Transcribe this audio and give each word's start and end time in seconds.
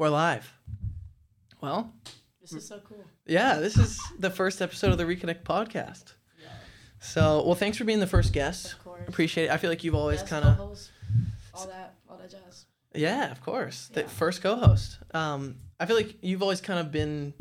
We're 0.00 0.08
live. 0.08 0.50
Well, 1.60 1.92
This 2.40 2.54
is 2.54 2.66
so 2.66 2.80
cool. 2.88 3.04
yeah, 3.26 3.56
this 3.56 3.76
is 3.76 4.00
the 4.18 4.30
first 4.30 4.62
episode 4.62 4.92
of 4.92 4.96
the 4.96 5.04
Reconnect 5.04 5.42
podcast. 5.42 6.14
Yeah, 6.40 6.48
So, 7.00 7.44
well, 7.44 7.54
thanks 7.54 7.76
for 7.76 7.84
being 7.84 8.00
the 8.00 8.06
first 8.06 8.32
guest. 8.32 8.72
of 8.72 8.82
course. 8.82 9.02
Appreciate 9.06 9.44
it. 9.44 9.50
I 9.50 9.58
feel 9.58 9.68
like 9.68 9.84
you've 9.84 9.94
always 9.94 10.22
kind 10.22 10.46
of, 10.46 10.56
co-host, 10.56 10.90
all 11.52 11.66
that, 11.66 11.96
all 12.08 12.16
that 12.16 12.30
jazz. 12.30 12.64
yeah, 12.94 13.30
of 13.30 13.42
course, 13.42 13.90
the 13.92 14.04
first 14.04 14.40
co-host. 14.40 14.96
Um, 15.12 15.56
I 15.78 15.84
feel 15.84 15.96
like 15.96 16.16
you've 16.22 16.40
always 16.40 16.62
kind 16.62 16.78
of 16.80 16.90
been 16.90 17.34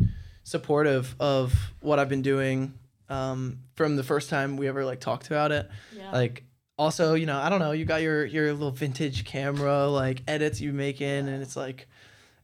supportive 0.44 1.16
of 1.18 1.54
what 1.80 1.98
I've 1.98 2.10
been 2.10 2.24
doing 2.24 2.74
um, 3.08 3.60
from 3.76 3.96
the 3.96 4.04
first 4.04 4.30
time 4.30 4.58
we 4.58 4.68
ever 4.68 4.84
like 4.84 5.00
talked 5.00 5.28
about 5.28 5.54
it. 5.54 5.70
Yeah. 5.96 6.12
Like, 6.12 6.44
also, 6.78 7.14
you 7.14 7.26
know, 7.26 7.40
I 7.40 7.48
don't 7.48 7.60
know, 7.60 7.72
you 7.72 7.86
got 7.86 8.02
your 8.02 8.26
your 8.26 8.52
little 8.52 8.72
vintage 8.72 9.24
camera 9.24 9.88
like 9.88 10.24
edits 10.28 10.60
you 10.60 10.74
make 10.74 11.00
in, 11.00 11.30
and 11.30 11.42
it's 11.42 11.56
like, 11.56 11.88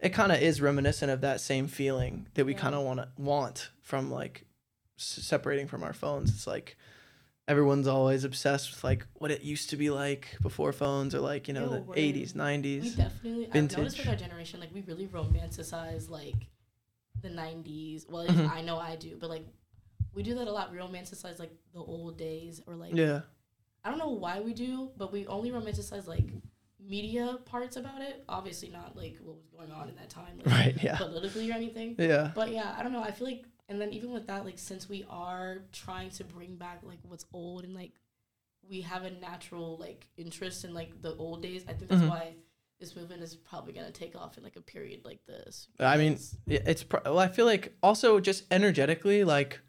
it 0.06 0.14
kind 0.14 0.32
of 0.32 0.40
is 0.42 0.62
reminiscent 0.62 1.12
of 1.12 1.22
that 1.22 1.42
same 1.42 1.68
feeling 1.68 2.28
that 2.36 2.46
we 2.46 2.54
Yeah. 2.54 2.60
kind 2.60 2.76
of 2.76 2.84
want 2.84 3.00
to 3.00 3.08
want 3.18 3.70
from 3.82 4.12
like 4.12 4.46
s- 5.00 5.20
separating 5.22 5.68
from 5.68 5.84
our 5.84 5.94
phones. 5.94 6.30
It's 6.30 6.48
like 6.48 6.78
everyone's 7.48 7.88
always 7.88 8.24
obsessed 8.24 8.72
with 8.72 8.84
like 8.84 9.06
what 9.16 9.32
it 9.32 9.42
used 9.42 9.70
to 9.72 9.78
be 9.78 9.90
like 9.90 10.38
before 10.42 10.72
phones 10.74 11.14
or 11.16 11.20
like 11.20 11.48
you 11.48 11.54
know 11.54 11.64
Yo, 11.66 11.70
the 11.70 11.82
word. 11.82 11.98
80s 11.98 12.34
we 12.34 12.40
90s 12.42 12.96
definitely. 12.96 13.50
I've 13.52 13.72
noticed 13.78 13.98
with 13.98 14.08
our 14.08 14.16
generation, 14.16 14.60
like 14.60 14.74
we 14.74 14.82
really 14.82 15.08
romanticize 15.08 16.10
like 16.10 16.36
the 17.22 17.30
'90s. 17.30 18.06
Well, 18.10 18.28
Mhm. 18.28 18.50
I 18.50 18.62
know 18.62 18.78
I 18.78 18.96
do, 18.96 19.18
but 19.20 19.30
like 19.30 19.46
we 20.14 20.24
do 20.24 20.36
that 20.36 20.48
a 20.48 20.52
lot. 20.52 20.72
We 20.72 20.78
romanticize 20.78 21.40
like 21.40 21.52
the 21.74 21.80
old 21.80 22.18
days, 22.18 22.62
or 22.68 22.76
like 22.76 22.96
yeah 22.96 23.22
I 23.84 23.90
don't 23.90 24.00
know 24.00 24.10
why 24.10 24.40
we 24.42 24.54
do, 24.54 24.92
but 24.98 25.12
we 25.12 25.28
only 25.28 25.52
romanticize 25.52 26.08
like 26.08 26.26
media 26.88 27.38
parts 27.46 27.76
about 27.78 28.02
it. 28.02 28.24
Obviously, 28.30 28.70
not 28.70 28.96
like 28.96 29.18
what 29.22 29.36
was 29.36 29.46
going 29.56 29.72
on 29.72 29.90
in 29.90 29.96
that 29.96 30.10
time, 30.10 30.38
like, 30.38 30.48
right 30.54 30.76
yeah 30.84 30.98
politically 30.98 31.50
or 31.52 31.54
anything. 31.54 31.96
yeah 31.98 32.32
But 32.34 32.52
yeah, 32.52 32.76
I 32.78 32.84
don't 32.84 32.94
know. 32.94 33.02
I 33.04 33.12
feel 33.12 33.28
like, 33.28 33.46
and 33.70 33.80
then 33.82 33.92
even 33.92 34.12
with 34.12 34.28
that, 34.28 34.46
like, 34.46 34.60
since 34.60 34.88
we 34.90 35.06
are 35.10 35.60
trying 35.72 36.10
to 36.12 36.24
bring 36.24 36.56
back 36.56 36.80
like 36.84 37.00
what's 37.04 37.26
old 37.34 37.64
and 37.64 37.74
like 37.74 37.94
we 38.68 38.82
have 38.82 39.04
a 39.04 39.12
natural 39.12 39.78
like 39.80 40.08
interest 40.18 40.66
in 40.66 40.74
like 40.74 41.02
the 41.02 41.16
old 41.16 41.42
days, 41.42 41.64
I 41.68 41.74
think 41.74 41.90
that's 41.90 42.02
Mhm. 42.02 42.10
why 42.10 42.36
this 42.80 42.96
movement 42.96 43.22
is 43.22 43.36
probably 43.36 43.74
gonna 43.74 43.92
take 43.92 44.16
off 44.16 44.38
in 44.38 44.44
like 44.44 44.56
a 44.56 44.62
period 44.62 45.02
like 45.06 45.26
this. 45.26 45.68
I 45.80 45.98
mean, 45.98 46.20
it's 46.48 46.84
pro- 46.84 47.02
well, 47.06 47.20
I 47.20 47.28
feel 47.28 47.46
like 47.46 47.74
also 47.82 48.20
just 48.20 48.44
energetically 48.52 49.24
like 49.24 49.60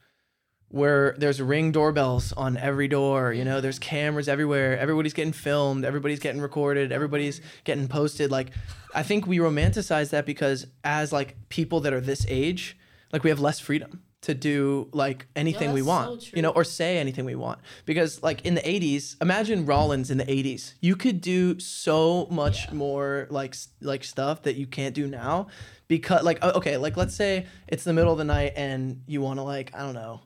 where 0.76 1.14
there's 1.18 1.40
ring 1.40 1.72
doorbells 1.72 2.32
on 2.44 2.56
every 2.56 2.88
door 2.88 3.32
you 3.32 3.44
know 3.44 3.60
there's 3.60 3.78
cameras 3.78 4.28
everywhere. 4.28 4.78
Everybody's 4.78 5.14
getting 5.14 5.32
filmed. 5.32 5.84
Everybody's 5.84 6.20
getting 6.20 6.40
recorded. 6.40 6.92
Everybody's 6.92 7.40
getting 7.64 7.88
posted. 7.88 8.30
Like 8.30 8.48
i 8.94 9.02
think 9.02 9.26
we 9.26 9.38
romanticize 9.38 10.08
that 10.10 10.24
because 10.24 10.66
as 10.84 11.12
like 11.12 11.36
people 11.48 11.80
that 11.80 11.92
are 11.92 12.00
this 12.00 12.24
age 12.28 12.78
like 13.12 13.22
we 13.24 13.30
have 13.30 13.40
less 13.40 13.58
freedom 13.60 14.02
to 14.22 14.32
do 14.34 14.88
like 14.92 15.26
anything 15.36 15.72
we 15.72 15.82
want 15.82 16.22
so 16.22 16.30
you 16.34 16.42
know 16.42 16.50
or 16.50 16.64
say 16.64 16.98
anything 16.98 17.24
we 17.24 17.34
want. 17.36 17.58
Because 17.84 18.22
like 18.22 18.38
in 18.48 18.54
the 18.54 18.62
80s 18.62 19.16
imagine 19.20 19.66
rollins 19.66 20.10
in 20.10 20.18
the 20.18 20.24
80s 20.24 20.74
you 20.80 20.96
could 20.96 21.20
do 21.20 21.58
so 21.60 22.26
much 22.30 22.58
Yeah. 22.66 22.74
more 22.74 23.26
like 23.30 23.54
like 23.80 24.02
stuff 24.04 24.42
that 24.42 24.56
you 24.56 24.66
can't 24.66 24.94
do 24.94 25.06
now 25.06 25.48
because 25.88 26.22
like 26.24 26.42
okay 26.42 26.76
like 26.78 26.96
let's 26.96 27.14
say 27.14 27.46
it's 27.68 27.84
the 27.84 27.92
middle 27.92 28.12
of 28.12 28.18
the 28.18 28.24
night 28.24 28.52
and 28.56 29.02
you 29.06 29.20
want 29.20 29.38
to 29.38 29.42
like 29.44 29.68
i 29.74 29.80
don't 29.80 29.94
know 29.94 30.20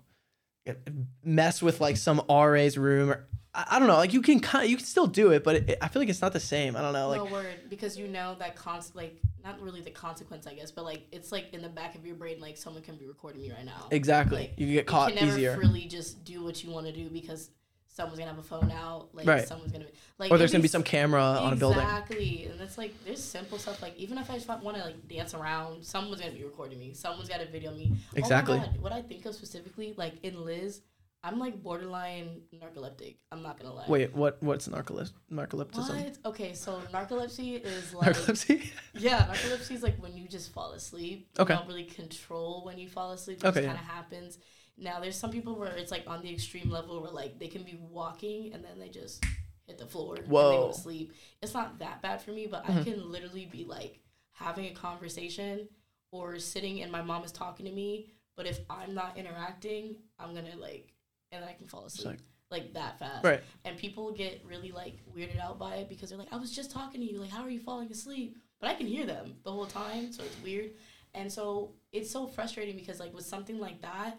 mess 1.24 1.62
with 1.62 1.80
like 1.80 1.96
some 1.96 2.22
ra's 2.28 2.76
room 2.78 3.10
or 3.10 3.26
i, 3.54 3.66
I 3.72 3.78
don't 3.78 3.88
know 3.88 3.96
like 3.96 4.12
you 4.12 4.22
can 4.22 4.40
kind 4.40 4.64
of 4.64 4.70
you 4.70 4.76
can 4.76 4.86
still 4.86 5.06
do 5.06 5.30
it 5.32 5.44
but 5.44 5.56
it, 5.56 5.78
I 5.80 5.88
feel 5.88 6.02
like 6.02 6.08
it's 6.08 6.22
not 6.22 6.32
the 6.32 6.40
same 6.40 6.76
i 6.76 6.80
don't 6.80 6.92
know 6.92 7.08
like 7.08 7.24
no 7.24 7.32
word 7.32 7.54
because 7.68 7.98
you 7.98 8.08
know 8.08 8.36
that 8.38 8.56
cons 8.56 8.92
like 8.94 9.20
not 9.44 9.60
really 9.60 9.80
the 9.80 9.90
consequence 9.90 10.46
I 10.46 10.54
guess, 10.54 10.70
but 10.70 10.84
like 10.84 11.06
it's 11.12 11.32
like 11.32 11.52
in 11.52 11.62
the 11.62 11.68
back 11.68 11.94
of 11.94 12.04
your 12.04 12.14
brain 12.14 12.40
like 12.40 12.56
someone 12.56 12.82
can 12.82 12.96
be 12.96 13.06
recording 13.06 13.40
me 13.42 13.50
right 13.50 13.64
now. 13.64 13.88
exactly 13.90 14.38
like, 14.38 14.54
you 14.56 14.66
can 14.66 14.74
get 14.74 14.86
caught 14.86 15.12
you 15.12 15.18
can 15.18 15.26
never 15.26 15.38
easier 15.38 15.56
freely 15.56 15.86
just 15.86 16.24
do 16.24 16.44
what 16.44 16.62
you 16.62 16.70
want 16.70 16.86
to 16.86 16.92
do 16.92 17.08
because 17.08 17.50
someone's 17.92 18.18
gonna 18.18 18.30
have 18.30 18.38
a 18.38 18.42
phone 18.42 18.70
out. 18.70 19.08
Like 19.14 19.26
Right. 19.26 19.46
someone's 19.46 19.72
gonna 19.72 19.84
be 19.84 19.90
like 20.18 20.30
or 20.30 20.38
there's 20.38 20.52
gonna 20.52 20.62
be 20.62 20.68
some 20.68 20.82
camera 20.82 21.22
on 21.22 21.52
a 21.52 21.56
building 21.56 21.80
Exactly, 21.82 22.44
and 22.46 22.60
it's 22.60 22.78
like 22.78 22.94
there's 23.04 23.22
simple 23.22 23.58
stuff 23.58 23.82
like 23.82 23.96
even 23.96 24.16
if 24.18 24.30
I 24.30 24.34
just 24.34 24.48
want 24.48 24.76
to 24.76 24.84
like 24.84 25.08
dance 25.08 25.34
around, 25.34 25.84
someone's 25.84 26.20
gonna 26.20 26.32
be 26.32 26.44
recording 26.44 26.78
me. 26.78 26.94
Someone's 26.94 27.28
gotta 27.28 27.46
video 27.46 27.72
me. 27.72 27.92
Exactly. 28.14 28.56
Oh 28.56 28.60
my 28.60 28.66
God, 28.66 28.80
what 28.80 28.92
I 28.92 29.02
think 29.02 29.26
of 29.26 29.34
specifically, 29.34 29.94
like 29.96 30.14
in 30.22 30.44
Liz, 30.44 30.82
I'm 31.22 31.38
like 31.38 31.62
borderline 31.62 32.42
narcoleptic. 32.54 33.16
I'm 33.30 33.42
not 33.42 33.58
gonna 33.60 33.74
lie. 33.74 33.84
wait 33.88 34.14
what 34.14 34.42
what's 34.42 34.68
narcolep- 34.68 35.12
narcolepticism 35.30 36.04
What? 36.04 36.18
Okay, 36.24 36.54
so 36.54 36.80
narcolepsy 36.94 37.60
is 37.62 37.92
like 37.92 38.14
narcolepsy 38.16 38.70
yeah, 38.94 39.26
narcolepsy 39.26 39.72
is 39.72 39.82
like 39.82 39.96
when 40.02 40.16
you 40.16 40.28
just 40.28 40.52
fall 40.52 40.72
asleep. 40.72 41.28
Okay. 41.38 41.52
You 41.54 41.58
don't 41.58 41.68
really 41.68 41.84
control 41.84 42.64
when 42.64 42.78
you 42.78 42.88
fall 42.88 43.10
asleep. 43.12 43.38
It 43.44 43.48
Okay, 43.48 43.60
just 43.62 43.66
kind 43.66 43.78
of 43.78 43.84
happens. 43.84 44.38
Now, 44.80 44.98
there's 45.00 45.16
some 45.16 45.30
people 45.30 45.56
where 45.56 45.72
it's 45.76 45.90
like 45.90 46.04
on 46.06 46.22
the 46.22 46.32
extreme 46.32 46.70
level 46.70 47.00
where 47.02 47.10
like 47.10 47.38
they 47.38 47.48
can 47.48 47.62
be 47.62 47.78
walking 47.90 48.52
and 48.54 48.64
then 48.64 48.78
they 48.78 48.88
just 48.88 49.24
hit 49.66 49.78
the 49.78 49.86
floor 49.86 50.16
and 50.16 50.26
they 50.26 50.30
go 50.30 50.68
to 50.72 50.78
sleep. 50.78 51.12
It's 51.42 51.54
not 51.54 51.78
that 51.80 52.00
bad 52.02 52.22
for 52.22 52.30
me, 52.32 52.46
but 52.46 52.64
I 52.68 52.72
Mhm. 52.72 52.84
can 52.84 53.10
literally 53.12 53.46
be 53.46 53.64
like 53.64 54.00
having 54.32 54.66
a 54.66 54.70
conversation 54.74 55.68
or 56.12 56.38
sitting 56.38 56.82
and 56.82 56.90
my 56.90 57.02
mom 57.02 57.24
is 57.24 57.30
talking 57.32 57.66
to 57.66 57.72
me. 57.72 58.10
But 58.36 58.46
if 58.46 58.60
I'm 58.70 58.94
not 58.94 59.18
interacting, 59.18 59.96
I'm 60.18 60.34
gonna 60.34 60.56
like, 60.56 60.94
and 61.30 61.42
then 61.42 61.48
I 61.48 61.52
can 61.52 61.66
fall 61.68 61.84
asleep 61.84 62.20
like, 62.50 62.72
that 62.72 62.98
fast 62.98 63.24
right 63.24 63.40
and 63.64 63.76
people 63.78 64.10
get 64.12 64.42
really 64.44 64.72
like 64.72 64.98
weirded 65.14 65.38
out 65.38 65.58
by 65.58 65.76
it 65.76 65.88
because 65.88 66.08
they're 66.08 66.18
like, 66.18 66.32
I 66.32 66.36
was 66.36 66.50
just 66.56 66.70
talking 66.70 67.00
to 67.00 67.06
you, 67.06 67.20
like, 67.20 67.30
how 67.30 67.42
are 67.42 67.50
you 67.50 67.60
falling 67.60 67.90
asleep? 67.92 68.38
But 68.60 68.70
I 68.70 68.74
can 68.74 68.86
hear 68.86 69.06
them 69.06 69.36
the 69.44 69.52
whole 69.52 69.66
time, 69.66 70.10
so 70.12 70.24
it's 70.24 70.36
weird. 70.42 70.70
And 71.14 71.30
so 71.30 71.74
it's 71.92 72.10
so 72.10 72.26
frustrating 72.26 72.76
because 72.76 72.98
like 72.98 73.12
with 73.14 73.26
something 73.26 73.58
like 73.60 73.82
that, 73.82 74.18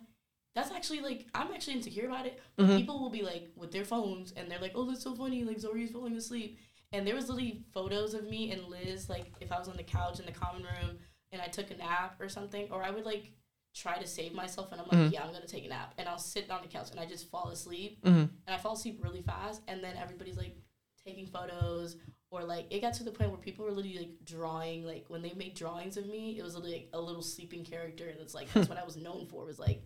that's 0.56 0.72
actually 0.72 1.00
like 1.01 1.28
I'm 1.34 1.51
actually 1.53 1.75
insecure 1.75 2.07
about 2.07 2.25
it. 2.25 2.39
But 2.56 2.67
Mhm. 2.67 2.78
people 2.78 3.00
will 3.00 3.09
be 3.09 3.22
like 3.23 3.50
with 3.56 3.72
their 3.72 3.85
phones 3.85 4.31
and 4.34 4.50
they're 4.50 4.59
like, 4.59 4.73
Oh, 4.75 4.85
that's 4.85 5.03
so 5.03 5.16
funny, 5.16 5.44
like 5.44 5.57
Zaria's 5.59 5.91
falling 5.91 6.16
asleep. 6.16 6.57
And 6.94 7.07
there 7.07 7.16
was 7.16 7.29
literally 7.29 7.63
photos 7.73 8.13
of 8.13 8.25
me 8.28 8.51
and 8.51 8.66
Liz, 8.66 9.09
like 9.09 9.31
if 9.39 9.51
I 9.51 9.57
was 9.59 9.69
on 9.69 9.78
the 9.78 9.84
couch 9.84 10.19
in 10.19 10.25
the 10.25 10.31
common 10.34 10.63
room 10.63 11.00
and 11.31 11.41
I 11.41 11.47
took 11.47 11.72
a 11.72 11.78
nap 11.78 12.19
or 12.19 12.28
something, 12.28 12.67
or 12.72 12.84
I 12.84 12.89
would 12.91 13.06
like 13.06 13.31
try 13.73 13.97
to 13.97 14.06
save 14.06 14.34
myself 14.34 14.72
and 14.73 14.81
I'm 14.81 14.88
like, 14.88 14.97
Mhm. 14.97 15.13
Yeah, 15.13 15.23
I'm 15.23 15.31
gonna 15.31 15.47
take 15.47 15.66
a 15.66 15.69
nap 15.69 15.94
and 15.97 16.09
I'll 16.09 16.17
sit 16.19 16.50
on 16.51 16.62
the 16.62 16.68
couch 16.68 16.91
and 16.91 17.00
I 17.00 17.06
just 17.06 17.29
fall 17.29 17.50
asleep 17.50 18.00
hmm 18.03 18.09
and 18.47 18.56
I 18.56 18.57
fall 18.57 18.73
asleep 18.73 19.00
really 19.01 19.22
fast, 19.22 19.62
and 19.69 19.81
then 19.83 19.95
everybody's 19.95 20.35
like 20.38 20.57
taking 21.06 21.28
photos, 21.28 21.95
or 22.31 22.44
like 22.44 22.66
it 22.69 22.81
got 22.81 22.94
to 22.95 23.03
the 23.03 23.12
point 23.12 23.29
where 23.31 23.39
people 23.39 23.63
were 23.66 23.72
literally 23.72 24.00
like 24.00 24.25
drawing, 24.25 24.83
like 24.85 25.06
when 25.07 25.22
they 25.22 25.31
made 25.33 25.53
drawings 25.56 25.95
of 25.95 26.07
me, 26.07 26.38
it 26.38 26.44
was 26.44 26.56
like 26.57 26.89
a 26.94 27.00
little 27.00 27.22
sleeping 27.22 27.63
character, 27.63 28.09
and 28.09 28.19
it's 28.19 28.33
like 28.33 28.51
that's 28.51 28.68
what 28.68 28.78
I 28.78 28.83
was 28.83 28.97
known 28.97 29.25
for 29.28 29.45
was 29.45 29.57
like 29.59 29.81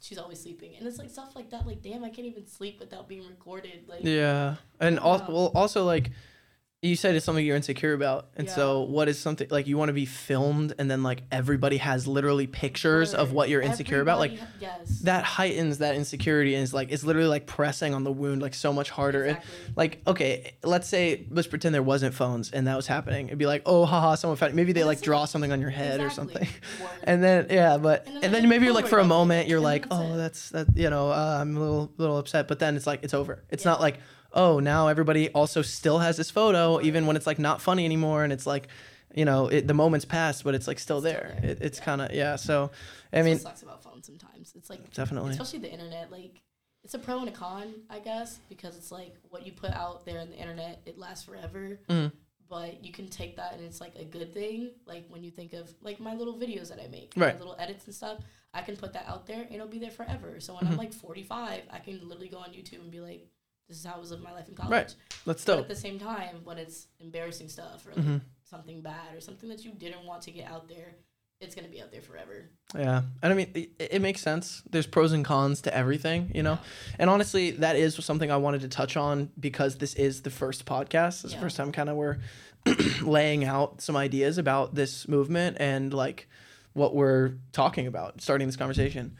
she's 0.00 0.18
always 0.18 0.40
sleeping, 0.40 0.74
and 0.76 0.86
it's 0.86 0.98
like 0.98 1.10
stuff 1.10 1.34
like 1.36 1.50
that, 1.50 1.66
like 1.66 1.82
damn, 1.82 2.04
I 2.04 2.10
can't 2.10 2.26
even 2.26 2.46
sleep 2.46 2.78
without 2.80 3.08
being 3.08 3.26
recorded, 3.26 3.84
like 3.88 4.00
yeah 4.02 4.56
and 4.80 4.98
also 4.98 5.24
Wow. 5.24 5.30
well 5.34 5.52
also 5.54 5.84
like 5.84 6.10
you 6.80 6.94
said 6.94 7.16
it's 7.16 7.26
something 7.26 7.44
you're 7.44 7.56
insecure 7.56 7.92
about 7.92 8.28
and 8.36 8.46
Yeah. 8.46 8.54
so 8.54 8.80
what 8.82 9.08
is 9.08 9.18
something 9.18 9.48
like 9.50 9.66
you 9.66 9.76
want 9.76 9.88
to 9.88 9.92
be 9.92 10.04
filmed 10.06 10.74
and 10.78 10.88
then 10.88 11.02
like 11.02 11.22
everybody 11.32 11.78
has 11.78 12.06
literally 12.06 12.46
pictures 12.46 13.14
of 13.14 13.32
what 13.32 13.48
you're 13.48 13.60
insecure 13.60 14.00
about 14.00 14.20
like 14.20 14.38
yes, 14.60 15.00
that 15.00 15.24
heightens 15.24 15.78
that 15.78 15.96
insecurity 15.96 16.54
and 16.54 16.62
is 16.62 16.72
like 16.72 16.92
it's 16.92 17.02
literally 17.02 17.26
like 17.28 17.46
pressing 17.48 17.94
on 17.94 18.04
the 18.04 18.12
wound 18.12 18.40
like 18.42 18.54
so 18.54 18.72
much 18.72 18.90
harder 18.90 19.24
And, 19.24 19.38
exactly. 19.38 19.72
like 19.74 20.02
okay 20.06 20.52
let's 20.62 20.86
say 20.88 21.26
let's 21.30 21.48
pretend 21.48 21.74
there 21.74 21.82
wasn't 21.82 22.14
phones 22.14 22.52
and 22.52 22.68
that 22.68 22.76
was 22.76 22.86
happening 22.86 23.26
it'd 23.26 23.38
be 23.38 23.46
like 23.46 23.62
oh 23.66 23.84
haha 23.84 24.14
someone 24.14 24.36
found 24.36 24.54
maybe 24.54 24.72
they 24.72 24.84
like 24.84 25.00
draw 25.00 25.24
something 25.24 25.50
on 25.50 25.60
your 25.60 25.70
head 25.70 26.00
or 26.00 26.10
something 26.10 26.46
Word. 26.80 26.90
and 27.02 27.24
then 27.24 27.46
yeah 27.50 27.76
but 27.78 28.06
And 28.06 28.14
and 28.22 28.22
then 28.32 28.42
then, 28.42 28.48
maybe 28.48 28.66
you're 28.66 28.74
like 28.74 28.86
for 28.86 29.00
a 29.00 29.04
moment 29.04 29.48
you're 29.48 29.58
like 29.58 29.86
oh 29.90 30.14
it. 30.14 30.16
that's 30.18 30.50
that 30.50 30.68
you 30.76 30.90
know 30.90 31.10
uh, 31.10 31.38
i'm 31.40 31.56
a 31.56 31.60
little 31.60 31.92
little 31.96 32.18
upset 32.18 32.46
but 32.46 32.60
then 32.60 32.76
it's 32.76 32.86
like 32.86 33.00
it's 33.02 33.14
over 33.14 33.42
it's 33.50 33.64
Yeah. 33.64 33.72
not 33.72 33.80
like 33.80 33.98
oh 34.32 34.60
now 34.60 34.88
everybody 34.88 35.28
also 35.30 35.62
still 35.62 35.98
has 35.98 36.16
this 36.16 36.30
photo 36.30 36.80
even 36.82 37.06
when 37.06 37.16
it's 37.16 37.26
like 37.26 37.38
not 37.38 37.60
funny 37.62 37.84
anymore 37.84 38.24
and 38.24 38.32
it's 38.32 38.46
like 38.46 38.68
you 39.14 39.24
know 39.24 39.46
it, 39.48 39.66
the 39.66 39.74
moment's 39.74 40.04
passed 40.04 40.44
but 40.44 40.54
it's 40.54 40.66
like 40.68 40.78
still 40.78 41.00
Still 41.00 41.12
there, 41.12 41.36
there. 41.40 41.50
It, 41.52 41.58
it's 41.62 41.78
Yeah. 41.78 41.84
kind 41.84 42.00
of 42.02 42.12
yeah 42.12 42.36
so 42.36 42.70
i 43.12 43.22
mean 43.22 43.38
sucks 43.38 43.62
about 43.62 43.82
phones 43.82 44.06
sometimes. 44.06 44.52
It's 44.56 44.68
like 44.70 44.92
definitely 44.92 45.30
especially 45.32 45.60
the 45.60 45.72
internet 45.72 46.10
like 46.12 46.42
it's 46.84 46.94
a 46.94 46.98
pro 46.98 47.18
and 47.20 47.28
a 47.28 47.32
con 47.32 47.74
i 47.90 47.98
guess 47.98 48.38
because 48.48 48.76
it's 48.76 48.92
like 48.92 49.14
what 49.30 49.46
you 49.46 49.52
put 49.52 49.70
out 49.72 50.04
there 50.04 50.18
in 50.20 50.30
the 50.30 50.36
internet 50.36 50.80
it 50.86 50.98
lasts 50.98 51.24
forever 51.24 51.78
Mhm. 51.88 52.12
but 52.48 52.84
you 52.84 52.92
can 52.92 53.08
take 53.08 53.36
that 53.36 53.52
and 53.54 53.62
it's 53.62 53.80
like 53.80 53.94
a 53.96 54.04
good 54.04 54.32
thing 54.34 54.70
like 54.86 55.04
when 55.08 55.22
you 55.24 55.30
think 55.30 55.52
of 55.54 55.68
like 55.82 55.98
my 56.00 56.14
little 56.14 56.34
videos 56.38 56.68
that 56.68 56.80
i 56.82 56.86
make 56.88 57.12
Right. 57.16 57.34
my 57.34 57.38
little 57.40 57.56
edits 57.58 57.84
and 57.86 57.94
stuff 57.94 58.18
i 58.54 58.60
can 58.62 58.76
put 58.76 58.92
that 58.92 59.06
out 59.08 59.26
there 59.26 59.42
and 59.42 59.54
it'll 59.54 59.66
be 59.68 59.78
there 59.78 59.90
forever 59.90 60.38
so 60.40 60.54
when 60.54 60.66
i'm 60.66 60.74
Mhm. 60.74 60.78
like 60.78 60.92
45 60.92 61.62
i 61.70 61.78
can 61.78 62.00
literally 62.08 62.28
go 62.28 62.38
on 62.38 62.50
youtube 62.50 62.80
and 62.80 62.90
be 62.90 63.00
like 63.00 63.26
this 63.68 63.78
is 63.78 63.84
how 63.84 63.94
i 63.94 63.98
was 63.98 64.10
living 64.10 64.24
my 64.24 64.32
life 64.32 64.48
in 64.48 64.54
college 64.54 64.70
Right. 64.72 64.94
that's 65.26 65.44
but 65.44 65.52
dope 65.56 65.60
at 65.62 65.68
the 65.68 65.76
same 65.76 65.98
time 65.98 66.40
when 66.44 66.58
it's 66.58 66.86
embarrassing 67.00 67.48
stuff 67.48 67.86
or 67.86 67.94
like 67.94 68.04
hmm 68.04 68.16
something 68.44 68.80
bad 68.80 69.14
or 69.14 69.20
something 69.20 69.50
that 69.50 69.62
you 69.62 69.72
didn't 69.72 70.06
want 70.06 70.22
to 70.22 70.30
get 70.30 70.50
out 70.50 70.68
there 70.68 70.94
it's 71.40 71.54
gonna 71.54 71.68
be 71.68 71.80
out 71.80 71.92
there 71.92 72.00
forever. 72.00 72.50
Yeah, 72.74 73.02
and 73.22 73.32
I 73.32 73.36
mean, 73.36 73.50
it, 73.54 73.70
it 73.78 74.02
makes 74.02 74.20
sense. 74.20 74.62
There's 74.68 74.86
pros 74.86 75.12
and 75.12 75.24
cons 75.24 75.62
to 75.62 75.74
everything, 75.74 76.32
you 76.34 76.42
know. 76.42 76.54
Yeah. 76.54 76.96
And 76.98 77.10
honestly, 77.10 77.52
that 77.52 77.76
is 77.76 77.94
something 78.04 78.30
I 78.30 78.36
wanted 78.38 78.62
to 78.62 78.68
touch 78.68 78.96
on 78.96 79.30
because 79.38 79.78
this 79.78 79.94
is 79.94 80.22
the 80.22 80.30
first 80.30 80.66
podcast. 80.66 81.24
It's 81.24 81.34
the 81.34 81.38
first 81.38 81.56
time 81.56 81.70
kind 81.70 81.88
of 81.88 81.96
we're 81.96 82.18
laying 83.02 83.44
out 83.44 83.80
some 83.80 83.96
ideas 83.96 84.36
about 84.36 84.74
this 84.74 85.06
movement 85.06 85.58
and 85.60 85.94
like 85.94 86.28
what 86.72 86.94
we're 86.94 87.34
talking 87.52 87.86
about, 87.86 88.20
starting 88.20 88.48
this 88.48 88.56
conversation. 88.56 89.16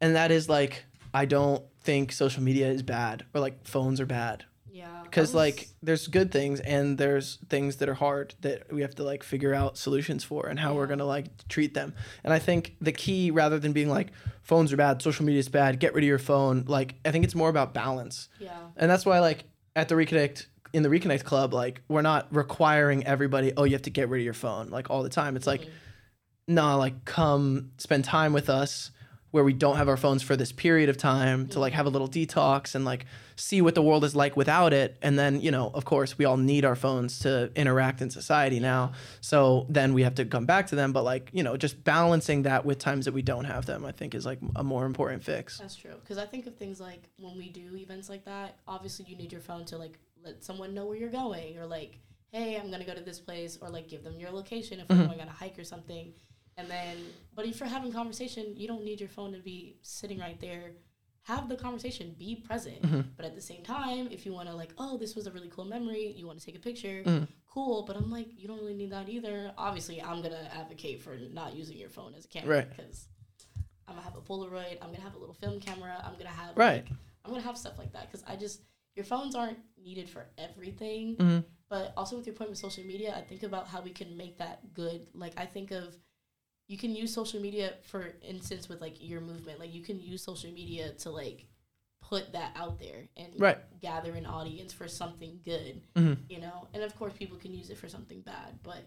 And 0.00 0.14
that 0.14 0.30
is 0.30 0.48
like, 0.48 0.84
I 1.14 1.24
don't 1.24 1.62
think 1.82 2.12
social 2.12 2.42
media 2.42 2.68
is 2.68 2.82
bad 2.82 3.24
or 3.34 3.40
like 3.40 3.66
phones 3.66 4.00
are 4.00 4.06
bad 4.06 4.44
Yeah. 4.70 5.00
because 5.04 5.28
was- 5.28 5.34
like 5.34 5.68
there's 5.82 6.06
good 6.06 6.30
things 6.30 6.60
and 6.60 6.98
there's 6.98 7.38
things 7.48 7.76
that 7.76 7.88
are 7.88 7.94
hard 7.94 8.34
that 8.42 8.72
we 8.72 8.82
have 8.82 8.94
to 8.96 9.04
like 9.04 9.22
figure 9.22 9.54
out 9.54 9.78
solutions 9.78 10.22
for 10.24 10.46
and 10.46 10.58
how 10.60 10.74
we're 10.74 10.86
gonna 10.86 11.06
like 11.06 11.26
treat 11.48 11.72
them 11.72 11.94
and 12.24 12.32
i 12.34 12.38
think 12.38 12.76
the 12.80 12.92
key 12.92 13.30
rather 13.30 13.58
than 13.58 13.72
being 13.72 13.88
like 13.88 14.08
phones 14.42 14.70
are 14.72 14.76
bad 14.76 15.00
social 15.00 15.24
media 15.24 15.38
is 15.40 15.48
bad 15.48 15.80
get 15.80 15.94
rid 15.94 16.04
of 16.04 16.08
your 16.08 16.18
phone 16.18 16.64
like 16.66 16.96
i 17.06 17.10
think 17.10 17.24
it's 17.24 17.34
more 17.34 17.48
about 17.48 17.72
balance 17.72 18.28
Yeah. 18.38 18.50
and 18.76 18.90
that's 18.90 19.06
why 19.06 19.20
like 19.20 19.44
at 19.74 19.88
the 19.88 19.94
reconnect 19.94 20.46
in 20.74 20.82
the 20.82 20.90
reconnect 20.90 21.24
club 21.24 21.54
like 21.54 21.80
we're 21.88 22.02
not 22.02 22.26
requiring 22.34 23.06
everybody 23.06 23.52
oh 23.56 23.64
you 23.64 23.72
have 23.72 23.82
to 23.82 23.90
get 23.90 24.10
rid 24.10 24.20
of 24.20 24.24
your 24.26 24.34
phone 24.34 24.68
like 24.68 24.90
all 24.90 25.02
the 25.02 25.08
time 25.08 25.36
it's 25.36 25.46
like 25.46 25.62
Mhm. 25.62 25.70
nah 26.48 26.74
like 26.76 27.04
come 27.06 27.70
spend 27.78 28.04
time 28.04 28.34
with 28.34 28.50
us 28.50 28.90
where 29.30 29.44
we 29.44 29.52
don't 29.52 29.76
have 29.76 29.88
our 29.88 29.96
phones 29.96 30.22
for 30.22 30.36
this 30.36 30.52
period 30.52 30.88
of 30.88 30.96
time 30.96 31.46
to 31.48 31.60
like 31.60 31.72
have 31.74 31.86
a 31.86 31.90
little 31.90 32.08
detox 32.08 32.74
and 32.74 32.84
like 32.84 33.04
see 33.36 33.60
what 33.60 33.74
the 33.74 33.82
world 33.82 34.02
is 34.04 34.16
like 34.16 34.36
without 34.36 34.72
it 34.72 34.96
and 35.02 35.18
then 35.18 35.40
you 35.40 35.50
know 35.50 35.70
of 35.74 35.84
course 35.84 36.16
we 36.18 36.24
all 36.24 36.36
need 36.36 36.64
our 36.64 36.74
phones 36.74 37.18
to 37.20 37.50
interact 37.54 38.00
in 38.00 38.10
society 38.10 38.58
now 38.58 38.90
so 39.20 39.66
then 39.68 39.92
we 39.94 40.02
have 40.02 40.14
to 40.14 40.24
come 40.24 40.46
back 40.46 40.66
to 40.66 40.74
them 40.74 40.92
but 40.92 41.04
like 41.04 41.28
you 41.32 41.42
know 41.42 41.56
just 41.56 41.84
balancing 41.84 42.42
that 42.42 42.64
with 42.64 42.78
times 42.78 43.04
that 43.04 43.12
we 43.14 43.22
don't 43.22 43.44
have 43.44 43.66
them 43.66 43.84
i 43.84 43.92
think 43.92 44.14
is 44.14 44.24
like 44.26 44.38
a 44.56 44.64
more 44.64 44.86
important 44.86 45.22
fix 45.22 45.58
That's 45.58 45.76
true. 45.76 45.94
Because 46.00 46.18
I 46.18 46.26
think 46.26 46.46
of 46.46 46.56
things 46.56 46.80
like 46.80 47.02
when 47.18 47.36
we 47.36 47.48
do 47.50 47.76
events 47.76 48.08
like 48.08 48.24
that, 48.24 48.56
obviously 48.66 49.04
you 49.08 49.16
need 49.16 49.30
your 49.32 49.40
phone 49.40 49.64
to 49.66 49.76
like 49.76 49.98
let 50.24 50.42
someone 50.42 50.74
know 50.74 50.86
where 50.86 50.96
you're 50.96 51.10
going 51.10 51.58
or 51.58 51.66
like, 51.66 51.98
hey, 52.32 52.56
I'm 52.58 52.70
gonna 52.70 52.84
go 52.84 52.94
to 52.94 53.00
this 53.00 53.20
place 53.20 53.58
or 53.60 53.68
like 53.68 53.88
give 53.88 54.02
them 54.04 54.18
your 54.18 54.30
location 54.30 54.80
if 54.80 54.88
we're 54.88 54.96
Mhm. 54.96 55.06
going 55.08 55.20
on 55.20 55.28
a 55.28 55.32
hike 55.32 55.58
or 55.58 55.64
something. 55.64 56.12
And 56.58 56.68
then, 56.68 56.96
but 57.34 57.46
if 57.46 57.60
you're 57.60 57.68
having 57.68 57.92
conversation, 57.92 58.52
you 58.56 58.66
don't 58.66 58.84
need 58.84 58.98
your 59.00 59.08
phone 59.08 59.32
to 59.32 59.38
be 59.38 59.76
sitting 59.82 60.18
right 60.18 60.38
there. 60.40 60.72
Have 61.22 61.48
the 61.48 61.56
conversation, 61.56 62.16
be 62.18 62.34
present. 62.36 62.82
Mhm. 62.82 63.04
But 63.16 63.24
at 63.26 63.34
the 63.36 63.40
same 63.40 63.62
time, 63.62 64.08
if 64.10 64.26
you 64.26 64.32
want 64.32 64.48
to 64.48 64.54
like, 64.54 64.72
oh, 64.76 64.96
this 64.98 65.14
was 65.14 65.26
a 65.26 65.30
really 65.30 65.48
cool 65.48 65.64
memory, 65.66 66.12
you 66.16 66.26
want 66.26 66.38
to 66.40 66.44
take 66.44 66.56
a 66.56 66.58
picture, 66.58 67.02
Mhm. 67.04 67.28
cool. 67.46 67.84
But 67.84 67.96
I'm 67.96 68.10
like, 68.10 68.28
you 68.36 68.48
don't 68.48 68.58
really 68.58 68.74
need 68.74 68.90
that 68.90 69.08
either. 69.08 69.52
Obviously, 69.56 70.02
I'm 70.02 70.20
gonna 70.20 70.50
advocate 70.52 71.00
for 71.00 71.16
not 71.16 71.54
using 71.54 71.76
your 71.78 71.90
phone 71.90 72.14
as 72.14 72.24
a 72.24 72.28
camera 72.28 72.56
Right. 72.58 72.68
because 72.76 73.06
I'm 73.86 73.94
gonna 73.94 74.04
have 74.04 74.16
a 74.16 74.20
Polaroid. 74.20 74.78
I'm 74.82 74.90
gonna 74.90 75.00
have 75.00 75.14
a 75.14 75.18
little 75.18 75.34
film 75.34 75.60
camera. 75.60 76.02
I'm 76.04 76.14
gonna 76.18 76.28
have 76.30 76.56
Right. 76.56 76.84
like, 76.84 76.92
I'm 77.24 77.30
gonna 77.30 77.42
have 77.42 77.56
stuff 77.56 77.78
like 77.78 77.92
that 77.92 78.06
because 78.10 78.24
I 78.26 78.34
just 78.36 78.62
your 78.96 79.04
phones 79.04 79.36
aren't 79.36 79.58
needed 79.76 80.08
for 80.10 80.26
everything. 80.38 81.14
Mhm. 81.18 81.44
But 81.68 81.92
also 81.96 82.16
with 82.16 82.26
your 82.26 82.34
point 82.34 82.50
with 82.50 82.58
social 82.58 82.82
media, 82.84 83.14
I 83.16 83.20
think 83.22 83.44
about 83.44 83.68
how 83.68 83.80
we 83.80 83.90
can 83.90 84.16
make 84.16 84.38
that 84.38 84.74
good. 84.74 85.06
Like 85.14 85.38
I 85.38 85.46
think 85.46 85.70
of 85.70 85.96
you 86.68 86.76
can 86.78 86.94
use 86.94 87.12
social 87.12 87.40
media 87.40 87.72
for 87.82 88.12
instance 88.22 88.68
with 88.68 88.80
like 88.80 88.96
your 89.00 89.20
movement. 89.20 89.58
Like 89.58 89.74
you 89.74 89.82
can 89.82 90.00
use 90.00 90.22
social 90.22 90.50
media 90.52 90.92
to 90.98 91.10
like 91.10 91.46
put 92.00 92.32
that 92.32 92.52
out 92.56 92.78
there 92.78 93.08
and 93.16 93.32
Right. 93.38 93.58
gather 93.80 94.12
an 94.12 94.24
audience 94.26 94.72
for 94.72 94.86
something 94.86 95.40
good 95.44 95.82
Mhm. 95.94 96.16
you 96.28 96.40
know 96.40 96.68
and 96.72 96.82
of 96.82 96.94
course 96.96 97.12
people 97.14 97.36
can 97.36 97.52
use 97.52 97.70
it 97.70 97.76
for 97.76 97.88
something 97.88 98.20
bad 98.22 98.58
but 98.62 98.82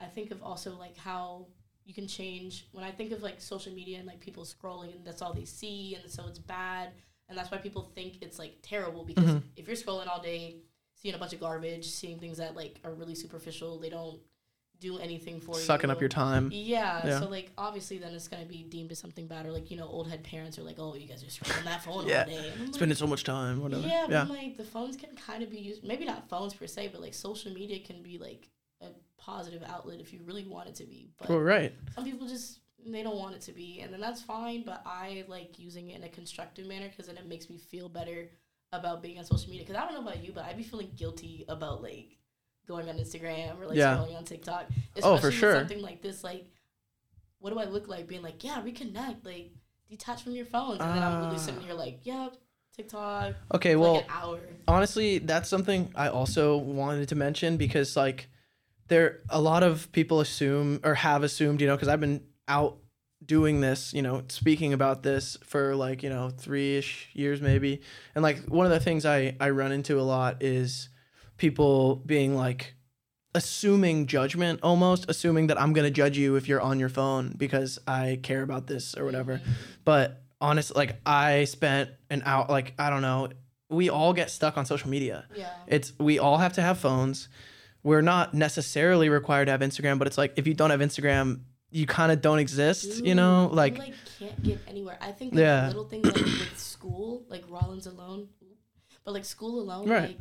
i 0.00 0.06
think 0.06 0.30
of 0.32 0.42
also 0.42 0.76
like 0.76 0.96
how 0.96 1.46
you 1.84 1.94
can 1.94 2.06
change 2.08 2.66
when 2.72 2.84
i 2.84 2.90
think 2.90 3.12
of 3.12 3.22
like 3.22 3.40
social 3.40 3.72
media 3.72 3.98
and 3.98 4.06
like 4.06 4.18
people 4.20 4.44
scrolling 4.44 4.94
and 4.96 5.04
that's 5.06 5.22
all 5.22 5.32
they 5.32 5.44
see 5.44 5.94
and 5.94 6.10
so 6.10 6.26
it's 6.26 6.40
bad 6.40 6.90
and 7.28 7.38
that's 7.38 7.50
why 7.52 7.56
people 7.58 7.82
think 7.94 8.20
it's 8.20 8.38
like 8.38 8.58
terrible 8.62 9.04
because 9.04 9.30
Mhm. 9.30 9.42
if 9.56 9.66
you're 9.68 9.76
scrolling 9.76 10.08
all 10.08 10.20
day 10.20 10.56
seeing 10.96 11.14
a 11.14 11.18
bunch 11.18 11.32
of 11.32 11.40
garbage 11.40 11.86
seeing 11.86 12.18
things 12.18 12.36
that 12.38 12.56
like 12.56 12.80
are 12.84 12.92
really 12.92 13.14
superficial 13.14 13.78
they 13.78 13.90
don't 13.90 14.20
do 14.80 14.98
anything 14.98 15.40
for 15.40 15.54
you 15.54 15.60
sucking 15.62 15.90
up 15.90 16.00
your 16.00 16.08
time 16.08 16.50
yeah, 16.52 17.06
Yeah. 17.06 17.20
so 17.20 17.28
like 17.28 17.52
obviously 17.58 17.98
then 17.98 18.14
it's 18.14 18.28
gonna 18.28 18.46
be 18.46 18.62
deemed 18.62 18.90
as 18.92 18.98
something 18.98 19.26
bad 19.26 19.46
or 19.46 19.52
like 19.52 19.70
you 19.70 19.76
know 19.76 19.86
old 19.86 20.08
head 20.08 20.24
parents 20.24 20.58
are 20.58 20.62
like 20.62 20.76
oh 20.78 20.94
you 20.94 21.06
guys 21.06 21.22
are 21.22 21.26
scrolling 21.26 21.64
that 21.64 21.84
phone 21.84 22.06
Yeah. 22.08 22.20
all 22.20 22.26
day 22.26 22.52
like, 22.58 22.74
spending 22.74 22.96
so 22.96 23.06
much 23.06 23.24
time 23.24 23.60
whatever 23.60 23.86
yeah, 23.86 24.06
but 24.08 24.12
yeah 24.12 24.24
like 24.24 24.56
the 24.56 24.64
phones 24.64 24.96
can 24.96 25.10
kind 25.16 25.42
of 25.42 25.50
be 25.50 25.58
used. 25.58 25.84
Maybe 25.84 26.04
not 26.04 26.28
phones 26.28 26.54
per 26.54 26.66
se, 26.66 26.88
but 26.92 27.00
like 27.00 27.14
social 27.14 27.52
media 27.52 27.78
can 27.80 28.02
be 28.02 28.18
like 28.18 28.48
a 28.80 28.86
positive 29.18 29.62
outlet 29.66 30.00
if 30.00 30.12
you 30.12 30.20
really 30.24 30.44
want 30.44 30.68
it 30.68 30.74
to 30.76 30.84
be. 30.84 31.10
But 31.18 31.28
well, 31.28 31.38
right 31.40 31.74
some 31.94 32.04
people 32.04 32.26
just 32.26 32.60
they 32.86 33.02
don't 33.02 33.18
want 33.18 33.34
it 33.34 33.42
to 33.42 33.52
be, 33.52 33.80
and 33.80 33.92
then 33.92 34.00
that's 34.00 34.22
fine. 34.22 34.62
But 34.64 34.82
I 34.86 35.24
like 35.28 35.58
using 35.58 35.90
it 35.90 35.96
in 35.96 36.04
a 36.04 36.08
constructive 36.08 36.66
manner 36.66 36.88
because 36.88 37.06
then 37.06 37.16
it 37.18 37.28
makes 37.28 37.50
me 37.50 37.58
feel 37.58 37.88
better 37.88 38.30
about 38.72 39.02
being 39.02 39.18
on 39.18 39.24
social 39.24 39.50
media. 39.50 39.66
Because 39.66 39.80
I 39.80 39.84
don't 39.84 39.94
know 39.94 40.08
about 40.08 40.24
you, 40.24 40.32
but 40.32 40.44
I'd 40.44 40.56
be 40.56 40.62
feeling 40.62 40.90
guilty 40.96 41.44
about 41.48 41.82
like 41.82 42.16
going 42.70 42.88
on 42.88 42.96
Instagram 42.96 43.60
or 43.60 43.66
like 43.66 43.76
Yeah. 43.76 43.96
scrolling 43.96 44.16
on 44.16 44.24
TikTok. 44.24 44.66
Oh, 45.02 45.16
for 45.16 45.28
Especially 45.28 45.32
sure. 45.38 45.54
Something 45.60 45.82
like 45.82 46.00
this, 46.02 46.22
like 46.24 46.46
what 47.38 47.52
do 47.52 47.58
I 47.58 47.64
look 47.64 47.88
like? 47.88 48.06
Being 48.06 48.22
like, 48.22 48.42
yeah, 48.44 48.60
reconnect, 48.62 49.24
like 49.24 49.50
detach 49.88 50.22
from 50.22 50.32
your 50.32 50.44
phones, 50.46 50.80
and 50.80 50.94
then 50.94 51.02
I'm 51.02 51.24
really 51.24 51.36
Ah. 51.36 51.38
sitting 51.38 51.60
here 51.62 51.74
like, 51.74 52.00
yep, 52.04 52.36
TikTok 52.76 53.34
okay 53.52 53.74
well 53.76 53.94
like 53.94 54.04
an 54.04 54.10
hour. 54.10 54.40
honestly 54.68 55.18
that's 55.18 55.48
something 55.50 55.90
i 55.96 56.06
also 56.08 56.56
wanted 56.56 57.08
to 57.08 57.16
mention 57.16 57.56
because 57.56 57.96
like 57.96 58.28
there 58.86 59.18
a 59.28 59.40
lot 59.40 59.62
of 59.64 59.90
people 59.92 60.20
assume 60.20 60.78
or 60.84 60.94
have 60.94 61.22
assumed 61.24 61.60
you 61.60 61.66
know 61.66 61.74
because 61.74 61.88
i've 61.88 62.00
been 62.00 62.22
out 62.46 62.78
doing 63.26 63.60
this 63.60 63.92
you 63.92 64.00
know 64.00 64.22
speaking 64.28 64.72
about 64.72 65.02
this 65.02 65.36
for 65.44 65.74
like 65.74 66.02
you 66.04 66.08
know 66.08 66.30
three-ish 66.30 67.10
years 67.12 67.42
maybe 67.42 67.82
and 68.14 68.22
like 68.22 68.38
one 68.46 68.64
of 68.66 68.72
the 68.72 68.80
things 68.80 69.04
i 69.04 69.36
i 69.40 69.50
run 69.50 69.72
into 69.72 69.98
a 70.00 70.06
lot 70.14 70.40
is 70.42 70.88
people 71.40 71.96
being 72.06 72.36
like 72.36 72.74
assuming 73.34 74.06
judgment 74.06 74.58
almost 74.62 75.06
assuming 75.08 75.46
that 75.46 75.60
i'm 75.60 75.72
going 75.72 75.84
to 75.84 75.90
judge 75.90 76.18
you 76.18 76.34
if 76.36 76.48
you're 76.48 76.60
on 76.60 76.80
your 76.80 76.88
phone 76.88 77.32
because 77.36 77.78
i 77.86 78.18
care 78.22 78.42
about 78.42 78.66
this 78.66 78.96
or 78.96 79.04
whatever 79.04 79.40
but 79.84 80.22
honestly 80.40 80.74
like 80.76 80.96
i 81.06 81.44
spent 81.44 81.90
an 82.10 82.22
hour 82.26 82.44
like 82.48 82.74
i 82.78 82.90
don't 82.90 83.02
know 83.02 83.28
we 83.68 83.88
all 83.88 84.12
get 84.12 84.30
stuck 84.30 84.58
on 84.58 84.66
social 84.66 84.90
media 84.90 85.26
Yeah. 85.36 85.48
it's 85.68 85.92
we 85.98 86.18
all 86.18 86.38
have 86.38 86.54
to 86.54 86.62
have 86.62 86.78
phones 86.78 87.28
we're 87.84 88.00
not 88.02 88.34
necessarily 88.34 89.08
required 89.08 89.44
to 89.46 89.52
have 89.52 89.60
instagram 89.60 89.98
but 89.98 90.08
it's 90.08 90.18
like 90.18 90.32
if 90.36 90.46
you 90.48 90.54
don't 90.54 90.70
have 90.70 90.80
instagram 90.80 91.42
you 91.70 91.86
kind 91.86 92.10
of 92.10 92.20
don't 92.20 92.40
exist 92.40 93.04
you 93.04 93.14
know 93.14 93.48
like 93.52 93.74
you, 93.74 93.78
like 93.84 93.94
can't 94.18 94.42
get 94.42 94.58
anywhere. 94.66 94.98
I 95.00 95.12
think 95.12 95.32
like, 95.34 95.40
Yeah. 95.40 95.68
little 95.68 95.84
things 95.84 96.04
like 96.04 96.16
with 96.16 96.58
school, 96.58 97.24
like 97.28 97.44
Rollins 97.48 97.86
alone, 97.86 98.28
but 99.04 99.14
like 99.14 99.24
school 99.24 99.60
alone, 99.60 99.88
Right. 99.88 100.08
like 100.08 100.20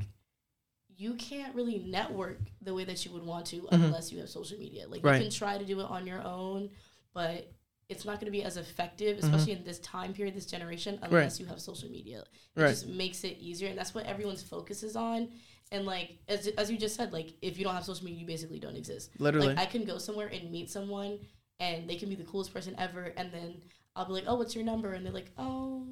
you 0.99 1.13
can't 1.13 1.55
really 1.55 1.79
network 1.79 2.39
the 2.61 2.73
way 2.73 2.83
that 2.83 3.05
you 3.05 3.11
would 3.13 3.25
want 3.25 3.45
to 3.45 3.61
Mhm. 3.61 3.67
unless 3.71 4.11
you 4.11 4.19
have 4.19 4.29
social 4.29 4.57
media. 4.59 4.85
Like 4.85 5.01
Right. 5.01 5.15
you 5.17 5.23
can 5.23 5.31
try 5.31 5.57
to 5.57 5.63
do 5.63 5.79
it 5.79 5.85
on 5.85 6.05
your 6.05 6.21
own, 6.21 6.69
but 7.13 7.49
it's 7.87 8.03
not 8.03 8.15
going 8.19 8.25
to 8.25 8.31
be 8.31 8.43
as 8.43 8.57
effective, 8.57 9.17
Mhm. 9.17 9.23
especially 9.23 9.53
in 9.53 9.63
this 9.63 9.79
time 9.79 10.13
period, 10.13 10.35
this 10.35 10.45
generation, 10.45 10.99
unless 11.01 11.39
you 11.39 11.45
have 11.45 11.61
social 11.61 11.89
media. 11.89 12.25
It 12.55 12.61
Right. 12.61 12.69
just 12.69 12.85
makes 12.87 13.23
it 13.23 13.37
easier, 13.39 13.69
and 13.69 13.77
that's 13.79 13.95
what 13.95 14.05
everyone's 14.07 14.43
focus 14.43 14.83
is 14.83 14.97
on. 14.97 15.31
And 15.71 15.85
like 15.85 16.17
as 16.27 16.47
as 16.47 16.69
you 16.69 16.77
just 16.77 16.95
said, 16.95 17.13
like 17.13 17.33
if 17.41 17.57
you 17.57 17.63
don't 17.63 17.75
have 17.75 17.85
social 17.85 18.03
media, 18.03 18.19
you 18.19 18.27
basically 18.27 18.59
don't 18.59 18.75
exist. 18.75 19.11
literally 19.19 19.47
Like 19.47 19.57
I 19.59 19.67
can 19.67 19.85
go 19.85 19.99
somewhere 19.99 20.27
and 20.27 20.51
meet 20.51 20.69
someone 20.69 21.19
and 21.61 21.89
they 21.89 21.95
can 21.95 22.09
be 22.09 22.15
the 22.15 22.23
coolest 22.25 22.51
person 22.53 22.75
ever 22.77 23.05
and 23.15 23.31
then 23.31 23.61
I'll 23.95 24.05
be 24.05 24.13
like, 24.13 24.25
Oh, 24.27 24.35
what's 24.35 24.53
your 24.55 24.63
number? 24.65 24.91
And 24.93 25.05
they're 25.05 25.13
like, 25.13 25.31
Oh 25.37 25.85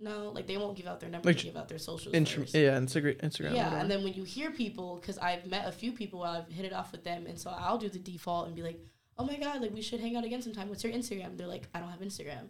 no, 0.00 0.30
like 0.34 0.46
they 0.46 0.56
won't 0.56 0.76
give 0.76 0.86
out 0.86 1.00
their 1.00 1.08
number, 1.10 1.28
Like, 1.28 1.36
they 1.38 1.44
give 1.44 1.56
out 1.56 1.68
their 1.68 1.78
socials. 1.78 2.14
Intr- 2.14 2.40
first. 2.40 2.54
yeah 2.54 2.78
instagram 2.78 3.16
instagram 3.20 3.54
Yeah, 3.54 3.80
and 3.80 3.90
then 3.90 4.02
when 4.04 4.12
you 4.14 4.24
hear 4.24 4.50
people, 4.50 4.96
because 5.00 5.18
I've 5.18 5.46
met 5.46 5.66
a 5.68 5.72
few 5.72 5.92
people, 5.92 6.22
I've 6.22 6.48
hit 6.48 6.64
it 6.64 6.72
off 6.72 6.92
with 6.92 7.04
them, 7.04 7.26
and 7.26 7.38
so 7.38 7.50
I'll 7.56 7.78
do 7.78 7.88
the 7.88 7.98
default 8.00 8.46
and 8.48 8.56
be 8.56 8.62
like, 8.62 8.80
"Oh 9.18 9.24
my 9.24 9.36
god, 9.36 9.60
like 9.62 9.72
we 9.72 9.82
should 9.82 10.00
hang 10.00 10.16
out 10.16 10.24
again 10.24 10.42
sometime. 10.42 10.68
What's 10.68 10.82
your 10.84 10.92
Instagram?" 10.92 11.36
They're 11.38 11.46
like, 11.46 11.68
"I 11.74 11.78
don't 11.80 11.90
have 11.90 12.00
Instagram," 12.00 12.48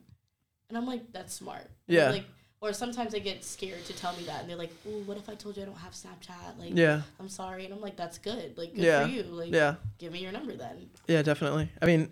and 0.68 0.78
I'm 0.78 0.86
like, 0.86 1.12
"That's 1.12 1.34
smart." 1.34 1.70
Yeah. 1.86 2.10
Like, 2.10 2.24
or 2.62 2.72
sometimes 2.72 3.12
they 3.12 3.20
get 3.20 3.44
scared 3.44 3.84
to 3.84 3.92
tell 3.92 4.16
me 4.16 4.24
that, 4.24 4.40
and 4.40 4.48
they're 4.48 4.56
like, 4.56 4.72
"Ooh, 4.86 5.02
what 5.04 5.18
if 5.18 5.28
I 5.28 5.34
told 5.34 5.56
you 5.58 5.62
I 5.64 5.66
don't 5.66 5.76
have 5.76 5.92
Snapchat? 5.92 6.58
Like, 6.58 6.70
yeah 6.74 7.02
I'm 7.20 7.28
sorry," 7.28 7.66
and 7.66 7.74
I'm 7.74 7.80
like, 7.82 7.96
"That's 7.96 8.16
good. 8.16 8.56
Like, 8.56 8.74
good 8.74 8.84
Yeah. 8.84 9.04
for 9.04 9.10
you. 9.12 9.22
Like, 9.24 9.52
yeah 9.52 9.74
give 9.98 10.12
me 10.12 10.20
your 10.20 10.32
number 10.32 10.56
then." 10.56 10.88
yeah 11.08 11.20
definitely 11.20 11.68
i 11.82 11.84
mean 11.86 12.08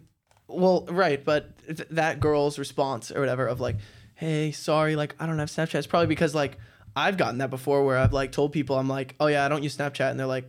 well 0.48 0.84
right 0.90 1.24
but 1.24 1.56
th- 1.66 1.88
that 1.92 2.20
girl's 2.20 2.58
response 2.58 3.10
or 3.10 3.20
whatever 3.20 3.46
of 3.46 3.58
like 3.60 3.76
hey 4.22 4.52
sorry 4.52 4.94
like 4.94 5.16
i 5.18 5.26
don't 5.26 5.40
have 5.40 5.48
snapchat 5.48 5.74
it's 5.74 5.86
probably 5.88 6.06
because 6.06 6.32
like 6.32 6.56
i've 6.94 7.16
gotten 7.16 7.38
that 7.38 7.50
before 7.50 7.84
where 7.84 7.98
i've 7.98 8.12
like 8.12 8.30
told 8.30 8.52
people 8.52 8.78
i'm 8.78 8.86
like 8.88 9.16
oh 9.18 9.26
yeah 9.26 9.44
i 9.44 9.48
don't 9.48 9.64
use 9.64 9.76
snapchat 9.76 10.12
and 10.12 10.20
they're 10.20 10.28
like 10.28 10.48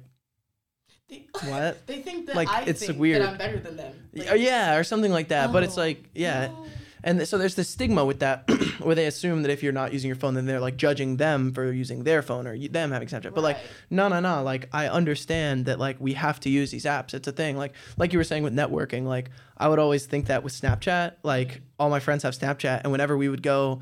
They, 1.10 1.26
what 1.46 1.88
they 1.88 2.04
think 2.04 2.28
that 2.28 2.36
like, 2.36 2.50
I 2.50 2.62
it's 2.68 2.86
think 2.86 3.00
weird. 3.00 3.24
that 3.24 3.30
I'm 3.30 3.38
better 3.38 3.58
than 3.58 3.76
them. 3.76 4.10
Like, 4.14 4.28
oh, 4.30 4.36
yeah 4.36 4.76
or 4.76 4.84
something 4.84 5.12
like 5.12 5.30
that 5.30 5.52
but 5.52 5.64
it's 5.64 5.76
oh, 5.76 5.82
like 5.82 6.04
yeah 6.14 6.48
no. 6.48 6.66
And 7.04 7.28
so 7.28 7.38
there's 7.38 7.56
this 7.56 7.70
stigma 7.70 8.06
with 8.06 8.20
that, 8.20 8.50
where 8.80 8.96
they 8.96 9.06
assume 9.06 9.42
that 9.42 9.52
if 9.52 9.62
you're 9.62 9.74
not 9.74 9.92
using 9.92 10.08
your 10.08 10.16
phone, 10.16 10.36
then 10.36 10.46
they're 10.46 10.60
like 10.60 10.78
judging 10.78 11.18
them 11.18 11.52
for 11.52 11.72
using 11.72 12.04
their 12.04 12.22
phone 12.22 12.48
or 12.48 12.58
them 12.58 12.92
having 12.92 13.08
Snapchat. 13.08 13.34
But 13.34 13.44
like, 13.44 13.58
no, 13.90 14.08
no, 14.08 14.20
no. 14.20 14.42
Like, 14.44 14.70
I 14.72 14.88
understand 14.88 15.66
that 15.66 15.80
like 15.80 15.98
we 16.00 16.14
have 16.14 16.40
to 16.42 16.50
use 16.50 16.72
these 16.72 16.86
apps. 16.86 17.14
It's 17.14 17.28
a 17.28 17.32
thing. 17.32 17.58
Like, 17.58 17.74
like 17.98 18.14
you 18.14 18.20
were 18.20 18.24
saying 18.24 18.44
with 18.44 18.56
networking. 18.56 19.04
Like, 19.06 19.32
I 19.58 19.68
would 19.68 19.80
always 19.80 20.06
think 20.06 20.28
that 20.28 20.44
with 20.44 20.54
Snapchat. 20.54 21.16
Like, 21.24 21.62
all 21.78 21.90
my 21.90 22.00
friends 22.00 22.24
have 22.24 22.34
Snapchat, 22.34 22.82
and 22.84 22.92
whenever 22.92 23.18
we 23.18 23.30
would 23.30 23.44
go. 23.44 23.82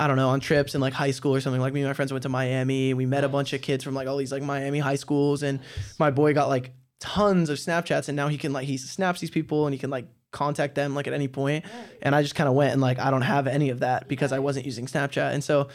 I 0.00 0.06
don't 0.06 0.14
know, 0.14 0.28
on 0.28 0.38
trips 0.38 0.76
in 0.76 0.80
like 0.80 0.92
high 0.92 1.10
school 1.10 1.34
or 1.34 1.40
something. 1.40 1.60
Like 1.60 1.72
me 1.72 1.80
and 1.80 1.88
my 1.88 1.92
friends 1.92 2.12
went 2.12 2.22
to 2.22 2.28
Miami. 2.28 2.90
And 2.90 2.98
we 2.98 3.04
met 3.04 3.24
a 3.24 3.28
bunch 3.28 3.52
of 3.52 3.62
kids 3.62 3.82
from 3.82 3.94
like 3.94 4.06
all 4.06 4.16
these 4.16 4.30
like 4.30 4.44
Miami 4.44 4.78
high 4.78 4.94
schools, 4.94 5.42
and 5.42 5.58
my 5.98 6.12
boy 6.12 6.34
got 6.34 6.48
like 6.48 6.70
tons 7.00 7.50
of 7.50 7.58
Snapchats, 7.58 8.08
and 8.08 8.14
now 8.14 8.28
he 8.28 8.38
can 8.38 8.52
like 8.52 8.66
he 8.66 8.76
snaps 8.76 9.18
these 9.18 9.30
people 9.30 9.66
and 9.66 9.74
he 9.74 9.78
can 9.78 9.90
like 9.90 10.06
contact 10.30 10.74
them 10.74 10.94
like 10.94 11.06
at 11.06 11.12
any 11.12 11.28
point. 11.28 11.64
And 12.02 12.14
I 12.14 12.22
just 12.22 12.34
kind 12.34 12.48
of 12.48 12.54
went 12.54 12.72
and 12.72 12.80
like 12.80 12.98
I 12.98 13.10
don't 13.10 13.22
have 13.22 13.46
any 13.46 13.70
of 13.70 13.80
that 13.80 14.08
because 14.08 14.32
I 14.32 14.38
wasn't 14.38 14.66
using 14.66 14.86
Snapchat, 14.86 15.32
and 15.32 15.42
so. 15.42 15.68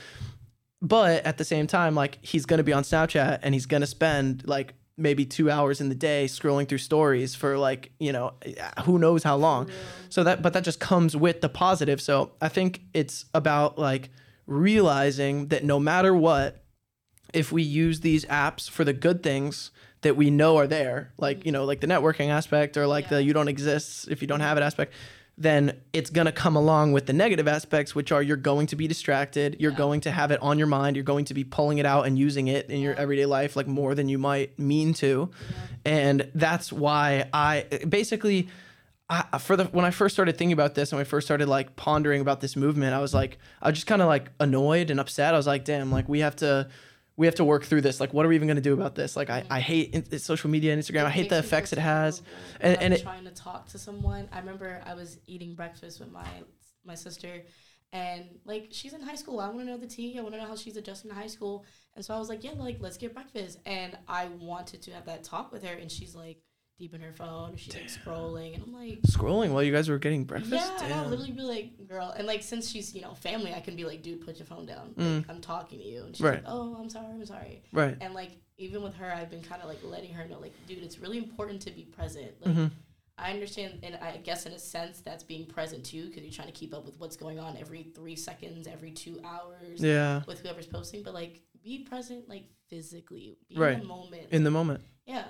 But 0.81 1.25
at 1.25 1.37
the 1.37 1.45
same 1.45 1.65
time, 1.65 1.95
like 1.95 2.19
he's 2.21 2.45
gonna 2.45 2.63
be 2.63 2.73
on 2.73 2.83
Snapchat 2.83 3.39
and 3.41 3.53
he's 3.53 3.65
gonna 3.65 3.87
spend 3.87 4.45
like 4.45 4.73
maybe 4.97 5.25
two 5.25 5.49
hours 5.49 5.81
in 5.81 5.89
the 5.89 5.95
day 5.95 6.25
scrolling 6.25 6.67
through 6.67 6.77
stories 6.77 7.33
for 7.33 7.57
like 7.57 7.91
you 7.99 8.11
know 8.11 8.33
who 8.83 8.99
knows 8.99 9.23
how 9.23 9.35
long. 9.35 9.69
So 10.09 10.23
that 10.23 10.41
but 10.41 10.53
that 10.53 10.63
just 10.63 10.79
comes 10.79 11.15
with 11.15 11.41
the 11.41 11.49
positive. 11.49 12.01
So 12.01 12.33
I 12.41 12.49
think 12.49 12.81
it's 12.93 13.25
about 13.33 13.79
like 13.79 14.09
realizing 14.45 15.47
that 15.47 15.63
no 15.63 15.79
matter 15.79 16.13
what, 16.13 16.63
if 17.33 17.51
we 17.51 17.63
use 17.63 18.01
these 18.01 18.25
apps 18.25 18.69
for 18.69 18.83
the 18.83 18.93
good 18.93 19.23
things 19.23 19.71
that 20.03 20.15
we 20.15 20.29
know 20.29 20.57
are 20.57 20.67
there, 20.67 21.11
like 21.17 21.37
you 21.37 21.51
mm-hmm. 21.51 21.53
know, 21.53 21.65
like 21.65 21.81
the 21.81 21.87
networking 21.87 22.29
aspect 22.29 22.77
or 22.77 22.87
like 22.87 23.05
Yeah. 23.05 23.17
the 23.17 23.23
you 23.23 23.33
don't 23.33 23.47
exist 23.47 24.07
if 24.09 24.21
you 24.21 24.27
don't 24.27 24.41
have 24.41 24.57
it 24.57 24.61
aspect, 24.61 24.93
then 25.37 25.81
it's 25.93 26.09
gonna 26.11 26.31
come 26.31 26.55
along 26.55 26.93
with 26.93 27.07
the 27.07 27.13
negative 27.13 27.47
aspects, 27.47 27.95
which 27.95 28.11
are 28.11 28.21
you're 28.21 28.37
going 28.37 28.67
to 28.67 28.75
be 28.75 28.87
distracted, 28.87 29.57
you're 29.59 29.71
Yeah. 29.71 29.77
going 29.77 30.01
to 30.01 30.11
have 30.11 30.31
it 30.31 30.39
on 30.41 30.57
your 30.57 30.67
mind, 30.67 30.95
you're 30.95 31.03
going 31.03 31.25
to 31.25 31.33
be 31.33 31.43
pulling 31.43 31.79
it 31.79 31.85
out 31.85 32.05
and 32.05 32.19
using 32.19 32.47
it 32.47 32.69
in 32.69 32.79
your 32.81 32.93
everyday 32.95 33.25
life 33.25 33.55
like 33.55 33.67
more 33.67 33.95
than 33.95 34.07
you 34.09 34.17
might 34.17 34.57
mean 34.59 34.93
to, 34.95 35.31
and 35.85 36.29
that's 36.35 36.71
why 36.71 37.29
I 37.33 37.65
basically. 37.89 38.47
I, 39.09 39.37
for 39.37 39.57
the 39.57 39.65
when 39.65 39.83
I 39.83 39.91
first 39.91 40.15
started 40.15 40.37
thinking 40.37 40.53
about 40.53 40.75
this 40.75 40.91
and 40.91 40.97
when 40.97 41.05
I 41.05 41.09
first 41.09 41.27
started 41.27 41.47
like 41.49 41.75
pondering 41.75 42.21
about 42.21 42.39
this 42.39 42.55
movement, 42.55 42.93
I 42.95 42.99
was 42.99 43.13
like, 43.13 43.37
I 43.61 43.67
was 43.67 43.75
just 43.75 43.85
kind 43.85 44.01
of 44.01 44.07
like 44.07 44.31
annoyed 44.39 44.89
and 44.89 44.99
upset. 44.99 45.33
I 45.33 45.37
was 45.37 45.45
like, 45.45 45.65
damn, 45.65 45.91
like 45.91 46.07
we 46.07 46.21
have 46.21 46.37
to, 46.37 46.69
we 47.15 47.27
have 47.27 47.35
to 47.35 47.43
work 47.43 47.65
through 47.65 47.81
this. 47.81 47.99
Like, 47.99 48.13
what 48.13 48.25
are 48.25 48.29
we 48.29 48.35
even 48.35 48.47
gonna 48.47 48.61
do 48.61 48.73
about 48.73 48.95
this? 48.95 49.15
Like, 49.15 49.29
I, 49.29 49.45
I 49.49 49.59
mm. 49.59 49.63
hate 49.63 49.93
in, 49.93 50.19
social 50.19 50.49
media 50.49 50.73
and 50.73 50.81
Instagram. 50.81 51.05
I 51.05 51.09
hate 51.09 51.29
the 51.29 51.35
makes 51.35 51.45
me 51.45 51.49
feel 51.49 51.57
effects 51.57 51.73
it 51.73 51.79
has. 51.79 52.21
And- 52.59 52.77
and 52.77 52.93
I'm 52.93 52.99
it- 52.99 53.03
trying 53.03 53.25
to 53.25 53.31
talk 53.31 53.67
to 53.69 53.77
someone. 53.77 54.27
I 54.31 54.39
remember 54.39 54.81
I 54.85 54.93
was 54.93 55.19
eating 55.27 55.55
breakfast 55.55 55.99
with 55.99 56.11
my 56.11 56.27
my 56.85 56.95
sister, 56.95 57.43
and 57.93 58.25
like 58.45 58.67
she's 58.71 58.93
in 58.93 59.01
high 59.01 59.15
school. 59.15 59.39
I 59.39 59.47
want 59.47 59.59
to 59.59 59.65
know 59.65 59.77
the 59.77 59.87
tea. 59.87 60.17
I 60.17 60.21
want 60.21 60.33
to 60.33 60.41
know 60.41 60.47
how 60.47 60.55
she's 60.55 60.75
adjusting 60.75 61.11
to 61.11 61.15
high 61.15 61.27
school. 61.27 61.63
And 61.95 62.03
so 62.03 62.13
I 62.13 62.19
was 62.19 62.27
like, 62.27 62.43
yeah, 62.43 62.51
like 62.57 62.77
let's 62.79 62.97
get 62.97 63.13
breakfast. 63.13 63.59
And 63.65 63.97
I 64.07 64.25
wanted 64.39 64.81
to 64.81 64.91
have 64.91 65.05
that 65.05 65.23
talk 65.23 65.51
with 65.51 65.63
her, 65.63 65.75
and 65.75 65.91
she's 65.91 66.15
like 66.15 66.41
deep 66.83 66.93
in 66.93 67.01
her 67.01 67.13
phone. 67.13 67.55
She's 67.55 67.73
like 67.73 67.85
scrolling, 67.87 68.55
and 68.55 68.63
I'm 68.63 68.73
like. 68.73 69.01
Scrolling 69.03 69.51
while 69.51 69.63
you 69.63 69.71
guys 69.71 69.87
were 69.87 69.97
getting 69.97 70.25
breakfast. 70.25 70.51
Yeah, 70.79 70.83
and 70.83 70.93
I'll 70.93 71.07
literally 71.07 71.31
be 71.31 71.41
like, 71.41 71.87
girl, 71.87 72.13
and 72.17 72.27
like 72.27 72.43
since 72.43 72.69
she's 72.69 72.93
you 72.93 73.01
know 73.01 73.13
family, 73.13 73.53
I 73.53 73.61
can 73.61 73.75
be 73.75 73.85
like, 73.85 74.03
dude, 74.03 74.25
put 74.25 74.37
your 74.37 74.45
phone 74.45 74.65
down. 74.65 74.93
Mm. 74.97 75.17
Like, 75.19 75.29
I'm 75.29 75.41
talking 75.41 75.79
to 75.79 75.85
you, 75.85 76.03
and 76.03 76.15
she's 76.15 76.23
Right. 76.23 76.35
like, 76.35 76.43
oh, 76.45 76.75
I'm 76.79 76.89
sorry, 76.89 77.07
I'm 77.07 77.25
sorry. 77.25 77.63
Right. 77.71 77.97
And 78.01 78.13
like 78.13 78.31
even 78.57 78.83
with 78.83 78.95
her, 78.95 79.11
I've 79.11 79.29
been 79.29 79.41
kind 79.41 79.61
of 79.61 79.69
like 79.69 79.79
letting 79.83 80.13
her 80.13 80.27
know, 80.27 80.39
like, 80.39 80.53
dude, 80.67 80.79
it's 80.83 80.99
really 80.99 81.17
important 81.17 81.61
to 81.61 81.71
be 81.71 81.83
present. 81.85 82.31
Like, 82.45 82.55
Mhm. 82.55 82.71
I 83.17 83.31
understand, 83.31 83.79
and 83.83 83.95
I 83.95 84.17
guess 84.17 84.45
in 84.45 84.51
a 84.53 84.59
sense 84.59 84.99
that's 84.99 85.23
being 85.23 85.45
present 85.45 85.85
too, 85.85 86.07
because 86.07 86.23
you're 86.23 86.31
trying 86.33 86.47
to 86.47 86.53
keep 86.53 86.73
up 86.73 86.83
with 86.85 86.99
what's 86.99 87.15
going 87.15 87.39
on 87.39 87.55
every 87.57 87.83
three 87.95 88.15
seconds, 88.15 88.67
every 88.67 88.91
two 88.91 89.21
hours 89.23 89.81
Yeah. 89.81 90.23
with 90.27 90.39
whoever's 90.41 90.65
posting. 90.67 91.03
But 91.03 91.13
like, 91.13 91.41
be 91.63 91.79
present, 91.79 92.27
like 92.27 92.45
physically, 92.69 93.37
be 93.47 93.55
Right. 93.55 93.73
in 93.75 93.79
the 93.81 93.85
moment. 93.85 94.27
In 94.31 94.43
the 94.43 94.51
moment. 94.51 94.81
yeah, 95.05 95.25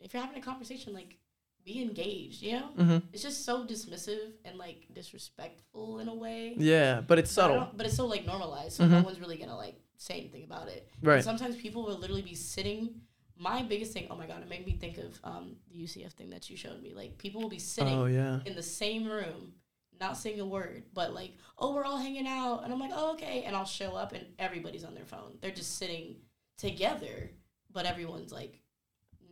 if 0.00 0.12
you're 0.12 0.22
having 0.22 0.38
a 0.38 0.44
conversation, 0.44 0.92
like, 0.94 1.18
be 1.64 1.82
engaged. 1.82 2.40
You 2.42 2.52
know, 2.52 2.66
hmm 2.76 2.98
it's 3.12 3.22
just 3.22 3.44
so 3.44 3.64
dismissive 3.66 4.32
and 4.44 4.56
like 4.56 4.86
disrespectful 4.94 5.98
in 5.98 6.08
a 6.08 6.14
way. 6.14 6.54
Yeah, 6.56 7.00
but 7.00 7.18
it's 7.18 7.30
subtle. 7.30 7.56
don't- 7.56 7.76
But 7.76 7.86
it's 7.86 7.96
so 7.96 8.06
like 8.06 8.24
normalized, 8.26 8.76
so 8.76 8.86
no 8.86 9.00
Mhm. 9.00 9.04
one's 9.04 9.20
really 9.20 9.36
gonna 9.36 9.56
like 9.56 9.78
say 9.96 10.14
anything 10.20 10.44
about 10.44 10.68
it. 10.68 10.88
Right. 11.02 11.16
And 11.16 11.24
sometimes 11.24 11.56
people 11.56 11.82
will 11.84 11.98
literally 11.98 12.22
be 12.22 12.34
sitting. 12.34 13.00
My 13.36 13.62
biggest 13.62 13.92
thing, 13.92 14.06
oh 14.10 14.16
my 14.16 14.26
god, 14.26 14.42
it 14.42 14.48
made 14.48 14.64
me 14.66 14.72
think 14.72 14.98
of 14.98 15.18
um, 15.24 15.56
the 15.68 15.76
UCF 15.84 16.12
thing 16.12 16.30
that 16.30 16.48
you 16.48 16.56
showed 16.56 16.80
me. 16.82 16.94
Like 16.94 17.18
people 17.18 17.40
will 17.42 17.48
be 17.50 17.58
sitting 17.58 17.98
Oh 17.98 18.06
yeah. 18.06 18.40
in 18.46 18.54
the 18.56 18.62
same 18.62 19.06
room, 19.06 19.54
not 20.00 20.16
saying 20.16 20.40
a 20.40 20.46
word, 20.46 20.84
but 20.94 21.12
like, 21.12 21.32
oh, 21.58 21.74
we're 21.74 21.84
all 21.84 21.98
hanging 21.98 22.26
out, 22.26 22.62
and 22.64 22.72
I'm 22.72 22.80
like, 22.80 22.92
oh, 22.94 23.12
okay, 23.14 23.42
and 23.44 23.54
I'll 23.54 23.64
show 23.64 23.94
up, 23.94 24.12
and 24.12 24.24
everybody's 24.38 24.84
on 24.84 24.94
their 24.94 25.04
phone. 25.06 25.38
They're 25.40 25.50
just 25.50 25.76
sitting 25.76 26.16
together, 26.56 27.30
but 27.72 27.84
everyone's 27.86 28.32
like 28.32 28.60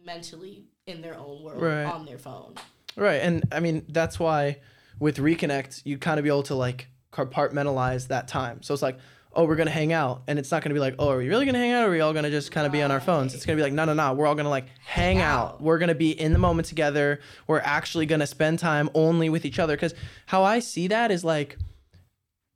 mentally 0.06 0.64
in 0.86 1.02
their 1.02 1.18
own 1.18 1.42
world 1.42 1.60
Right. 1.60 1.84
on 1.84 2.06
their 2.06 2.18
phone. 2.18 2.54
Right. 2.96 3.20
And 3.20 3.44
I 3.52 3.60
mean, 3.60 3.84
that's 3.88 4.18
why 4.18 4.58
with 4.98 5.18
Reconnect, 5.18 5.82
you 5.84 5.98
kind 5.98 6.18
of 6.18 6.22
be 6.22 6.30
able 6.30 6.44
to 6.44 6.54
like 6.54 6.86
compartmentalize 7.12 8.08
that 8.08 8.28
time. 8.28 8.62
So 8.62 8.72
it's 8.72 8.82
like, 8.82 8.98
oh, 9.34 9.44
we're 9.44 9.56
going 9.56 9.66
to 9.66 9.72
hang 9.72 9.92
out. 9.92 10.22
And 10.28 10.38
it's 10.38 10.50
not 10.50 10.62
going 10.62 10.70
to 10.70 10.74
be 10.74 10.80
like, 10.80 10.94
oh, 10.98 11.10
are 11.10 11.18
we 11.18 11.28
really 11.28 11.44
going 11.44 11.52
to 11.54 11.58
hang 11.60 11.72
out? 11.72 11.84
Or 11.84 11.88
are 11.88 11.90
we 11.90 12.00
all 12.00 12.14
going 12.14 12.24
to 12.24 12.30
just 12.30 12.50
kind 12.50 12.66
of 12.66 12.72
be 12.72 12.82
on 12.82 12.90
our 12.90 13.00
phones? 13.00 13.34
It's 13.34 13.44
going 13.44 13.58
to 13.58 13.60
be 13.60 13.64
like, 13.64 13.74
no, 13.74 13.84
no, 13.84 13.92
no. 13.92 14.14
We're 14.14 14.26
all 14.26 14.34
going 14.34 14.44
to 14.46 14.50
like 14.50 14.68
hang, 14.86 15.16
Hang 15.18 15.18
out. 15.18 15.46
out. 15.54 15.60
We're 15.60 15.76
going 15.78 15.88
to 15.90 15.94
be 15.94 16.18
in 16.18 16.32
the 16.32 16.38
moment 16.38 16.68
together. 16.68 17.20
We're 17.46 17.60
actually 17.60 18.06
going 18.06 18.20
to 18.20 18.26
spend 18.26 18.58
time 18.60 18.88
only 18.94 19.28
with 19.28 19.44
each 19.44 19.58
other. 19.58 19.76
Because 19.76 19.94
how 20.24 20.42
I 20.44 20.60
see 20.60 20.86
that 20.88 21.10
is 21.10 21.22
like, 21.22 21.58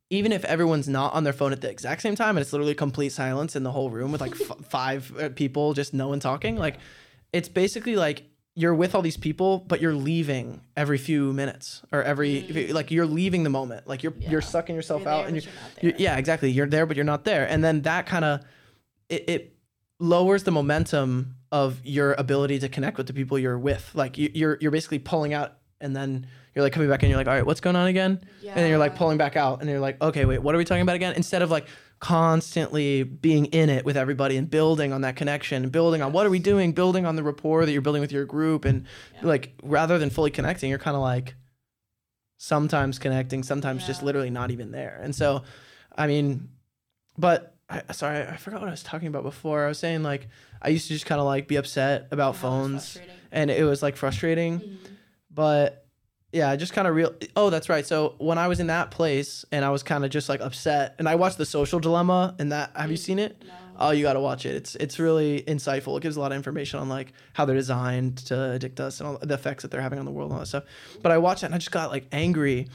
even 0.09 0.31
if 0.31 0.43
everyone's 0.45 0.89
not 0.89 1.13
on 1.13 1.23
their 1.23 1.33
phone 1.33 1.51
at 1.53 1.61
the 1.61 1.69
exact 1.69 2.01
same 2.01 2.15
time 2.15 2.35
and 2.35 2.39
it's 2.41 2.51
literally 2.51 2.73
complete 2.75 3.11
silence 3.11 3.55
in 3.55 3.61
the 3.63 3.71
whole 3.71 3.89
room 3.91 4.11
with 4.11 4.19
like 4.19 4.33
f- 4.33 4.65
five 4.67 5.15
uh, 5.19 5.29
people, 5.29 5.73
just 5.73 5.93
no 5.93 6.07
one 6.07 6.19
talking, 6.19 6.57
like 6.57 6.79
it's 7.33 7.49
basically 7.49 7.95
like 7.95 8.23
you're 8.55 8.75
with 8.75 8.95
all 8.95 9.01
these 9.01 9.17
people, 9.17 9.59
but 9.59 9.81
you're 9.81 9.93
leaving 9.93 10.61
every 10.75 10.97
few 10.97 11.31
minutes 11.31 11.81
or 11.91 12.03
every 12.03 12.39
you- 12.39 12.67
mm. 12.67 12.73
like 12.73 12.91
you're 12.91 13.05
leaving 13.05 13.43
the 13.43 13.49
moment, 13.49 13.87
like 13.87 14.03
you're 14.03 14.13
you're 14.19 14.41
sucking 14.41 14.75
yourself 14.75 15.03
You're 15.03 15.11
out 15.11 15.27
and 15.27 15.35
you're, 15.35 15.53
you're 15.81 15.93
yeah 15.97 16.17
exactly. 16.17 16.51
You're 16.51 16.67
there 16.67 16.85
but 16.85 16.95
you're 16.95 17.05
not 17.05 17.23
there, 17.25 17.47
and 17.47 17.63
then 17.63 17.81
that 17.83 18.05
kind 18.05 18.25
of 18.25 18.41
it, 19.09 19.29
it 19.29 19.55
lowers 19.99 20.43
the 20.43 20.51
momentum 20.51 21.35
of 21.51 21.79
your 21.85 22.13
ability 22.13 22.59
to 22.59 22.69
connect 22.69 22.97
with 22.97 23.07
the 23.07 23.13
people 23.13 23.37
you're 23.37 23.59
with. 23.59 23.91
Like 23.93 24.17
you, 24.17 24.29
you're 24.33 24.57
you're 24.59 24.71
basically 24.71 24.99
pulling 24.99 25.33
out 25.33 25.57
and 25.79 25.95
then 25.95 26.27
you're 26.55 26.63
like 26.63 26.73
coming 26.73 26.89
back 26.89 27.01
and 27.03 27.09
you're 27.09 27.17
like, 27.17 27.27
all 27.27 27.33
right, 27.33 27.45
what's 27.45 27.61
going 27.61 27.75
on 27.75 27.87
again? 27.87 28.19
And 28.55 28.57
then 28.57 28.69
you're 28.69 28.77
like 28.77 28.95
pulling 28.95 29.17
back 29.17 29.35
out 29.35 29.61
and 29.61 29.69
you're 29.69 29.79
like, 29.79 30.01
okay, 30.01 30.25
wait, 30.25 30.39
what 30.39 30.53
are 30.53 30.57
we 30.57 30.65
talking 30.65 30.81
about 30.81 30.95
again? 30.95 31.13
Instead 31.15 31.41
of 31.41 31.49
like 31.51 31.67
constantly 32.01 33.03
being 33.03 33.45
in 33.45 33.69
it 33.69 33.85
with 33.85 33.95
everybody 33.95 34.35
and 34.35 34.49
building 34.49 34.91
on 34.91 35.01
that 35.01 35.15
connection, 35.15 35.63
and 35.63 35.71
building 35.71 36.01
on 36.01 36.11
what 36.11 36.25
are 36.25 36.29
we 36.31 36.39
doing, 36.39 36.73
building 36.73 37.05
on 37.05 37.15
the 37.15 37.23
rapport 37.23 37.65
that 37.65 37.71
you're 37.71 37.81
building 37.81 38.01
with 38.01 38.11
your 38.11 38.25
group. 38.25 38.65
And 38.65 38.85
Yeah. 39.15 39.27
like 39.29 39.53
rather 39.63 39.97
than 39.97 40.09
fully 40.09 40.31
connecting, 40.31 40.69
you're 40.69 40.79
kind 40.79 40.95
of 40.97 41.01
like 41.01 41.35
sometimes 42.37 42.99
connecting, 42.99 43.43
sometimes 43.43 43.85
just 43.85 44.01
literally 44.03 44.31
not 44.31 44.51
even 44.51 44.71
there. 44.71 44.99
And 45.01 45.15
so, 45.15 45.43
I 45.95 46.07
mean, 46.07 46.49
but 47.17 47.55
I, 47.69 47.83
sorry, 47.93 48.25
I 48.27 48.35
forgot 48.37 48.59
what 48.61 48.67
I 48.67 48.71
was 48.71 48.83
talking 48.83 49.07
about 49.07 49.23
before. 49.23 49.63
I 49.63 49.67
was 49.67 49.77
saying 49.79 50.03
like 50.03 50.27
I 50.61 50.69
used 50.69 50.87
to 50.87 50.93
just 50.93 51.05
kind 51.05 51.21
of 51.21 51.25
like 51.27 51.47
be 51.47 51.55
upset 51.55 52.07
about 52.11 52.31
it's 52.31 52.39
phones 52.41 52.99
and 53.31 53.49
it 53.51 53.63
was 53.63 53.81
like 53.81 53.95
frustrating 53.95 54.59
Mhm. 54.59 54.77
but 55.29 55.80
yeah, 56.31 56.49
I 56.49 56.55
just 56.55 56.73
kind 56.73 56.87
of 56.87 56.95
real. 56.95 57.13
Oh, 57.35 57.49
that's 57.49 57.67
right. 57.67 57.85
So 57.85 58.15
when 58.17 58.37
I 58.37 58.47
was 58.47 58.59
in 58.59 58.67
that 58.67 58.91
place 58.91 59.43
and 59.51 59.65
I 59.65 59.69
was 59.69 59.83
kind 59.83 60.05
of 60.05 60.11
just 60.11 60.29
like 60.29 60.39
upset, 60.39 60.95
and 60.97 61.07
I 61.09 61.15
watched 61.15 61.37
The 61.37 61.45
Social 61.45 61.79
Dilemma, 61.79 62.35
and 62.39 62.51
that 62.51 62.71
have 62.75 62.89
you 62.89 62.97
seen 62.97 63.19
it? 63.19 63.43
No. 63.45 63.53
Oh, 63.77 63.91
you 63.91 64.03
got 64.03 64.13
to 64.13 64.19
watch 64.19 64.45
it. 64.45 64.55
It's 64.55 64.75
it's 64.75 64.99
really 64.99 65.43
insightful. 65.47 65.97
It 65.97 66.03
gives 66.03 66.15
a 66.15 66.19
lot 66.21 66.31
of 66.31 66.35
information 66.35 66.79
on 66.79 66.87
like 66.87 67.13
how 67.33 67.45
they're 67.45 67.55
designed 67.55 68.17
to 68.27 68.53
addict 68.53 68.79
us 68.79 68.99
and 68.99 69.09
all 69.09 69.17
the 69.17 69.33
effects 69.33 69.63
that 69.63 69.71
they're 69.71 69.81
having 69.81 69.99
on 69.99 70.05
the 70.05 70.11
world 70.11 70.29
and 70.29 70.35
all 70.35 70.39
that 70.41 70.47
stuff. 70.47 70.63
But 71.01 71.11
I 71.11 71.17
watched 71.17 71.43
it 71.43 71.47
and 71.47 71.55
I 71.55 71.57
just 71.57 71.71
got 71.71 71.91
like 71.91 72.05
angry, 72.11 72.67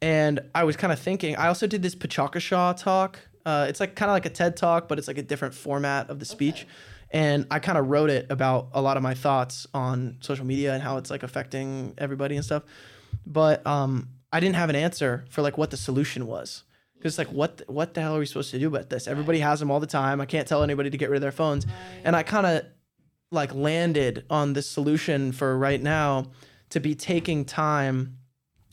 and 0.00 0.40
I 0.54 0.64
was 0.64 0.76
kind 0.76 0.92
of 0.92 0.98
thinking. 0.98 1.36
I 1.36 1.48
also 1.48 1.66
did 1.66 1.82
this 1.82 1.94
PechaKucha 1.94 2.76
talk. 2.78 3.18
Uh, 3.44 3.66
it's 3.68 3.80
like 3.80 3.96
kind 3.96 4.08
of 4.08 4.14
like 4.14 4.24
a 4.24 4.30
TED 4.30 4.56
talk, 4.56 4.88
but 4.88 4.98
it's 4.98 5.08
like 5.08 5.18
a 5.18 5.22
different 5.22 5.52
format 5.52 6.08
of 6.08 6.18
the 6.18 6.24
speech. 6.24 6.62
Okay. 6.62 6.70
And 7.14 7.46
I 7.50 7.58
kind 7.58 7.76
of 7.76 7.88
wrote 7.88 8.08
it 8.08 8.26
about 8.30 8.68
a 8.72 8.80
lot 8.80 8.96
of 8.96 9.02
my 9.02 9.12
thoughts 9.12 9.66
on 9.74 10.16
social 10.20 10.46
media 10.46 10.72
and 10.72 10.82
how 10.82 10.96
it's 10.96 11.10
like 11.10 11.22
affecting 11.22 11.92
everybody 11.98 12.36
and 12.36 12.44
stuff. 12.44 12.62
But 13.26 13.66
um, 13.66 14.08
I 14.32 14.40
didn't 14.40 14.56
have 14.56 14.70
an 14.70 14.76
answer 14.76 15.24
for 15.28 15.42
like 15.42 15.58
what 15.58 15.70
the 15.70 15.76
solution 15.76 16.26
was. 16.26 16.64
Because 16.96 17.18
like 17.18 17.32
what 17.32 17.62
what 17.66 17.94
the 17.94 18.00
hell 18.00 18.16
are 18.16 18.20
we 18.20 18.26
supposed 18.26 18.52
to 18.52 18.58
do 18.58 18.68
about 18.68 18.88
this? 18.88 19.08
Everybody 19.08 19.40
has 19.40 19.58
them 19.58 19.70
all 19.70 19.80
the 19.80 19.88
time. 19.88 20.20
I 20.20 20.26
can't 20.26 20.46
tell 20.46 20.62
anybody 20.62 20.88
to 20.88 20.96
get 20.96 21.10
rid 21.10 21.16
of 21.16 21.22
their 21.22 21.32
phones. 21.32 21.66
And 22.04 22.14
I 22.14 22.22
kind 22.22 22.46
of 22.46 22.64
like 23.32 23.52
landed 23.54 24.24
on 24.30 24.52
this 24.52 24.68
solution 24.68 25.32
for 25.32 25.58
right 25.58 25.82
now 25.82 26.30
to 26.70 26.78
be 26.78 26.94
taking 26.94 27.44
time 27.44 28.18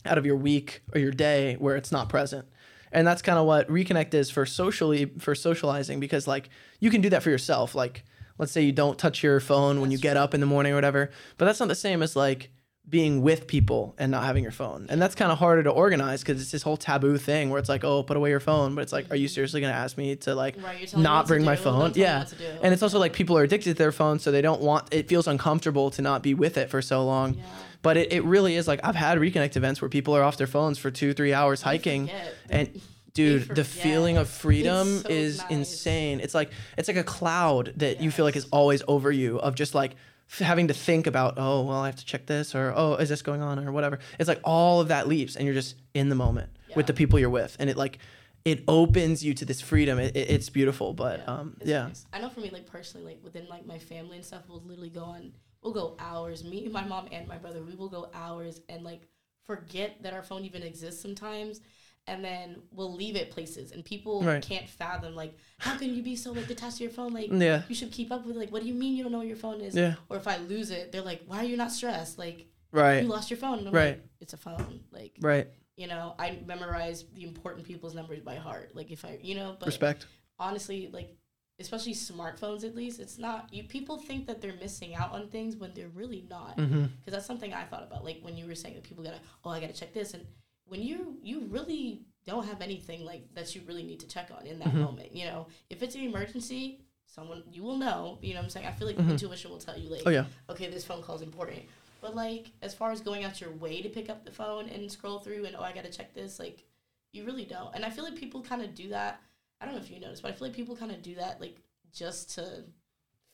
out 0.06 0.16
of 0.16 0.24
your 0.24 0.36
week 0.36 0.82
or 0.94 1.00
your 1.00 1.10
day 1.10 1.56
where 1.58 1.76
it's 1.76 1.90
not 1.90 2.08
present. 2.08 2.46
And 2.92 3.06
that's 3.06 3.22
kind 3.22 3.38
of 3.38 3.46
what 3.46 3.68
Reconnect 3.68 4.14
is 4.14 4.30
for 4.30 4.46
socially 4.46 5.06
for 5.18 5.34
socializing 5.34 6.00
because 6.00 6.26
like 6.26 6.50
you 6.78 6.90
can 6.90 7.00
do 7.00 7.10
that 7.10 7.22
for 7.22 7.30
yourself. 7.30 7.74
Like 7.74 8.04
let's 8.38 8.52
say 8.52 8.62
you 8.62 8.72
don't 8.72 8.98
touch 8.98 9.22
your 9.22 9.40
phone 9.40 9.80
when 9.80 9.90
you 9.90 9.96
That's 9.96 10.02
get 10.02 10.16
up 10.16 10.34
in 10.34 10.40
the 10.40 10.46
morning 10.46 10.72
or 10.72 10.76
whatever, 10.76 11.10
but 11.36 11.44
that's 11.46 11.60
not 11.60 11.68
the 11.68 11.74
same 11.74 12.02
as 12.02 12.16
like 12.16 12.50
being 12.90 13.22
with 13.22 13.46
people 13.46 13.94
and 13.98 14.10
not 14.10 14.24
having 14.24 14.42
your 14.42 14.52
phone. 14.52 14.86
And 14.90 15.00
that's 15.00 15.14
kind 15.14 15.30
of 15.30 15.38
harder 15.38 15.62
to 15.62 15.70
organize 15.70 16.22
because 16.22 16.42
it's 16.42 16.50
this 16.50 16.62
whole 16.62 16.76
taboo 16.76 17.16
thing 17.18 17.48
where 17.48 17.60
it's 17.60 17.68
like, 17.68 17.84
oh, 17.84 18.02
put 18.02 18.16
away 18.16 18.30
your 18.30 18.40
phone. 18.40 18.74
But 18.74 18.82
it's 18.82 18.92
like, 18.92 19.10
are 19.10 19.16
you 19.16 19.28
seriously 19.28 19.60
going 19.60 19.72
to 19.72 19.78
ask 19.78 19.96
me 19.96 20.16
to 20.16 20.34
like 20.34 20.56
Right, 20.56 20.78
you're 20.78 20.88
telling 20.88 21.04
me 21.04 21.08
what 21.08 21.14
not 21.14 21.26
bring 21.28 21.44
my 21.44 21.56
phone? 21.56 21.92
Yeah. 21.94 22.18
what 22.18 22.28
to 22.28 22.34
do. 22.34 22.50
And 22.62 22.72
it's 22.74 22.82
also 22.82 22.98
like 22.98 23.12
people 23.12 23.38
are 23.38 23.44
addicted 23.44 23.70
to 23.70 23.78
their 23.78 23.92
phone. 23.92 24.18
So 24.18 24.32
they 24.32 24.42
don't 24.42 24.60
want, 24.60 24.92
it 24.92 25.08
feels 25.08 25.28
uncomfortable 25.28 25.90
to 25.92 26.02
not 26.02 26.22
be 26.22 26.34
with 26.34 26.58
it 26.58 26.68
for 26.68 26.82
so 26.82 27.04
long. 27.04 27.34
Yeah. 27.34 27.44
But 27.82 27.96
it, 27.96 28.12
it 28.12 28.24
really 28.24 28.56
is 28.56 28.66
like, 28.66 28.80
I've 28.82 28.96
had 28.96 29.18
reconnect 29.18 29.56
events 29.56 29.80
where 29.80 29.88
people 29.88 30.14
are 30.16 30.22
off 30.22 30.36
their 30.36 30.46
phones 30.48 30.78
for 30.78 30.90
two, 30.90 31.14
three 31.14 31.32
hours 31.32 31.62
hiking. 31.62 32.10
And 32.50 32.80
dude, 33.14 33.54
the 33.54 33.64
feeling 33.64 34.16
of 34.16 34.28
freedom 34.28 34.98
so 34.98 35.08
is 35.08 35.38
nice. 35.38 35.50
insane. 35.50 36.20
It's 36.20 36.34
like 36.34 36.50
it's 36.76 36.88
like 36.88 36.96
a 36.96 37.04
cloud 37.04 37.72
that 37.76 38.00
you 38.00 38.10
feel 38.10 38.24
like 38.24 38.36
is 38.36 38.46
always 38.50 38.82
over 38.86 39.10
you 39.10 39.38
of 39.38 39.54
just 39.54 39.74
like 39.74 39.96
having 40.38 40.68
to 40.68 40.74
think 40.74 41.06
about, 41.06 41.34
oh, 41.36 41.62
well, 41.62 41.78
I 41.78 41.86
have 41.86 41.96
to 41.96 42.04
check 42.04 42.26
this 42.26 42.54
or 42.54 42.72
oh, 42.76 42.94
is 42.94 43.08
this 43.08 43.22
going 43.22 43.42
on 43.42 43.58
or 43.66 43.72
whatever. 43.72 43.98
It's 44.18 44.28
like 44.28 44.40
all 44.44 44.80
of 44.80 44.88
that 44.88 45.08
leaves 45.08 45.36
and 45.36 45.44
you're 45.44 45.54
just 45.54 45.74
in 45.94 46.08
the 46.08 46.14
moment 46.14 46.50
with 46.76 46.86
the 46.86 46.94
people 46.94 47.18
you're 47.18 47.28
with 47.30 47.56
and 47.58 47.68
it 47.68 47.76
like 47.76 47.98
it 48.44 48.62
opens 48.68 49.22
you 49.24 49.34
to 49.34 49.44
this 49.44 49.60
freedom. 49.60 49.98
It, 49.98 50.16
it- 50.16 50.30
it's 50.30 50.48
beautiful, 50.48 50.94
but 50.94 51.18
Yeah, 51.20 51.24
um 51.34 51.56
yeah. 51.64 51.86
nice. 51.88 52.06
I 52.12 52.20
know 52.20 52.30
for 52.30 52.40
me, 52.40 52.50
like 52.50 52.66
personally, 52.66 53.06
like 53.06 53.18
within 53.24 53.48
like 53.48 53.66
my 53.66 53.78
family 53.78 54.16
and 54.16 54.24
stuff, 54.24 54.42
we'll 54.48 54.62
literally 54.62 54.88
go 54.90 55.02
on. 55.04 55.32
We'll 55.62 55.74
go 55.74 55.96
hours. 55.98 56.42
Me, 56.44 56.66
my 56.68 56.84
mom, 56.84 57.08
and 57.12 57.26
my 57.28 57.36
brother. 57.36 57.60
We 57.62 57.74
will 57.74 57.90
go 57.90 58.08
hours 58.14 58.60
and 58.70 58.82
like 58.84 59.02
forget 59.44 60.02
that 60.04 60.14
our 60.14 60.22
phone 60.22 60.44
even 60.44 60.62
exists 60.62 61.02
sometimes, 61.02 61.60
and 62.06 62.24
then 62.24 62.56
we'll 62.72 62.92
leave 62.94 63.14
it 63.16 63.30
places, 63.30 63.72
and 63.72 63.84
people 63.84 64.22
Right. 64.22 64.42
can't 64.42 64.68
fathom 64.68 65.14
like 65.14 65.36
how 65.58 65.76
can 65.76 65.94
you 65.94 66.02
be 66.02 66.16
so 66.16 66.32
like 66.32 66.48
detached 66.48 66.78
to 66.78 66.84
your 66.84 66.92
phone? 66.92 67.12
Like 67.12 67.30
Yeah. 67.30 67.62
you 67.68 67.74
should 67.74 67.92
keep 67.92 68.10
up 68.10 68.26
with 68.26 68.36
like 68.36 68.50
what 68.50 68.62
do 68.62 68.68
you 68.68 68.74
mean 68.74 68.96
you 68.96 69.02
don't 69.02 69.12
know 69.12 69.18
where 69.18 69.26
your 69.26 69.36
phone 69.36 69.60
is? 69.60 69.74
Yeah. 69.76 69.94
Or 70.08 70.16
if 70.16 70.26
I 70.26 70.38
lose 70.38 70.70
it, 70.70 70.92
they're 70.92 71.02
like, 71.02 71.22
why 71.26 71.38
are 71.38 71.44
you 71.44 71.56
not 71.56 71.70
stressed? 71.72 72.18
Like 72.18 72.46
Right. 72.72 73.02
you 73.02 73.08
lost 73.08 73.30
your 73.30 73.38
phone. 73.38 73.58
And 73.58 73.68
I'm 73.68 73.74
Right. 73.74 73.88
like, 73.96 74.04
it's 74.20 74.32
a 74.32 74.36
phone. 74.38 74.80
Like 74.90 75.16
Right. 75.20 75.48
you 75.76 75.86
know, 75.86 76.14
I 76.18 76.38
memorize 76.46 77.04
the 77.14 77.22
important 77.24 77.66
people's 77.66 77.94
numbers 77.94 78.20
by 78.20 78.36
heart. 78.36 78.74
Like 78.74 78.90
if 78.90 79.04
I, 79.04 79.18
you 79.22 79.34
know, 79.34 79.56
but 79.58 79.66
Respect. 79.66 80.06
honestly, 80.38 80.88
like 80.92 81.16
especially 81.58 81.92
smartphones 81.94 82.64
at 82.64 82.74
least, 82.74 83.00
it's 83.00 83.18
not 83.18 83.52
you 83.52 83.62
people 83.64 83.98
think 83.98 84.26
that 84.26 84.40
they're 84.40 84.54
missing 84.54 84.94
out 84.94 85.12
on 85.12 85.28
things 85.28 85.56
when 85.56 85.72
they're 85.74 85.88
really 85.90 86.24
not. 86.28 86.56
Because 86.56 86.70
Mm-hmm. 86.70 87.10
that's 87.10 87.26
something 87.26 87.52
I 87.52 87.64
thought 87.64 87.82
about. 87.82 88.04
Like 88.04 88.20
when 88.22 88.36
you 88.36 88.46
were 88.46 88.54
saying 88.54 88.74
that 88.76 88.84
people 88.84 89.04
gotta 89.04 89.20
oh 89.44 89.50
I 89.50 89.60
gotta 89.60 89.74
check 89.74 89.92
this 89.92 90.14
and 90.14 90.26
when 90.70 90.80
you 90.82 91.18
you 91.22 91.46
really 91.50 92.02
don't 92.26 92.46
have 92.46 92.62
anything 92.62 93.04
like 93.04 93.22
that 93.34 93.54
you 93.54 93.60
really 93.66 93.82
need 93.82 93.98
to 94.00 94.06
check 94.06 94.30
on 94.36 94.46
in 94.46 94.58
that 94.60 94.68
Mhm. 94.68 94.80
moment. 94.86 95.14
You 95.14 95.24
know, 95.26 95.46
if 95.68 95.82
it's 95.82 95.94
an 95.94 96.02
emergency, 96.02 96.80
someone 97.06 97.42
you 97.50 97.62
will 97.62 97.76
know. 97.76 98.18
You 98.22 98.34
know 98.34 98.40
what 98.40 98.44
I'm 98.44 98.50
saying? 98.50 98.66
I 98.66 98.72
feel 98.72 98.86
like 98.86 98.96
Mhm. 98.96 99.10
intuition 99.10 99.50
will 99.50 99.58
tell 99.58 99.76
you 99.78 99.88
like 99.88 100.02
Oh 100.06 100.10
yeah. 100.10 100.26
okay, 100.48 100.68
this 100.70 100.84
phone 100.84 101.02
call 101.02 101.16
is 101.16 101.22
important. 101.22 101.62
But 102.00 102.14
like, 102.14 102.52
as 102.62 102.72
far 102.74 102.92
as 102.92 103.00
going 103.00 103.24
out 103.24 103.40
your 103.40 103.50
way 103.52 103.82
to 103.82 103.88
pick 103.88 104.08
up 104.08 104.24
the 104.24 104.30
phone 104.32 104.68
and 104.68 104.90
scroll 104.90 105.18
through 105.18 105.44
and 105.44 105.56
oh, 105.56 105.62
I 105.62 105.72
gotta 105.72 105.90
check 105.90 106.14
this, 106.14 106.38
like, 106.38 106.64
you 107.12 107.24
really 107.24 107.44
don't. 107.44 107.74
And 107.74 107.84
I 107.84 107.90
feel 107.90 108.04
like 108.04 108.16
people 108.16 108.40
kind 108.42 108.62
of 108.62 108.74
do 108.74 108.88
that. 108.90 109.20
I 109.60 109.66
don't 109.66 109.74
know 109.74 109.80
if 109.80 109.90
you 109.90 109.98
noticed, 110.00 110.22
but 110.22 110.30
I 110.30 110.34
feel 110.34 110.46
like 110.48 110.56
people 110.56 110.76
kind 110.76 110.92
of 110.92 111.02
do 111.02 111.16
that 111.16 111.40
like 111.40 111.56
just 111.92 112.34
to 112.36 112.64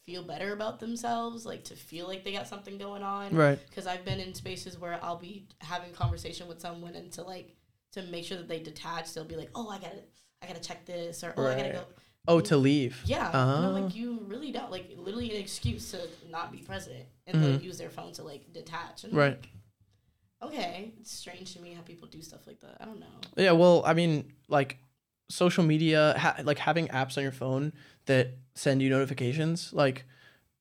feel 0.07 0.23
better 0.23 0.53
about 0.53 0.79
themselves, 0.79 1.45
like 1.45 1.65
to 1.65 1.75
feel 1.75 2.07
like 2.07 2.25
they 2.25 2.33
got 2.33 2.47
something 2.47 2.79
going 2.79 3.03
on. 3.03 3.35
Right. 3.35 3.59
Because 3.69 3.87
I've 3.89 4.05
been 4.05 4.21
in 4.21 4.33
spaces 4.35 4.79
where 4.79 4.99
I'll 5.03 5.19
be 5.19 5.47
having 5.59 5.93
conversation 5.93 6.47
with 6.47 6.61
someone 6.61 6.95
and 6.95 7.11
to 7.13 7.23
like 7.23 7.57
to 7.93 8.03
make 8.05 8.25
sure 8.25 8.37
that 8.37 8.47
they 8.49 8.61
detach, 8.61 9.13
they'll 9.13 9.25
be 9.25 9.37
like, 9.37 9.51
oh, 9.55 9.69
I 9.69 9.79
gotta, 9.79 10.03
I 10.43 10.47
gotta 10.47 10.61
check 10.61 10.85
this 10.87 11.25
or 11.25 11.35
oh, 11.37 11.47
I 11.47 11.57
gotta 11.57 11.73
go. 11.73 11.85
Oh, 12.29 12.41
to 12.41 12.57
leave. 12.57 13.01
Yeah, 13.05 13.29
and 13.29 13.37
I'm 13.67 13.75
Oh. 13.77 13.81
like 13.81 13.95
you 13.97 14.21
really 14.27 14.53
don't 14.53 14.71
like 14.71 14.91
literally 14.97 15.31
an 15.35 15.41
excuse 15.41 15.91
to 15.91 16.01
not 16.31 16.53
be 16.53 16.59
present 16.59 17.05
and 17.27 17.43
then 17.43 17.59
Mhm. 17.59 17.63
use 17.65 17.79
their 17.79 17.91
phone 17.91 18.13
to 18.15 18.23
like 18.23 18.53
detach 18.53 19.05
and 19.05 19.13
Right. 19.13 19.39
like, 19.41 19.49
okay, 20.53 20.93
it's 21.01 21.11
strange 21.11 21.55
to 21.55 21.61
me 21.61 21.73
how 21.73 21.83
people 21.83 22.07
do 22.09 22.23
stuff 22.23 22.47
like 22.47 22.61
that. 22.61 22.77
I 22.81 22.85
don't 22.85 23.01
know. 23.01 23.07
Yeah, 23.37 23.53
well, 23.53 23.83
I 23.85 23.95
mean, 23.95 24.33
like 24.49 24.79
social 25.28 25.64
media, 25.64 26.14
ha- 26.18 26.37
like 26.45 26.59
having 26.59 26.88
apps 26.88 27.16
on 27.16 27.23
your 27.23 27.33
phone 27.33 27.73
that 28.06 28.35
send 28.54 28.80
you 28.83 28.88
notifications, 28.90 29.73
like 29.73 30.04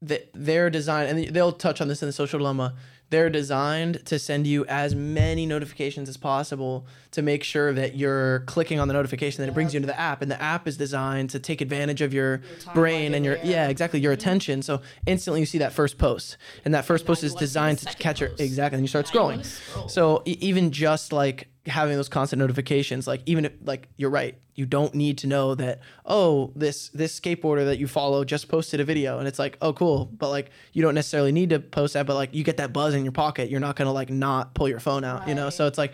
that 0.02 0.30
they're 0.34 0.70
designed, 0.70 1.10
and 1.18 1.34
they'll 1.36 1.52
touch 1.52 1.82
on 1.82 1.88
this 1.88 2.02
in 2.02 2.08
the 2.08 2.14
social 2.14 2.40
dilemma. 2.40 2.76
They're 3.12 3.30
designed 3.30 4.04
to 4.08 4.18
send 4.18 4.48
you 4.48 4.66
as 4.66 4.96
many 4.96 5.46
notifications 5.46 6.10
as 6.10 6.18
possible 6.18 6.88
to 7.12 7.22
make 7.22 7.44
sure 7.44 7.72
that 7.72 7.96
you're 7.96 8.40
clicking 8.42 8.80
on 8.80 8.88
the 8.88 8.96
notification, 8.96 9.42
then 9.44 9.50
it 9.50 9.54
brings 9.54 9.74
you 9.74 9.78
into 9.78 9.88
the 9.88 9.98
app, 10.00 10.24
and 10.24 10.32
the 10.32 10.42
app 10.42 10.68
is 10.68 10.76
designed 10.76 11.30
to 11.30 11.40
take 11.40 11.62
advantage 11.62 12.02
of 12.02 12.14
your 12.16 12.42
Your 12.66 12.74
brain 12.74 13.14
and 13.14 13.24
your 13.24 13.38
yeah, 13.44 13.68
exactly 13.68 14.00
your 14.00 14.12
attention. 14.12 14.64
So 14.64 14.82
instantly 15.06 15.40
you 15.40 15.46
see 15.46 15.60
that 15.60 15.72
first 15.72 16.00
post, 16.00 16.38
and 16.66 16.74
that 16.74 16.84
first 16.86 17.06
Now 17.06 17.10
post 17.10 17.24
is 17.24 17.36
designed 17.36 17.78
to 17.80 17.94
catch 17.96 18.20
your 18.22 18.32
exactly, 18.40 18.78
and 18.78 18.84
you 18.84 18.88
start 18.88 19.06
Now 19.14 19.22
scrolling. 19.22 19.46
scroll. 19.46 19.88
So 19.88 20.24
e- 20.26 20.38
even 20.42 20.72
just 20.72 21.14
like 21.14 21.48
having 21.68 21.96
those 21.96 22.10
constant 22.10 22.40
notifications, 22.40 23.08
like 23.08 23.22
even 23.26 23.46
if 23.46 23.54
like 23.64 23.88
you're 23.98 24.10
right, 24.10 24.38
you 24.54 24.66
don't 24.66 24.94
need 24.94 25.18
to 25.20 25.28
know 25.28 25.56
that 25.56 25.80
oh 26.06 26.52
this 26.56 26.90
this 26.90 27.20
skateboarder 27.20 27.66
that 27.66 27.80
you 27.80 27.88
follow 27.88 28.24
just 28.24 28.48
posted 28.48 28.80
a 28.80 28.84
video, 28.84 29.20
and 29.20 29.28
it's 29.28 29.40
like 29.40 29.58
oh 29.62 29.74
cool, 29.74 30.06
but 30.06 30.30
like 30.30 30.52
you 30.74 30.82
don't 30.82 30.96
necessarily 30.96 31.32
need 31.32 31.50
to 31.50 31.60
post 31.60 31.94
that, 31.94 32.06
but 32.06 32.16
like 32.16 32.34
you 32.34 32.44
get 32.44 32.58
that 32.58 32.74
buzz 32.74 32.94
in 32.94 33.04
your 33.04 33.12
pocket, 33.12 33.50
you're 33.50 33.60
not 33.60 33.76
gonna 33.76 33.92
like 33.92 34.10
not 34.10 34.54
pull 34.54 34.70
your 34.70 34.80
phone 34.80 35.04
out, 35.04 35.28
you 35.28 35.36
know. 35.36 35.50
So 35.50 35.68
it's 35.68 35.78
like 35.78 35.94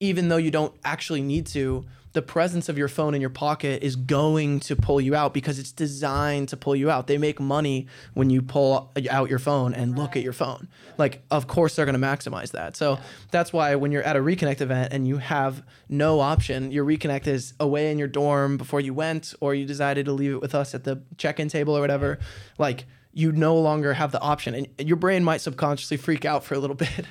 even 0.00 0.28
though 0.28 0.36
you 0.36 0.50
don't 0.50 0.74
actually 0.84 1.22
need 1.22 1.46
to, 1.46 1.84
the 2.12 2.22
presence 2.22 2.68
of 2.68 2.78
your 2.78 2.88
phone 2.88 3.14
in 3.14 3.20
your 3.20 3.30
pocket 3.30 3.82
is 3.82 3.94
going 3.94 4.60
to 4.60 4.74
pull 4.74 5.00
you 5.00 5.14
out 5.14 5.34
because 5.34 5.58
it's 5.58 5.72
designed 5.72 6.48
to 6.48 6.56
pull 6.56 6.74
you 6.74 6.90
out. 6.90 7.06
They 7.06 7.18
make 7.18 7.38
money 7.38 7.86
when 8.14 8.30
you 8.30 8.40
pull 8.40 8.90
out 9.10 9.28
your 9.28 9.38
phone 9.38 9.74
and 9.74 9.96
look 9.96 10.16
at 10.16 10.22
your 10.22 10.32
phone. 10.32 10.68
Like, 10.96 11.22
of 11.30 11.46
course, 11.46 11.76
they're 11.76 11.84
going 11.84 12.00
to 12.00 12.04
maximize 12.04 12.52
that. 12.52 12.76
So 12.76 12.98
that's 13.30 13.52
why 13.52 13.74
when 13.74 13.92
you're 13.92 14.02
at 14.02 14.16
a 14.16 14.20
reconnect 14.20 14.60
event 14.60 14.92
and 14.92 15.06
you 15.06 15.18
have 15.18 15.62
no 15.88 16.20
option, 16.20 16.72
your 16.72 16.84
reconnect 16.84 17.26
is 17.26 17.52
away 17.60 17.90
in 17.90 17.98
your 17.98 18.08
dorm 18.08 18.56
before 18.56 18.80
you 18.80 18.94
went, 18.94 19.34
or 19.40 19.54
you 19.54 19.66
decided 19.66 20.06
to 20.06 20.12
leave 20.12 20.32
it 20.32 20.40
with 20.40 20.54
us 20.54 20.74
at 20.74 20.84
the 20.84 21.02
check 21.18 21.38
in 21.38 21.48
table 21.48 21.76
or 21.76 21.80
whatever. 21.80 22.18
Like, 22.56 22.86
you 23.12 23.32
no 23.32 23.56
longer 23.58 23.94
have 23.94 24.12
the 24.12 24.20
option 24.20 24.54
and 24.54 24.68
your 24.88 24.96
brain 24.96 25.24
might 25.24 25.40
subconsciously 25.40 25.96
freak 25.96 26.24
out 26.24 26.44
for 26.44 26.54
a 26.54 26.58
little 26.58 26.76
bit 26.86 27.04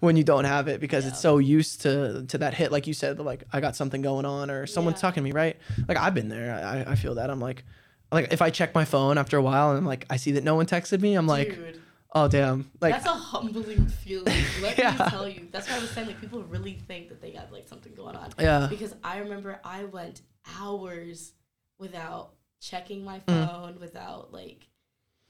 when 0.00 0.16
you 0.16 0.24
don't 0.24 0.44
have 0.44 0.68
it 0.68 0.80
because 0.80 1.06
it's 1.06 1.20
so 1.20 1.38
used 1.38 1.80
to 1.82 2.24
to 2.26 2.38
that 2.38 2.54
hit 2.54 2.70
like 2.72 2.86
you 2.86 2.92
said 2.94 3.18
like 3.20 3.44
i 3.52 3.60
got 3.60 3.74
something 3.76 4.02
going 4.02 4.24
on 4.26 4.50
or 4.50 4.66
someone's 4.66 4.98
Yeah. 4.98 5.02
talking 5.02 5.22
to 5.22 5.24
me 5.24 5.32
right 5.32 5.56
like 5.88 5.96
i've 5.96 6.12
been 6.14 6.28
there 6.28 6.54
i, 6.86 6.92
I 6.92 6.94
feel 6.96 7.14
that 7.16 7.30
i'm 7.30 7.40
like 7.40 7.64
like 8.12 8.32
if 8.32 8.42
i 8.42 8.50
check 8.50 8.74
my 8.74 8.84
phone 8.84 9.16
after 9.16 9.36
a 9.36 9.42
while 9.42 9.70
and 9.70 9.78
i'm 9.78 9.86
like 9.86 10.04
i 10.10 10.16
see 10.16 10.32
that 10.32 10.44
no 10.44 10.54
one 10.56 10.66
texted 10.66 11.00
me 11.00 11.14
i'm 11.14 11.26
like 11.28 11.54
Dude, 11.54 11.80
oh 12.14 12.28
damn 12.28 12.70
like 12.80 12.92
that's 12.94 13.06
a 13.06 13.10
humbling 13.10 13.86
feeling. 13.86 14.34
Let 14.60 14.76
Yeah. 14.78 14.92
me 14.92 14.98
tell 15.08 15.28
you. 15.28 15.48
That's 15.50 15.68
why 15.68 15.76
I 15.76 15.80
was 15.80 15.90
saying 15.90 16.06
like 16.08 16.20
people 16.20 16.42
really 16.44 16.74
think 16.74 17.08
that 17.08 17.20
they 17.20 17.30
got 17.32 17.52
like 17.52 17.66
something 17.68 17.94
going 17.94 18.14
on. 18.16 18.30
yeah 18.38 18.66
Because 18.70 18.94
I 19.02 19.18
remember 19.18 19.60
I 19.64 19.84
went 19.84 20.20
hours 20.60 21.32
without 21.78 22.32
checking 22.60 23.04
my 23.04 23.18
Mm. 23.20 23.46
phone, 23.46 23.80
without 23.80 24.32
like 24.32 24.66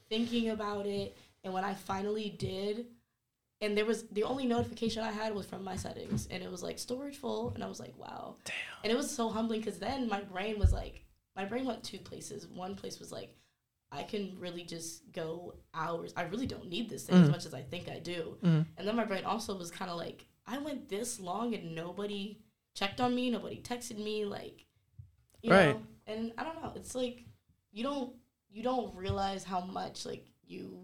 thinking 0.09 0.51
about 0.51 0.87
it. 0.87 1.17
And 1.43 1.53
when 1.53 1.65
I 1.65 1.75
finally 1.75 2.31
did, 2.39 2.87
and 3.61 3.77
there 3.77 3.85
was 3.85 4.05
the 4.09 4.25
only 4.25 4.47
notification 4.47 5.03
I 5.03 5.11
had 5.13 5.35
was 5.35 5.47
from 5.47 5.65
my 5.65 5.77
settings, 5.77 6.27
and 6.31 6.43
it 6.43 6.51
was 6.51 6.63
like 6.63 6.79
storage 6.79 7.17
full, 7.17 7.53
and 7.55 7.63
I 7.63 7.67
was 7.69 7.81
like, 7.81 7.97
wow. 7.99 8.37
Damn. 8.45 8.55
And 8.83 8.93
it 8.93 8.97
was 8.97 9.11
so 9.11 9.29
humbling 9.29 9.61
because 9.61 9.79
then 9.79 10.09
my 10.09 10.21
brain 10.21 10.59
was 10.59 10.73
like, 10.73 11.05
my 11.37 11.45
brain 11.45 11.65
went 11.65 11.83
two 11.83 11.99
places. 11.99 12.47
One 12.47 12.75
place 12.75 12.99
was 12.99 13.11
like, 13.13 13.35
I 13.91 14.03
can 14.03 14.37
really 14.41 14.65
just 14.65 15.11
go 15.13 15.55
hours. 15.73 16.13
I 16.17 16.23
really 16.23 16.47
don't 16.47 16.69
need 16.69 16.89
this 16.89 17.05
thing 17.05 17.17
as 17.17 17.29
Mhm. 17.29 17.33
much 17.33 17.47
as 17.47 17.55
I 17.55 17.63
think 17.63 17.89
I 17.89 18.01
do. 18.01 18.39
Mhm. 18.43 18.67
And 18.77 18.89
then 18.89 18.97
my 18.97 19.05
brain 19.05 19.25
also 19.25 19.57
was 19.57 19.71
kind 19.71 19.91
of 19.91 19.97
like, 19.97 20.27
I 20.47 20.59
went 20.59 20.89
this 20.89 21.21
long 21.21 21.55
and 21.55 21.75
nobody 21.75 22.39
checked 22.75 23.01
on 23.01 23.15
me, 23.15 23.31
nobody 23.31 23.61
texted 23.63 23.99
me, 23.99 24.25
like, 24.25 24.67
you 25.43 25.51
Right. 25.53 25.75
know. 25.77 25.87
And 26.07 26.33
I 26.37 26.45
don't 26.45 26.61
know. 26.61 26.73
It's 26.75 26.95
like 26.95 27.25
you 27.73 27.83
don't 27.83 28.15
you 28.55 28.63
don't 28.63 28.95
realize 28.95 29.43
how 29.43 29.61
much 29.61 30.07
like 30.07 30.25
you 30.47 30.79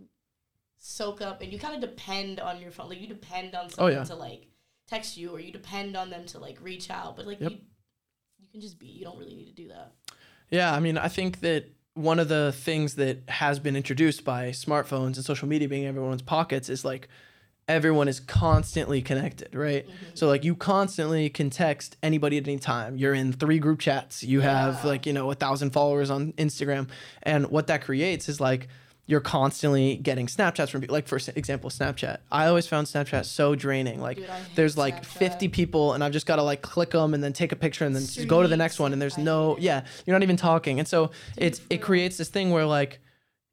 soak 0.77 1.23
up 1.23 1.41
and 1.41 1.53
you 1.53 1.59
kind 1.59 1.75
of 1.75 1.81
depend 1.81 2.41
on 2.41 2.61
your 2.61 2.73
phone. 2.73 2.89
Like 2.89 3.01
you 3.01 3.07
depend 3.07 3.55
on 3.55 3.67
oh, 3.67 3.69
someone 3.69 3.93
Oh, 3.93 3.97
yeah. 3.99 4.05
to 4.05 4.15
like 4.17 4.49
text 4.89 5.17
you 5.17 5.31
or 5.31 5.39
you 5.39 5.53
depend 5.53 5.97
on 5.97 6.11
them 6.11 6.27
to 6.27 6.39
like 6.39 6.59
reach 6.61 6.91
out. 6.91 7.17
But 7.17 7.27
like 7.27 7.41
Yep. 7.41 7.53
you 7.53 7.59
you 8.41 8.49
can 8.51 8.61
just 8.61 8.79
be. 8.79 8.87
You 8.87 9.05
don't 9.05 9.19
really 9.19 9.35
need 9.37 9.47
to 9.55 9.63
do 9.63 9.69
that. 9.69 9.93
Yeah, 10.51 10.75
I 10.75 10.81
mean, 10.81 10.99
I 10.99 11.07
think 11.09 11.41
that 11.41 11.71
one 11.95 12.19
of 12.19 12.29
the 12.29 12.53
things 12.53 12.97
that 12.97 13.29
has 13.29 13.61
been 13.61 13.77
introduced 13.77 14.25
by 14.25 14.49
smartphones 14.51 15.15
and 15.17 15.25
social 15.25 15.47
media 15.47 15.69
being 15.69 15.83
in 15.85 15.89
everyone's 15.91 16.23
pockets 16.23 16.69
is 16.69 16.85
like 16.85 17.09
everyone 17.71 18.09
is 18.09 18.19
constantly 18.19 19.01
connected, 19.01 19.55
right? 19.55 19.87
Mm-hmm. 19.87 20.07
So 20.15 20.27
like 20.27 20.45
you 20.45 20.57
constantly 20.57 21.31
can 21.31 21.51
text 21.51 21.97
anybody 22.03 22.37
at 22.37 22.47
any 22.47 22.59
time. 22.59 22.99
You're 22.99 23.15
in 23.15 23.33
three 23.33 23.61
group 23.61 23.79
chats. 23.79 24.25
You 24.25 24.41
have 24.41 24.85
like, 24.85 25.07
you 25.07 25.13
know, 25.13 25.31
a 25.31 25.35
thousand 25.35 25.71
followers 25.71 26.11
on 26.11 26.33
Instagram. 26.33 26.89
And 27.23 27.47
what 27.47 27.69
that 27.69 27.83
creates 27.83 28.29
is 28.29 28.41
like 28.41 28.69
you're 29.07 29.21
constantly 29.21 29.97
getting 29.97 30.27
Snapchats 30.27 30.71
from 30.71 30.81
people. 30.81 30.95
Like 30.95 31.07
for 31.07 31.17
example, 31.17 31.71
Snapchat. 31.71 32.19
I 32.31 32.47
always 32.47 32.67
found 32.67 32.89
Snapchat 32.89 33.25
so 33.25 33.55
draining. 33.55 34.01
Like 34.01 34.17
Dude, 34.17 34.29
there's 34.57 34.77
like 34.77 35.03
Snapchat. 35.03 35.31
50 35.31 35.49
people 35.49 35.93
and 35.93 36.03
I've 36.03 36.13
just 36.13 36.27
got 36.27 36.37
to 36.37 36.43
like 36.43 36.63
click 36.63 36.91
them 36.91 37.15
and 37.15 37.23
then 37.23 37.33
take 37.33 37.53
a 37.53 37.57
picture 37.57 37.85
and 37.85 37.95
then 37.95 38.03
just 38.03 38.27
go 38.27 38.43
to 38.43 38.49
the 38.49 38.57
next 38.57 38.81
one 38.81 38.93
and 38.93 39.01
there's 39.01 39.19
I 39.19 39.23
no 39.23 39.57
yeah, 39.61 39.85
you're 40.07 40.15
not 40.15 40.25
even 40.25 40.37
talking. 40.37 40.81
And 40.81 40.89
so 40.89 41.07
Dude, 41.07 41.45
it's 41.45 41.61
it 41.71 41.79
creates 41.79 42.17
this 42.17 42.29
thing 42.29 42.51
where 42.51 42.67
like 42.67 43.01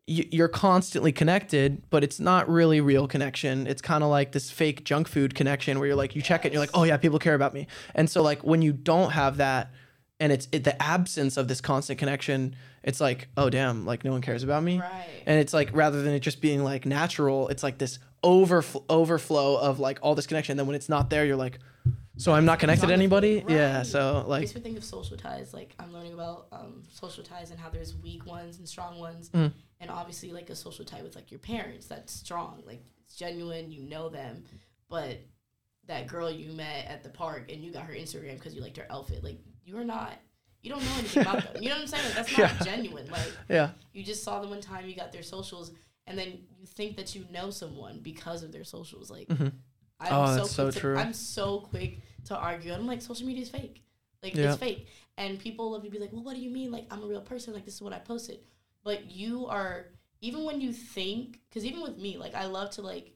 you're 0.10 0.48
constantly 0.48 1.12
connected, 1.12 1.84
but 1.90 2.02
it's 2.02 2.18
not 2.20 2.50
really 2.50 2.80
real 2.80 3.08
connection. 3.10 3.68
It's 3.68 3.82
kind 3.82 4.04
of 4.06 4.10
like 4.10 4.32
this 4.32 4.50
fake 4.50 4.86
junk 4.86 5.08
food 5.10 5.36
connection 5.36 5.78
where 5.80 5.88
you're 5.88 5.98
like, 5.98 6.16
you 6.16 6.22
check 6.22 6.46
it, 6.46 6.48
and 6.48 6.54
you're 6.54 6.62
like, 6.64 6.70
oh 6.74 6.84
yeah, 6.84 6.96
people 6.96 7.20
care 7.20 7.36
about 7.36 7.54
me. 7.54 7.68
And 7.94 8.10
so 8.10 8.22
like 8.22 8.42
when 8.44 8.62
you 8.62 8.72
don't 8.72 9.12
have 9.12 9.38
that, 9.38 9.72
and 10.20 10.32
it's 10.32 10.48
it, 10.54 10.64
the 10.64 10.82
absence 10.82 11.36
of 11.36 11.48
this 11.50 11.60
constant 11.60 12.00
connection, 12.00 12.56
it's 12.84 13.02
like, 13.02 13.28
oh 13.36 13.50
damn, 13.50 13.86
like 13.86 14.06
no 14.06 14.12
one 14.14 14.22
cares 14.22 14.44
about 14.44 14.64
me. 14.64 14.80
Right. 14.80 15.24
And 15.26 15.40
it's 15.42 15.54
like 15.54 15.70
rather 15.74 16.02
than 16.02 16.14
it 16.14 16.22
just 16.22 16.40
being 16.42 16.64
like 16.64 16.86
natural, 16.86 17.50
it's 17.50 17.62
like 17.62 17.78
this 17.78 18.00
overflow 18.24 18.84
overflow 18.90 19.58
of 19.58 19.80
like 19.80 20.00
all 20.02 20.16
this 20.16 20.26
connection. 20.26 20.54
And 20.54 20.60
then 20.62 20.68
when 20.68 20.76
it's 20.78 20.90
not 20.90 21.10
there, 21.10 21.26
you're 21.26 21.36
like, 21.36 21.60
so 22.16 22.34
I'm 22.34 22.46
not 22.46 22.60
connected 22.60 22.88
to 22.88 22.94
anybody. 22.94 23.44
Yeah. 23.48 23.84
So 23.84 24.24
like, 24.26 24.42
makes 24.42 24.56
me 24.56 24.62
think 24.62 24.78
of 24.78 24.84
social 24.84 25.18
ties. 25.18 25.54
Like 25.54 25.76
I'm 25.78 25.94
learning 25.94 26.14
about 26.14 26.48
um, 26.52 26.82
social 26.92 27.24
ties 27.24 27.52
and 27.52 27.60
how 27.60 27.70
there's 27.70 27.94
weak 27.96 28.26
ones 28.26 28.58
and 28.58 28.68
strong 28.68 28.98
ones, 29.00 29.30
Mhm. 29.30 29.52
Obviously 29.98 30.32
like 30.32 30.50
a 30.50 30.56
social 30.56 30.86
tie 30.86 31.02
with 31.02 31.16
like 31.16 31.32
your 31.32 31.40
parents 31.40 31.88
that's 31.88 32.14
strong, 32.14 32.62
like 32.66 32.84
it's 33.06 33.16
genuine, 33.16 33.72
you 33.72 33.82
know 33.84 34.10
them, 34.10 34.44
but 34.90 35.18
that 35.88 36.08
girl 36.08 36.30
you 36.30 36.52
met 36.52 36.86
at 36.88 37.04
the 37.04 37.10
park 37.10 37.52
and 37.52 37.64
you 37.64 37.72
got 37.72 37.84
her 37.84 37.94
Instagram 37.94 38.36
because 38.36 38.54
you 38.54 38.62
liked 38.62 38.78
her 38.78 38.86
outfit, 38.90 39.24
like 39.24 39.40
you're 39.66 39.84
not, 39.86 40.14
you 40.62 40.70
don't 40.70 40.84
know 40.84 40.92
anything 41.00 41.22
about 41.24 41.44
them. 41.54 41.62
You 41.64 41.70
know 41.70 41.76
what 41.76 41.82
I'm 41.84 41.88
saying? 41.88 42.06
Like 42.06 42.16
that's 42.16 42.32
not 42.38 42.52
Yeah. 42.52 42.64
genuine. 42.64 43.10
Like 43.10 43.32
yeah, 43.50 43.70
you 43.94 44.04
just 44.04 44.24
saw 44.24 44.40
them 44.42 44.50
one 44.50 44.62
time, 44.62 44.86
you 44.88 44.96
got 44.96 45.12
their 45.12 45.24
socials, 45.24 45.72
and 46.06 46.18
then 46.18 46.40
you 46.60 46.66
think 46.66 46.96
that 46.98 47.16
you 47.16 47.26
know 47.32 47.50
someone 47.50 48.00
because 48.04 48.44
of 48.44 48.52
their 48.52 48.64
socials. 48.64 49.10
Like 49.10 49.28
Mhm. 49.30 49.52
I'm 50.00 50.14
Oh, 50.14 50.26
so 50.28 50.36
that's 50.36 50.52
so 50.52 50.64
quick 50.66 50.74
to, 50.76 50.80
true. 50.80 50.98
I'm 50.98 51.14
so 51.14 51.60
quick 51.62 52.02
to 52.26 52.38
argue. 52.38 52.72
I'm 52.74 52.86
like, 52.86 53.02
social 53.02 53.26
media 53.26 53.42
is 53.44 53.50
fake. 53.50 53.82
Like 54.22 54.36
Yeah. 54.36 54.50
it's 54.52 54.58
fake. 54.60 54.88
And 55.18 55.40
people 55.40 55.72
love 55.72 55.84
to 55.84 55.90
be 55.90 55.98
like, 55.98 56.14
well, 56.14 56.22
what 56.24 56.36
do 56.36 56.42
you 56.42 56.52
mean? 56.52 56.70
Like 56.72 56.86
I'm 56.92 57.02
a 57.02 57.08
real 57.08 57.22
person. 57.22 57.54
Like 57.54 57.66
this 57.66 57.74
is 57.76 57.82
what 57.82 57.94
I 57.94 58.00
posted. 58.00 58.40
But 58.88 59.12
you 59.12 59.48
are 59.48 59.88
even 60.22 60.46
when 60.46 60.62
you 60.62 60.72
think, 60.72 61.42
because 61.50 61.66
even 61.66 61.82
with 61.82 61.98
me, 61.98 62.18
like 62.18 62.34
I 62.34 62.46
love 62.46 62.70
to 62.72 62.82
like, 62.82 63.14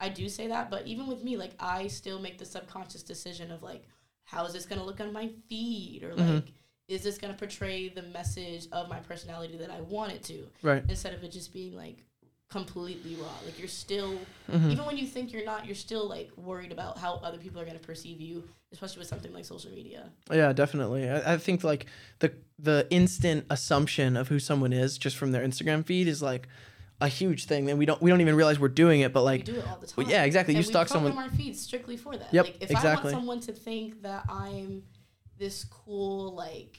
I 0.00 0.08
do 0.08 0.26
say 0.26 0.46
that, 0.46 0.70
but 0.70 0.86
even 0.86 1.06
with 1.06 1.22
me, 1.22 1.36
like 1.36 1.52
I 1.60 1.88
still 1.88 2.18
make 2.18 2.38
the 2.38 2.46
subconscious 2.46 3.02
decision 3.02 3.50
of 3.52 3.62
like, 3.62 3.82
how 4.24 4.46
is 4.46 4.54
this 4.54 4.64
gonna 4.64 4.82
look 4.82 5.00
on 5.00 5.12
my 5.12 5.28
feed 5.50 6.02
or 6.02 6.14
Mhm. 6.14 6.36
like. 6.36 6.54
Is 6.88 7.02
this 7.02 7.18
gonna 7.18 7.34
portray 7.34 7.88
the 7.90 8.02
message 8.02 8.68
of 8.72 8.88
my 8.88 9.00
personality 9.00 9.56
that 9.58 9.70
I 9.70 9.82
want 9.82 10.12
it 10.12 10.22
to? 10.24 10.48
right. 10.62 10.82
Instead 10.88 11.12
of 11.12 11.22
it 11.22 11.30
just 11.30 11.52
being 11.52 11.76
like 11.76 12.06
completely 12.52 13.14
raw. 13.16 13.32
Like 13.46 13.58
you're 13.58 13.68
still 13.68 14.18
Mhm. 14.50 14.70
even 14.72 14.84
when 14.84 14.98
you 14.98 15.06
think 15.06 15.32
you're 15.32 15.44
not, 15.44 15.64
you're 15.66 15.74
still 15.74 16.06
like 16.08 16.30
worried 16.36 16.70
about 16.72 16.98
how 16.98 17.14
other 17.26 17.38
people 17.38 17.60
are 17.60 17.64
going 17.64 17.78
to 17.78 17.86
perceive 17.86 18.20
you, 18.20 18.44
especially 18.72 18.98
with 18.98 19.08
something 19.08 19.32
like 19.32 19.44
social 19.44 19.70
media. 19.70 20.10
Yeah, 20.30 20.52
definitely. 20.52 21.08
I, 21.08 21.34
I 21.34 21.36
think 21.38 21.64
like 21.64 21.86
the 22.20 22.32
the 22.58 22.86
instant 22.90 23.46
assumption 23.50 24.16
of 24.16 24.28
who 24.28 24.38
someone 24.38 24.72
is 24.72 24.98
just 24.98 25.16
from 25.16 25.32
their 25.32 25.44
Instagram 25.46 25.84
feed 25.84 26.06
is 26.08 26.20
like 26.22 26.46
a 27.00 27.08
huge 27.08 27.46
thing, 27.46 27.68
and 27.70 27.78
we 27.78 27.86
don't 27.86 28.00
we 28.02 28.10
don't 28.10 28.20
even 28.20 28.36
realize 28.36 28.58
we're 28.60 28.68
doing 28.68 29.00
it. 29.00 29.12
But 29.12 29.22
like, 29.22 29.40
we 29.46 29.54
do 29.54 29.58
it 29.58 29.66
all 29.68 29.78
the 29.78 29.86
time. 29.86 30.08
yeah, 30.08 30.22
exactly. 30.24 30.54
You 30.54 30.58
and 30.58 30.66
stalk 30.66 30.88
we 30.88 30.92
program 30.92 31.12
someone. 31.12 31.30
our 31.30 31.36
feeds 31.36 31.60
strictly 31.60 31.96
for 31.96 32.16
that. 32.16 32.32
Yep, 32.32 32.44
like 32.44 32.56
if 32.62 32.70
exactly. 32.70 33.10
I 33.12 33.14
want 33.16 33.22
someone 33.22 33.40
to 33.40 33.52
think 33.52 34.02
that 34.02 34.24
I'm 34.28 34.84
this 35.38 35.64
cool 35.64 36.34
like 36.34 36.78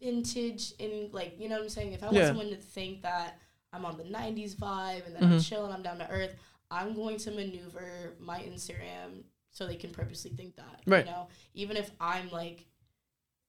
vintage 0.00 0.72
and 0.80 1.12
like 1.12 1.38
you 1.38 1.48
know 1.48 1.56
what 1.56 1.64
I'm 1.64 1.68
saying, 1.68 1.92
if 1.92 2.02
I 2.02 2.06
want 2.06 2.16
Yeah. 2.18 2.26
someone 2.28 2.50
to 2.50 2.56
think 2.56 3.02
that 3.02 3.38
I'm 3.76 3.84
on 3.84 3.96
the 3.98 4.04
90s 4.04 4.54
vibe 4.56 5.06
and 5.06 5.14
that 5.14 5.22
I'm 5.22 5.32
Mhm. 5.38 5.48
chill 5.48 5.64
and 5.66 5.72
I'm 5.74 5.82
down 5.82 5.98
to 5.98 6.10
earth, 6.10 6.34
I'm 6.70 6.94
going 6.94 7.18
to 7.18 7.30
maneuver 7.30 8.14
my 8.18 8.40
Instagram 8.40 9.22
so 9.52 9.66
they 9.66 9.76
can 9.76 9.90
purposely 9.90 10.30
think 10.30 10.56
that. 10.56 10.80
Right. 10.86 11.04
You 11.06 11.12
know, 11.12 11.28
even 11.54 11.76
if 11.76 11.90
I'm 12.00 12.30
like, 12.30 12.66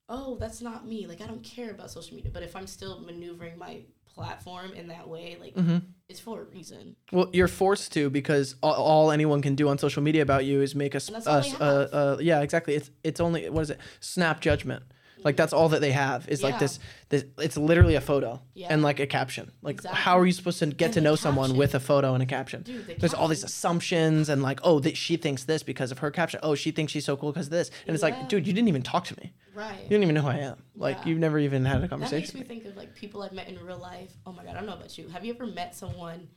oh, 0.10 0.38
that's 0.40 0.62
not 0.62 0.88
me. 0.88 1.08
Like 1.08 1.22
I 1.22 1.28
don't 1.28 1.44
care 1.44 1.72
about 1.72 1.92
social 1.92 2.16
media, 2.16 2.32
but 2.34 2.44
if 2.44 2.56
I'm 2.56 2.68
still 2.68 3.00
maneuvering 3.00 3.58
my 3.58 3.82
platform 4.06 4.74
in 4.74 4.88
that 4.88 5.08
way, 5.08 5.38
like 5.40 5.56
Mhm. 5.56 5.82
it's 6.10 6.20
for 6.20 6.42
a 6.42 6.46
reason. 6.46 6.96
Well, 7.12 7.30
you're 7.34 7.48
forced 7.48 7.92
to 7.94 8.10
because 8.10 8.56
all, 8.64 8.74
all 8.74 9.12
anyone 9.12 9.42
can 9.42 9.56
do 9.56 9.68
on 9.70 9.78
social 9.78 10.02
media 10.02 10.22
about 10.22 10.46
you 10.46 10.62
is 10.62 10.76
make 10.76 10.96
us 10.96 11.10
us 11.12 11.54
uh, 11.56 11.88
uh 11.92 12.18
yeah 12.20 12.42
exactly. 12.42 12.76
It's 12.76 12.90
it's 13.04 13.20
only 13.20 13.50
what 13.50 13.62
is 13.62 13.70
it? 13.70 13.80
Snap 14.00 14.40
judgment. 14.42 14.84
Like 15.28 15.36
that's 15.36 15.52
all 15.52 15.68
that 15.70 15.82
they 15.82 15.92
have 15.92 16.28
is 16.30 16.42
like 16.42 16.58
this 16.58 16.80
this 17.10 17.26
it's 17.38 17.58
literally 17.58 17.96
a 17.96 18.02
photo 18.02 18.42
Yeah. 18.54 18.68
and 18.72 18.82
like 18.82 19.00
a 19.02 19.08
caption. 19.08 19.52
Like 19.62 19.76
Exactly. 19.76 20.02
how 20.02 20.18
are 20.20 20.26
you 20.26 20.32
supposed 20.32 20.60
to 20.60 20.68
get 20.68 20.86
And 20.86 20.94
to 20.96 21.02
know 21.02 21.16
someone 21.18 21.58
with 21.58 21.76
a 21.76 21.82
photo 21.82 22.14
and 22.14 22.24
a 22.24 22.26
caption? 22.26 22.62
Dude, 22.64 22.88
the 22.88 22.94
There's 22.94 23.14
all 23.14 23.28
these 23.28 23.44
assumptions 23.44 24.30
and 24.30 24.42
like 24.42 24.60
oh 24.64 24.80
that 24.80 24.96
she 24.96 25.18
thinks 25.18 25.44
this 25.44 25.64
because 25.64 25.92
of 25.92 25.98
her 26.00 26.12
caption. 26.12 26.40
Oh, 26.44 26.56
she 26.56 26.72
thinks 26.72 26.94
she's 26.94 27.04
so 27.04 27.18
cool 27.18 27.32
because 27.34 27.48
of 27.48 27.52
this. 27.60 27.70
And 27.86 27.94
it's 27.94 28.04
Yeah. 28.04 28.16
like, 28.18 28.30
dude, 28.30 28.48
you 28.48 28.54
didn't 28.54 28.70
even 28.70 28.84
talk 28.84 29.04
to 29.12 29.16
me. 29.20 29.34
Right. 29.54 29.84
You 29.84 29.90
don't 29.90 30.04
even 30.04 30.16
know 30.16 30.22
who 30.22 30.30
I 30.30 30.38
am. 30.52 30.64
Like 30.76 30.98
Yeah. 31.00 31.08
you've 31.10 31.20
never 31.20 31.40
even 31.40 31.66
had 31.66 31.84
a 31.84 31.90
conversation. 31.90 32.28
That 32.28 32.40
makes 32.40 32.50
me 32.50 32.56
think 32.56 32.66
of 32.72 32.78
like 32.78 32.96
people 32.96 33.22
I've 33.24 33.34
met 33.34 33.50
in 33.50 33.60
real 33.66 33.80
life. 33.80 34.12
Oh 34.26 34.32
my 34.32 34.44
god, 34.46 34.52
I 34.52 34.54
don't 34.60 34.66
know 34.66 34.74
about 34.82 34.98
you. 34.98 35.10
Have 35.10 35.26
you 35.26 35.34
ever 35.34 35.46
met 35.46 35.76
someone 35.76 36.30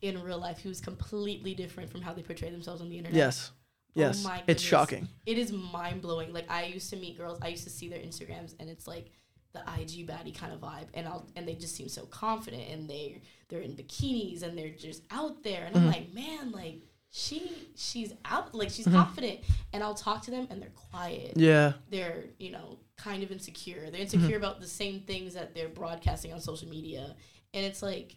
in 0.00 0.22
real 0.22 0.38
life 0.38 0.58
who's 0.60 0.80
completely 0.80 1.54
different 1.54 1.90
from 1.90 2.00
how 2.02 2.14
they 2.14 2.22
portray 2.22 2.48
themselves 2.50 2.80
on 2.80 2.88
the 2.88 2.96
internet? 2.96 3.16
yes. 3.16 3.50
Oh 3.98 4.00
Yes. 4.00 4.24
my 4.24 4.42
it's 4.46 4.62
shocking. 4.62 5.08
It 5.26 5.38
is 5.38 5.52
mind 5.52 6.02
blowing. 6.02 6.32
Like 6.32 6.50
I 6.50 6.64
used 6.64 6.90
to 6.90 6.96
meet 6.96 7.18
girls, 7.18 7.38
I 7.42 7.48
used 7.48 7.64
to 7.64 7.70
see 7.70 7.88
their 7.88 7.98
Instagrams 8.00 8.54
and 8.60 8.68
it's 8.70 8.86
like 8.86 9.10
the 9.52 9.60
IG 9.60 10.06
baddie 10.06 10.34
kind 10.34 10.52
of 10.52 10.60
vibe 10.60 10.86
and 10.94 11.08
I'll 11.08 11.26
and 11.34 11.48
they 11.48 11.54
just 11.54 11.74
seem 11.74 11.88
so 11.88 12.04
confident 12.06 12.64
and 12.70 12.88
they 12.88 13.22
they're 13.48 13.60
in 13.60 13.72
bikinis 13.74 14.42
and 14.42 14.56
they're 14.56 14.70
just 14.70 15.02
out 15.10 15.42
there 15.42 15.64
and 15.64 15.74
I'm 15.76 15.84
Mhm. 15.84 15.92
like, 15.92 16.12
man, 16.12 16.52
like 16.52 16.82
she 17.10 17.50
she's 17.74 18.12
out 18.26 18.54
like 18.54 18.68
she's 18.70 18.86
Mhm. 18.86 18.92
confident 18.92 19.40
and 19.72 19.82
I'll 19.82 19.94
talk 19.94 20.22
to 20.24 20.30
them 20.30 20.46
and 20.50 20.60
they're 20.60 20.68
quiet 20.90 21.32
Yeah. 21.36 21.72
they're 21.90 22.26
you 22.38 22.50
know 22.50 22.78
kind 22.98 23.22
of 23.22 23.32
insecure 23.32 23.90
they're 23.90 24.02
insecure 24.02 24.36
about 24.36 24.60
the 24.60 24.66
same 24.68 25.00
things 25.00 25.32
that 25.32 25.54
they're 25.54 25.70
broadcasting 25.70 26.34
on 26.34 26.40
social 26.42 26.68
media 26.68 27.16
and 27.54 27.64
it's 27.64 27.80
like 27.82 28.16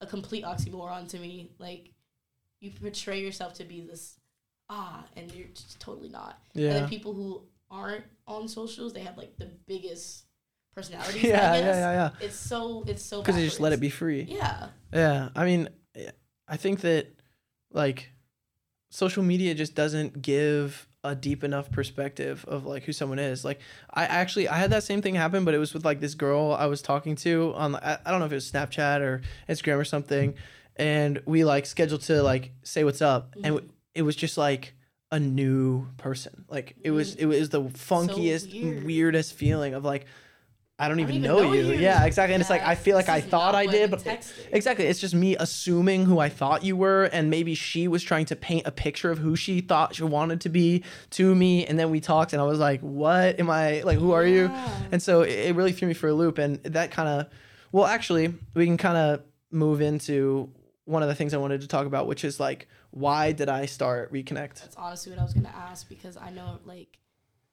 a 0.00 0.06
complete 0.06 0.42
oxymoron 0.44 1.06
to 1.10 1.18
me 1.18 1.50
like 1.58 1.90
you 2.60 2.70
portray 2.70 3.20
yourself 3.20 3.52
to 3.54 3.64
be 3.64 3.82
this 3.82 4.18
ah 4.70 5.04
and 5.16 5.30
you're 5.32 5.48
totally 5.78 6.08
not 6.08 6.38
Yeah. 6.54 6.68
and 6.70 6.76
then 6.78 6.88
people 6.88 7.12
who 7.14 7.42
aren't 7.70 8.04
on 8.26 8.48
socials 8.48 8.92
they 8.92 9.00
have 9.02 9.16
like 9.18 9.36
the 9.36 9.50
biggest 9.66 10.24
personalities 10.74 11.22
Yeah, 11.22 11.54
yeah, 11.56 11.60
yeah, 11.60 11.92
yeah. 11.92 12.10
it's 12.20 12.36
so 12.36 12.84
it's 12.86 13.02
so 13.02 13.20
Because 13.20 13.36
they 13.36 13.44
just 13.44 13.60
let 13.60 13.72
it 13.72 13.80
be 13.80 13.90
free. 13.90 14.22
yeah 14.28 14.68
Yeah, 14.92 15.28
I 15.36 15.44
mean, 15.44 15.68
I 16.48 16.56
think 16.56 16.80
that 16.80 17.08
like 17.72 18.10
social 18.90 19.22
media 19.22 19.54
just 19.54 19.74
doesn't 19.74 20.22
give 20.22 20.86
a 21.02 21.14
deep 21.14 21.44
enough 21.44 21.70
perspective 21.70 22.44
of 22.48 22.64
like 22.64 22.84
who 22.84 22.92
someone 22.92 23.18
is. 23.18 23.44
Like 23.44 23.60
I 23.92 24.04
actually 24.06 24.48
I 24.48 24.56
had 24.56 24.70
that 24.70 24.84
same 24.84 25.02
thing 25.02 25.14
happen, 25.14 25.44
but 25.44 25.52
it 25.54 25.58
was 25.58 25.74
with 25.74 25.84
like 25.84 26.00
this 26.00 26.14
girl 26.14 26.52
I 26.58 26.66
was 26.66 26.80
talking 26.80 27.14
to 27.16 27.52
on 27.56 27.76
I, 27.76 27.98
I 28.04 28.10
don't 28.10 28.20
know 28.20 28.26
if 28.26 28.32
it 28.32 28.36
was 28.36 28.50
Snapchat 28.50 29.00
or 29.00 29.20
Instagram 29.48 29.78
or 29.78 29.84
something, 29.84 30.34
and 30.76 31.20
we 31.26 31.44
like 31.44 31.66
scheduled 31.66 32.02
to 32.02 32.22
like 32.22 32.52
say 32.62 32.84
what's 32.84 33.02
up, 33.02 33.34
and 33.42 33.56
Mhm. 33.56 33.68
It 33.94 34.02
was 34.02 34.16
just 34.16 34.36
like 34.36 34.74
a 35.10 35.20
new 35.20 35.86
person. 35.96 36.44
Like 36.48 36.76
it 36.82 36.90
was 36.90 37.16
mm. 37.16 37.20
it 37.20 37.26
was 37.26 37.48
the 37.48 37.62
funkiest 37.62 38.52
weird. 38.52 38.84
weirdest 38.84 39.34
feeling 39.34 39.74
of 39.74 39.84
like. 39.84 40.06
I 40.76 40.88
don't 40.88 40.98
I 40.98 41.02
even 41.02 41.22
don't 41.22 41.44
know, 41.44 41.52
you. 41.52 41.72
Yeah, 41.74 42.04
exactly. 42.04 42.34
And 42.34 42.40
it's 42.40 42.50
like 42.50 42.62
I 42.62 42.74
feel 42.74 42.96
like 42.96 43.06
this 43.06 43.14
I 43.14 43.20
thought 43.20 43.54
I 43.54 43.66
did, 43.66 43.92
but 43.92 44.00
texted. 44.00 44.48
Exactly. 44.50 44.86
It's 44.86 44.98
just 44.98 45.14
me 45.14 45.36
assuming 45.36 46.04
who 46.04 46.18
I 46.18 46.28
thought 46.28 46.64
you 46.64 46.76
were, 46.76 47.04
and 47.04 47.30
maybe 47.30 47.54
she 47.54 47.86
was 47.86 48.02
trying 48.02 48.26
to 48.26 48.34
paint 48.34 48.66
a 48.66 48.72
picture 48.72 49.12
of 49.12 49.18
who 49.18 49.36
she 49.36 49.60
thought 49.60 49.94
she 49.94 50.02
wanted 50.02 50.40
to 50.40 50.48
be 50.48 50.82
to 51.10 51.32
me. 51.32 51.64
And 51.64 51.78
then 51.78 51.90
we 51.90 52.00
talked, 52.00 52.32
and 52.32 52.42
I 52.42 52.44
was 52.44 52.58
like, 52.58 52.80
"What 52.80 53.38
am 53.38 53.50
I 53.50 53.82
like? 53.82 53.98
Who 53.98 54.10
are 54.10 54.26
you?" 54.26 54.50
And 54.90 55.00
so 55.00 55.22
it, 55.22 55.30
it 55.30 55.54
really 55.54 55.70
threw 55.70 55.86
me 55.86 55.94
for 55.94 56.08
a 56.08 56.12
loop. 56.12 56.38
And 56.38 56.60
that 56.64 56.90
kind 56.90 57.08
of, 57.08 57.28
well, 57.70 57.84
actually, 57.86 58.34
we 58.54 58.66
can 58.66 58.76
kind 58.76 58.96
of 58.96 59.22
move 59.52 59.80
into 59.80 60.50
one 60.86 61.04
of 61.04 61.08
the 61.08 61.14
things 61.14 61.34
I 61.34 61.38
wanted 61.38 61.60
to 61.60 61.68
talk 61.68 61.86
about, 61.86 62.08
which 62.08 62.24
is 62.24 62.40
like, 62.40 62.66
why 62.94 63.32
did 63.32 63.48
I 63.48 63.66
start 63.66 64.12
Reconnect? 64.12 64.60
That's 64.60 64.76
honestly 64.76 65.10
what 65.10 65.18
I 65.20 65.24
was 65.24 65.34
gonna 65.34 65.48
ask 65.54 65.88
because 65.88 66.16
I 66.16 66.30
know 66.30 66.60
like 66.64 66.98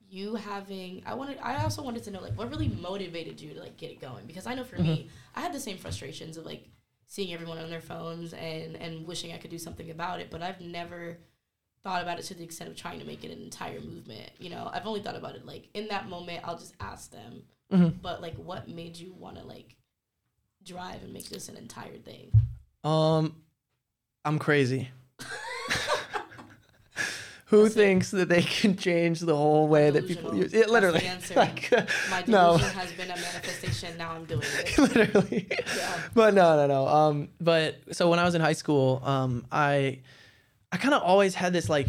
you 0.08 0.36
having 0.36 1.02
I 1.06 1.14
wanted 1.16 1.40
I 1.42 1.64
also 1.64 1.82
wanted 1.82 2.04
to 2.04 2.12
know 2.12 2.22
like 2.22 2.38
what 2.38 2.50
really 2.52 2.68
motivated 2.68 3.40
you 3.42 3.54
to 3.56 3.60
like 3.60 3.76
get 3.78 3.92
it 3.92 4.00
going 4.02 4.26
because 4.28 4.46
I 4.46 4.54
know 4.56 4.64
for 4.64 4.78
me 4.78 5.10
I 5.36 5.42
had 5.42 5.54
the 5.54 5.60
same 5.60 5.78
frustrations 5.78 6.38
of 6.38 6.46
like 6.46 6.68
seeing 7.08 7.34
everyone 7.34 7.58
on 7.58 7.70
their 7.70 7.82
phones 7.82 8.34
and 8.34 8.76
and 8.76 9.08
wishing 9.08 9.32
I 9.34 9.38
could 9.38 9.50
do 9.52 9.58
something 9.58 9.90
about 9.90 10.20
it 10.20 10.30
but 10.30 10.42
I've 10.42 10.62
never 10.62 11.18
thought 11.84 12.04
about 12.04 12.20
it 12.20 12.24
to 12.26 12.36
the 12.36 12.44
extent 12.44 12.70
of 12.70 12.76
trying 12.76 13.00
to 13.00 13.06
make 13.06 13.24
it 13.24 13.32
an 13.32 13.42
entire 13.42 13.80
movement 13.80 14.30
you 14.38 14.50
know 14.50 14.70
I've 14.72 14.86
only 14.86 15.02
thought 15.02 15.16
about 15.16 15.36
it 15.36 15.46
like 15.46 15.70
in 15.74 15.88
that 15.88 16.08
moment 16.10 16.42
I'll 16.44 16.60
just 16.60 16.76
ask 16.80 17.12
them 17.12 17.44
Mhm. 17.72 18.02
but 18.02 18.22
like 18.22 18.36
what 18.36 18.68
made 18.68 18.98
you 18.98 19.14
want 19.14 19.38
to 19.38 19.44
like 19.44 19.78
drive 20.64 21.02
and 21.04 21.14
make 21.14 21.30
this 21.30 21.48
an 21.50 21.56
entire 21.58 21.98
thing 21.98 22.32
Um, 22.84 23.36
I'm 24.26 24.38
crazy. 24.40 24.90
Who 27.52 27.64
That's 27.64 27.76
it. 27.76 27.80
thinks 27.80 28.12
that 28.12 28.30
they 28.30 28.42
can 28.42 28.76
change 28.78 29.20
the 29.20 29.36
whole 29.36 29.68
way 29.68 29.90
that 29.92 30.08
people 30.08 30.34
use 30.36 30.54
it? 30.54 30.60
That's 30.60 30.72
Literally, 30.72 31.08
like, 31.36 31.70
my 32.10 32.24
no, 32.26 32.58
delusion 32.58 32.70
has 32.80 32.92
been 32.94 33.12
a 33.12 33.16
manifestation 33.16 33.98
now 33.98 34.12
I'm 34.14 34.26
doing 34.26 34.42
it 34.56 34.78
literally. 34.80 35.48
yeah 35.78 35.98
But 36.14 36.34
no, 36.34 36.56
no, 36.56 36.68
no. 36.68 36.88
Um, 36.88 37.28
but 37.40 37.76
so 37.92 38.10
when 38.10 38.20
I 38.20 38.24
was 38.24 38.36
in 38.36 38.42
high 38.42 38.54
school, 38.54 39.02
um, 39.06 39.46
I, 39.52 40.00
I 40.72 40.78
kind 40.78 40.94
of 40.94 41.04
always 41.04 41.36
had 41.36 41.54
this 41.54 41.68
like 41.70 41.88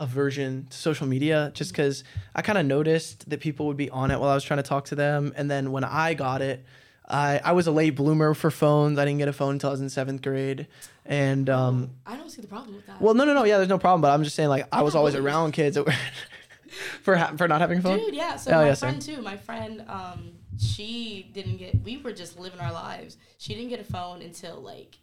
aversion 0.00 0.66
to 0.70 0.76
social 0.76 1.06
media, 1.06 1.52
just 1.54 1.70
because 1.72 2.02
I 2.34 2.42
kind 2.42 2.58
of 2.58 2.66
noticed 2.66 3.30
that 3.30 3.38
people 3.40 3.66
would 3.68 3.76
be 3.76 3.88
on 3.90 4.10
it 4.10 4.18
while 4.20 4.30
I 4.30 4.34
was 4.34 4.44
trying 4.44 4.58
to 4.58 4.68
talk 4.68 4.86
to 4.86 4.94
them, 4.96 5.32
and 5.36 5.48
then 5.50 5.70
when 5.72 5.84
I 5.84 6.14
got 6.14 6.42
it. 6.42 6.64
I 7.08 7.40
I 7.44 7.52
was 7.52 7.66
a 7.66 7.70
late 7.72 7.90
bloomer 7.96 8.34
for 8.34 8.50
phones. 8.50 8.98
I 8.98 9.04
didn't 9.04 9.18
get 9.18 9.28
a 9.28 9.32
phone 9.32 9.52
until 9.54 9.70
I 9.70 9.72
was 9.72 9.80
in 9.80 9.90
seventh 9.90 10.22
grade, 10.22 10.66
and 11.04 11.50
um, 11.50 11.90
I 12.06 12.16
don't 12.16 12.30
see 12.30 12.40
the 12.40 12.48
problem 12.48 12.74
with 12.76 12.86
that. 12.86 13.00
well, 13.00 13.14
no, 13.14 13.24
no, 13.24 13.34
no, 13.34 13.44
yeah, 13.44 13.58
there's 13.58 13.68
no 13.68 13.78
problem. 13.78 14.00
But 14.00 14.10
I'm 14.12 14.24
just 14.24 14.34
saying, 14.36 14.48
like, 14.48 14.66
I 14.72 14.82
was 14.82 14.94
always 14.94 15.14
around 15.14 15.52
kids 15.52 15.74
that 15.74 15.84
were 15.86 15.92
for 17.02 17.16
ha- 17.16 17.34
for 17.36 17.46
not 17.48 17.60
having 17.60 17.78
a 17.78 17.82
phone. 17.82 17.98
Dude, 17.98 18.14
yeah. 18.14 18.36
So 18.36 18.52
Oh, 18.52 18.54
my 18.56 18.66
yeah, 18.68 18.74
same. 18.74 18.90
friend 18.90 19.02
too. 19.02 19.22
My 19.22 19.36
friend, 19.36 19.84
um, 19.88 20.32
she 20.58 21.30
didn't 21.34 21.58
get. 21.58 21.82
We 21.82 21.98
were 21.98 22.12
just 22.12 22.38
living 22.38 22.60
our 22.60 22.72
lives. 22.72 23.16
She 23.38 23.54
didn't 23.54 23.68
get 23.70 23.80
a 23.80 23.84
phone 23.84 24.22
until 24.22 24.60
like 24.60 24.96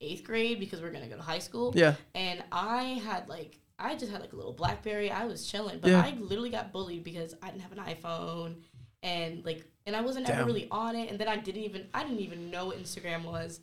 eighth 0.00 0.24
grade 0.24 0.60
because 0.60 0.80
we 0.80 0.86
are 0.88 0.92
gonna 0.92 1.08
go 1.08 1.16
to 1.16 1.22
high 1.22 1.40
school. 1.40 1.72
Yeah, 1.76 1.94
And 2.14 2.42
I 2.52 2.84
had 3.04 3.28
like, 3.28 3.58
I 3.78 3.96
just 3.96 4.10
had 4.12 4.20
like 4.20 4.32
a 4.32 4.36
little 4.36 4.52
BlackBerry. 4.52 5.10
I 5.10 5.26
was 5.26 5.46
chilling, 5.46 5.78
but 5.80 5.90
Yeah. 5.90 6.00
I 6.00 6.16
literally 6.20 6.50
got 6.50 6.72
bullied 6.72 7.02
because 7.04 7.34
I 7.42 7.50
didn't 7.50 7.62
have 7.62 7.72
an 7.72 7.78
iPhone, 7.80 8.54
and 9.02 9.44
like, 9.44 9.64
and 9.86 9.96
I 9.96 10.00
wasn't 10.00 10.28
ever 10.28 10.44
really 10.44 10.68
on 10.70 10.94
it. 10.96 11.10
And 11.10 11.18
then 11.18 11.28
I 11.28 11.36
didn't 11.36 11.62
even, 11.62 11.86
I 11.94 12.02
didn't 12.02 12.20
even 12.20 12.50
know 12.50 12.66
what 12.66 12.82
Instagram 12.82 13.24
was. 13.24 13.60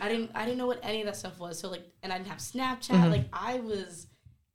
I 0.00 0.08
didn't, 0.08 0.30
I 0.34 0.44
didn't 0.44 0.58
know 0.58 0.66
what 0.66 0.80
any 0.82 1.00
of 1.00 1.06
that 1.06 1.16
stuff 1.16 1.38
was. 1.38 1.58
So 1.58 1.70
like, 1.70 1.82
and 2.02 2.12
I 2.12 2.18
didn't 2.18 2.28
have 2.28 2.38
Snapchat. 2.38 3.04
Mhm. 3.04 3.10
Like, 3.10 3.26
I 3.32 3.60
was. 3.60 4.06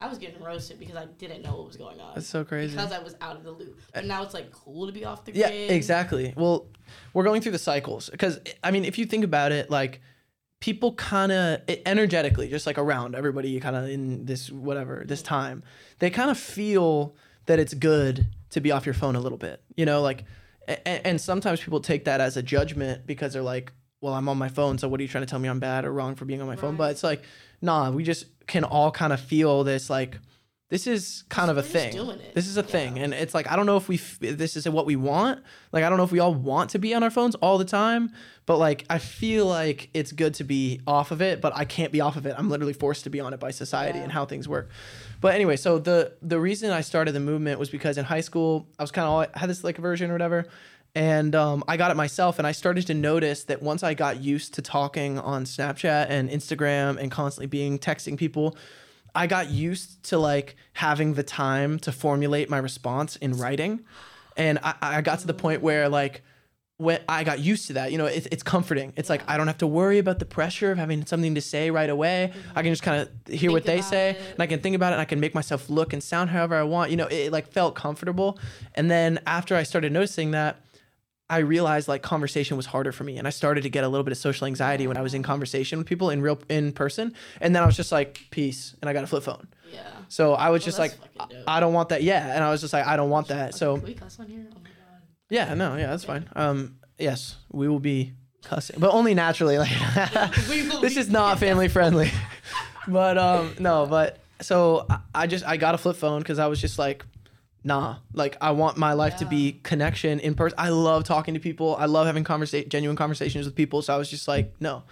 I 0.02 0.08
was 0.08 0.18
getting 0.18 0.42
roasted 0.42 0.80
because 0.80 0.96
I 0.96 1.08
didn't 1.18 1.42
know 1.42 1.58
what 1.58 1.68
was 1.68 1.76
going 1.76 2.00
on 2.00 2.14
that's 2.16 2.26
so 2.26 2.46
crazy. 2.46 2.74
because 2.74 2.94
I 2.94 3.00
was 3.00 3.18
out 3.20 3.36
of 3.36 3.44
the 3.44 3.52
loop. 3.52 3.82
But 3.94 4.06
now 4.06 4.24
it's 4.24 4.34
like 4.34 4.50
cool 4.50 4.88
to 4.88 4.94
be 4.94 5.04
off 5.04 5.26
the 5.26 5.34
Yeah, 5.34 5.50
grid. 5.50 5.72
exactly. 5.72 6.34
Well, 6.38 6.68
we're 7.14 7.26
going 7.26 7.42
through 7.42 7.52
the 7.52 7.58
cycles 7.60 8.10
because 8.10 8.40
I 8.64 8.72
mean, 8.72 8.86
if 8.86 8.98
you 8.98 9.06
think 9.06 9.26
about 9.26 9.52
it, 9.52 9.70
like 9.70 10.00
people 10.62 10.94
kind 10.94 11.34
of 11.34 11.60
energetically, 11.86 12.48
just 12.48 12.66
like 12.66 12.78
around 12.78 13.14
everybody, 13.14 13.60
kind 13.60 13.76
of 13.76 13.90
in 13.90 14.24
this 14.24 14.50
whatever 14.50 15.04
this 15.06 15.22
time, 15.22 15.64
they 16.00 16.10
kind 16.10 16.32
of 16.32 16.38
feel 16.38 17.14
that 17.48 17.60
it's 17.60 17.74
good 17.74 18.26
to 18.52 18.62
be 18.62 18.72
off 18.72 18.86
your 18.86 18.94
phone 18.96 19.18
a 19.18 19.20
little 19.20 19.38
bit. 19.38 19.62
You 19.76 19.86
know, 19.86 20.02
like, 20.02 20.24
and, 20.86 21.06
and 21.06 21.22
sometimes 21.22 21.62
people 21.62 21.80
take 21.80 22.06
that 22.06 22.22
as 22.22 22.38
a 22.38 22.44
judgment 22.44 23.06
because 23.06 23.34
they're 23.34 23.42
like, 23.42 23.72
"Well, 24.02 24.14
I'm 24.14 24.30
on 24.30 24.38
my 24.38 24.50
phone, 24.50 24.78
so 24.78 24.88
what 24.88 25.00
are 25.00 25.04
you 25.04 25.10
trying 25.10 25.26
to 25.26 25.30
tell 25.30 25.40
me 25.40 25.50
I'm 25.50 25.60
bad 25.60 25.86
or 25.86 25.92
wrong 25.92 26.16
for 26.16 26.26
being 26.26 26.42
on 26.42 26.48
my 26.48 26.56
phone?" 26.56 26.76
But 26.76 26.92
it's 26.92 27.04
like, 27.04 27.24
nah, 27.62 27.92
we 27.92 28.04
just 28.04 28.26
can 28.48 28.64
all 28.64 28.92
kind 28.92 29.14
of 29.14 29.20
feel 29.20 29.64
this 29.64 29.90
like. 29.90 30.18
This 30.70 30.86
is 30.86 31.24
kind 31.30 31.50
of 31.50 31.58
a 31.58 31.64
thing. 31.64 31.94
This 32.36 32.46
is 32.48 32.56
a 32.56 32.62
Yeah. 32.62 32.66
thing, 32.68 33.00
and 33.00 33.12
it's 33.12 33.34
like 33.34 33.52
I 33.52 33.56
don't 33.56 33.66
know 33.66 33.78
if 33.78 33.88
we 33.90 33.96
f- 33.96 34.20
this 34.20 34.56
is 34.56 34.70
what 34.70 34.86
we 34.86 34.96
want. 34.96 35.42
Like 35.72 35.84
I 35.84 35.90
don't 35.90 35.98
know 35.98 36.04
if 36.04 36.12
we 36.12 36.20
all 36.20 36.34
want 36.36 36.70
to 36.72 36.80
be 36.80 36.94
on 36.94 37.02
our 37.02 37.10
phones 37.10 37.34
all 37.36 37.58
the 37.58 37.66
time, 37.66 38.12
but 38.46 38.58
like 38.60 38.86
I 38.88 39.00
feel 39.00 39.48
like 39.48 39.90
it's 39.96 40.12
good 40.12 40.36
to 40.36 40.44
be 40.44 40.80
off 40.86 41.10
of 41.10 41.24
it, 41.24 41.42
but 41.42 41.54
I 41.56 41.66
can't 41.66 41.92
be 41.92 42.02
off 42.02 42.18
of 42.18 42.28
it. 42.28 42.36
I'm 42.38 42.50
literally 42.52 42.74
forced 42.74 43.04
to 43.06 43.10
be 43.10 43.20
on 43.20 43.34
it 43.34 43.40
by 43.40 43.50
society 43.50 43.98
Yeah. 43.98 44.04
and 44.04 44.12
how 44.12 44.26
things 44.26 44.48
work. 44.48 44.70
But 45.22 45.34
anyway, 45.34 45.56
so 45.56 45.80
the 45.80 46.14
the 46.22 46.40
reason 46.40 46.70
I 46.70 46.82
started 46.82 47.14
the 47.14 47.20
movement 47.20 47.60
was 47.60 47.72
because 47.72 47.98
in 47.98 48.06
high 48.06 48.22
school 48.22 48.68
I 48.78 48.84
was 48.84 48.92
kind 48.92 49.08
of 49.08 49.34
had 49.42 49.50
this 49.50 49.64
like 49.64 49.80
aversion 49.80 50.12
or 50.12 50.14
whatever, 50.14 50.46
and 50.94 51.34
um, 51.34 51.64
I 51.68 51.78
got 51.78 51.90
it 51.90 51.98
myself, 51.98 52.38
and 52.38 52.46
I 52.46 52.52
started 52.52 52.86
to 52.88 52.94
notice 52.94 53.44
that 53.46 53.64
once 53.64 53.82
I 53.82 53.96
got 53.96 54.22
used 54.22 54.54
to 54.54 54.62
talking 54.62 55.18
on 55.18 55.46
Snapchat 55.46 56.08
and 56.10 56.30
Instagram 56.30 56.98
and 57.02 57.10
constantly 57.10 57.48
being 57.48 57.80
texting 57.80 58.18
people. 58.18 58.56
I 59.16 59.28
got 59.28 59.50
used 59.50 60.04
to 60.06 60.18
like 60.18 60.56
having 60.74 61.14
the 61.14 61.24
time 61.24 61.80
to 61.80 61.92
formulate 61.92 62.50
my 62.50 62.58
response 62.58 63.16
in 63.18 63.34
writing. 63.34 63.82
And 64.38 64.60
I, 64.64 64.76
I 64.82 65.02
got 65.02 65.20
to 65.20 65.28
the 65.28 65.34
point 65.34 65.62
where 65.62 65.90
like 65.90 66.22
when 66.78 67.02
I 67.10 67.26
got 67.26 67.40
used 67.40 67.68
to 67.68 67.74
that, 67.74 67.92
you 67.92 67.98
know, 67.98 68.06
it, 68.06 68.28
it's 68.32 68.42
comforting. 68.42 68.94
It's 68.96 69.10
like 69.10 69.22
I 69.30 69.36
don't 69.36 69.48
have 69.48 69.58
to 69.58 69.68
worry 69.68 70.00
about 70.00 70.20
the 70.20 70.26
pressure 70.26 70.72
of 70.72 70.78
having 70.78 71.06
something 71.06 71.36
to 71.36 71.42
say 71.42 71.72
right 71.72 71.90
away. 71.90 72.32
Mm-hmm. 72.32 72.58
I 72.58 72.62
can 72.62 72.72
just 72.72 72.84
kind 72.84 73.02
of 73.02 73.34
hear 73.34 73.52
what 73.52 73.66
they 73.66 73.82
say 73.82 74.12
it. 74.12 74.22
and 74.32 74.40
I 74.40 74.48
can 74.48 74.62
think 74.62 74.78
about 74.78 74.94
it 74.94 74.96
and 74.96 75.02
I 75.02 75.06
can 75.06 75.20
make 75.20 75.36
myself 75.36 75.70
look 75.70 75.92
and 75.92 76.02
sound 76.02 76.30
however 76.30 76.56
I 76.56 76.64
want. 76.64 76.90
You 76.92 76.98
know, 76.98 77.08
it, 77.08 77.16
it 77.28 77.32
like 77.34 77.48
felt 77.48 77.76
comfortable. 77.76 78.40
And 78.76 78.90
then 78.90 79.20
after 79.28 79.58
I 79.58 79.64
started 79.64 79.92
noticing 79.92 80.32
that, 80.32 80.62
I 81.30 81.38
realized 81.40 81.88
like 81.88 82.02
conversation 82.02 82.58
was 82.58 82.66
harder 82.66 82.92
for 82.92 83.04
me 83.04 83.18
and 83.18 83.28
I 83.28 83.30
started 83.30 83.62
to 83.62 83.70
get 83.70 83.84
a 83.84 83.88
little 83.88 84.04
bit 84.04 84.12
of 84.12 84.18
social 84.18 84.48
anxiety 84.48 84.88
when 84.88 84.98
I 84.98 85.02
was 85.02 85.14
in 85.14 85.22
conversation 85.22 85.78
with 85.78 85.86
people 85.88 86.10
in 86.10 86.22
real 86.22 86.40
in 86.50 86.72
person 86.72 87.14
and 87.40 87.56
then 87.56 87.62
I 87.62 87.66
was 87.68 87.76
just 87.76 87.92
like 87.92 88.22
peace 88.32 88.76
and 88.82 88.90
I 88.90 88.94
got 88.94 89.04
a 89.04 89.08
flip 89.08 89.24
phone. 89.24 89.48
Yeah. 89.72 89.82
So 90.08 90.34
I 90.34 90.50
was 90.50 90.64
Oh, 90.64 90.66
just 90.66 90.80
like. 90.80 90.94
I 91.20 91.26
I 91.48 91.60
don't 91.60 91.74
want 91.74 91.90
that. 91.90 92.02
Yeah, 92.02 92.34
and 92.34 92.44
I 92.44 92.50
was 92.50 92.62
just 92.62 92.74
like 92.74 92.88
I 92.88 92.96
don't 92.98 93.10
want 93.12 93.28
that. 93.28 93.54
So 93.54 93.76
Can 93.78 93.86
we 93.86 93.94
cuss 93.94 94.20
on 94.20 94.26
here? 94.28 94.46
Oh 94.52 94.56
my 94.64 94.70
god. 94.70 95.02
yeah, 95.30 95.54
no, 95.54 95.76
yeah, 95.76 95.88
that's 95.92 96.04
fine. 96.06 96.28
Um 96.36 96.78
yes, 96.98 97.36
we 97.52 97.68
will 97.68 97.80
be 97.80 98.14
cussing, 98.44 98.80
but 98.80 98.92
only 98.92 99.14
naturally 99.14 99.58
like 99.60 99.70
This 100.82 100.98
is 100.98 101.10
not 101.12 101.38
family 101.40 101.68
friendly. 101.68 102.10
but 102.88 103.18
um 103.20 103.54
no, 103.60 103.86
but 103.86 104.18
so 104.42 104.86
I, 104.90 105.00
I 105.14 105.28
just 105.28 105.46
I 105.46 105.58
got 105.58 105.76
a 105.76 105.78
flip 105.78 105.96
phone 105.98 106.24
cuz 106.24 106.40
I 106.40 106.48
was 106.48 106.60
just 106.60 106.80
like 106.80 107.06
nah 107.64 107.98
like 108.14 108.38
i 108.40 108.52
want 108.52 108.78
my 108.78 108.94
life 108.94 109.18
to 109.18 109.26
be 109.26 109.60
connection 109.64 110.20
in 110.20 110.34
person. 110.34 110.58
I 110.58 110.70
love 110.70 111.04
talking 111.04 111.34
to 111.34 111.40
people. 111.40 111.76
I 111.76 111.86
love 111.86 112.08
having 112.08 112.24
conversation 112.24 112.70
genuine 112.70 112.96
conversations 112.96 113.46
with 113.46 113.56
people. 113.56 113.82
So 113.82 113.94
i 113.94 113.98
was 113.98 114.10
just 114.10 114.28
like 114.28 114.54
no. 114.60 114.84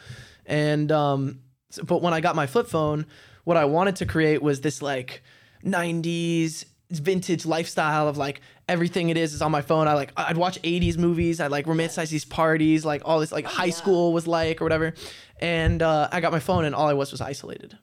And 0.45 0.91
um 0.91 1.39
so- 1.69 1.84
but 1.84 2.01
when 2.01 2.13
i 2.13 2.19
got 2.19 2.36
my 2.36 2.47
flip 2.47 2.67
phone 2.67 3.06
what 3.45 3.58
i 3.58 3.65
wanted 3.65 3.95
to 3.97 4.06
create 4.06 4.41
was 4.41 4.62
this 4.62 4.82
like 4.82 5.23
90s 5.63 6.65
vintage 6.89 7.45
lifestyle 7.45 8.08
of 8.08 8.17
like 8.17 8.41
everything 8.69 9.10
it 9.10 9.17
is 9.17 9.34
is 9.34 9.41
on 9.41 9.51
my 9.51 9.62
phone. 9.62 9.88
I 9.88 9.93
like 9.93 10.12
i'd 10.17 10.38
watch 10.38 10.62
80s 10.62 10.97
movies. 10.97 11.39
I'd 11.39 11.51
like 11.51 11.65
romanticize 11.65 12.10
these 12.10 12.25
parties 12.25 12.84
like 12.86 13.01
all 13.06 13.19
this 13.21 13.32
like 13.32 13.45
high 13.45 13.65
yeah. 13.65 13.73
school 13.73 14.13
was 14.13 14.27
like 14.27 14.62
or 14.62 14.65
whatever. 14.65 14.93
And 15.39 15.82
uh, 15.82 16.10
i 16.12 16.19
got 16.19 16.32
my 16.34 16.39
phone 16.39 16.65
and 16.65 16.75
all 16.75 16.88
i 16.88 16.93
was 16.93 17.12
was 17.12 17.21
isolated. 17.21 17.77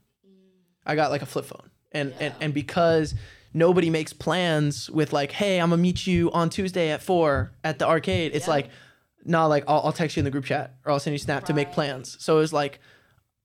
I 0.87 0.95
got 0.95 1.11
like 1.11 1.23
a 1.23 1.27
flip 1.27 1.47
phone. 1.47 1.71
And, 1.93 2.13
and 2.21 2.35
and 2.41 2.53
because 2.53 3.15
nobody 3.55 3.89
makes 3.89 4.13
plans 4.13 4.91
with 4.91 5.13
like, 5.13 5.33
hey, 5.33 5.61
I'm 5.61 5.71
gonna 5.71 5.81
meet 5.81 6.07
you 6.07 6.31
on 6.33 6.51
Tuesday 6.51 6.91
at 6.91 7.03
four 7.03 7.53
at 7.63 7.79
the 7.79 7.87
arcade. 7.87 8.33
It's 8.35 8.47
Yeah. 8.47 8.51
like, 8.55 8.69
no, 9.25 9.47
like 9.49 9.65
I'll, 9.69 9.81
I'll 9.85 9.93
text 9.93 10.17
you 10.17 10.21
in 10.21 10.25
the 10.25 10.31
group 10.31 10.45
chat 10.45 10.75
or 10.85 10.93
I'll 10.93 11.01
send 11.01 11.15
you 11.15 11.19
snap 11.19 11.45
to 11.47 11.55
make 11.55 11.73
plans. 11.73 12.17
So 12.21 12.37
it 12.37 12.41
was 12.41 12.53
like 12.53 12.81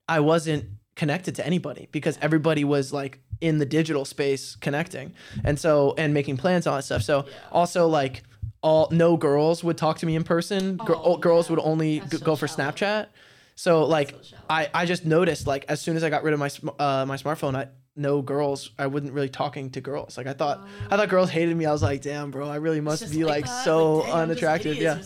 I 0.07 0.19
wasn't 0.19 0.65
connected 0.95 1.35
to 1.35 1.45
anybody 1.45 1.87
because 1.93 2.17
everybody 2.21 2.63
was 2.65 2.91
like 2.91 3.19
in 3.39 3.59
the 3.59 3.65
digital 3.65 4.03
space 4.03 4.55
connecting. 4.57 5.13
And 5.45 5.57
so 5.57 5.93
and 5.97 6.13
making 6.13 6.35
plans 6.37 6.65
and 6.65 6.71
all 6.71 6.77
that 6.79 6.83
stuff. 6.83 7.03
So 7.03 7.25
Yeah. 7.25 7.33
also 7.51 7.87
like 7.87 8.23
all 8.61 8.89
no 8.91 9.15
girls 9.15 9.63
would 9.63 9.77
talk 9.77 9.99
to 9.99 10.05
me 10.05 10.15
in 10.17 10.23
person. 10.25 10.77
Oh, 10.81 11.15
girls 11.17 11.47
yeah. 11.49 11.55
would 11.55 11.63
only 11.63 11.99
g- 12.01 12.17
so 12.17 12.25
go 12.25 12.35
for 12.35 12.47
shallow. 12.49 12.71
Snapchat. 12.71 13.07
So 13.55 13.85
like 13.85 14.15
so. 14.21 14.35
I, 14.49 14.69
I 14.73 14.85
just 14.85 15.05
noticed 15.05 15.47
like 15.47 15.63
as 15.69 15.79
soon 15.79 15.95
as 15.95 16.03
I 16.03 16.09
got 16.09 16.23
rid 16.23 16.33
of 16.33 16.39
my 16.39 16.47
sm- 16.49 16.69
uh, 16.79 17.05
my 17.05 17.15
smartphone, 17.15 17.55
I 17.55 17.67
no 17.99 18.21
girls. 18.21 18.71
I 18.79 18.87
wasn't 18.87 19.13
really 19.13 19.29
talking 19.29 19.69
to 19.71 19.81
girls. 19.81 20.17
Like 20.17 20.27
I 20.27 20.33
thought 20.33 20.67
I 20.89 20.97
thought 20.97 21.09
girls 21.09 21.29
hated 21.29 21.55
me. 21.55 21.65
I 21.65 21.71
was 21.71 21.83
like, 21.83 22.01
damn, 22.01 22.31
bro, 22.31 22.49
I 22.49 22.55
really 22.55 22.81
must 22.81 23.11
be 23.11 23.23
like, 23.23 23.45
that, 23.45 23.63
so 23.63 24.01
just 24.01 24.13
unattractive. 24.13 24.77
Yeah. 24.77 25.01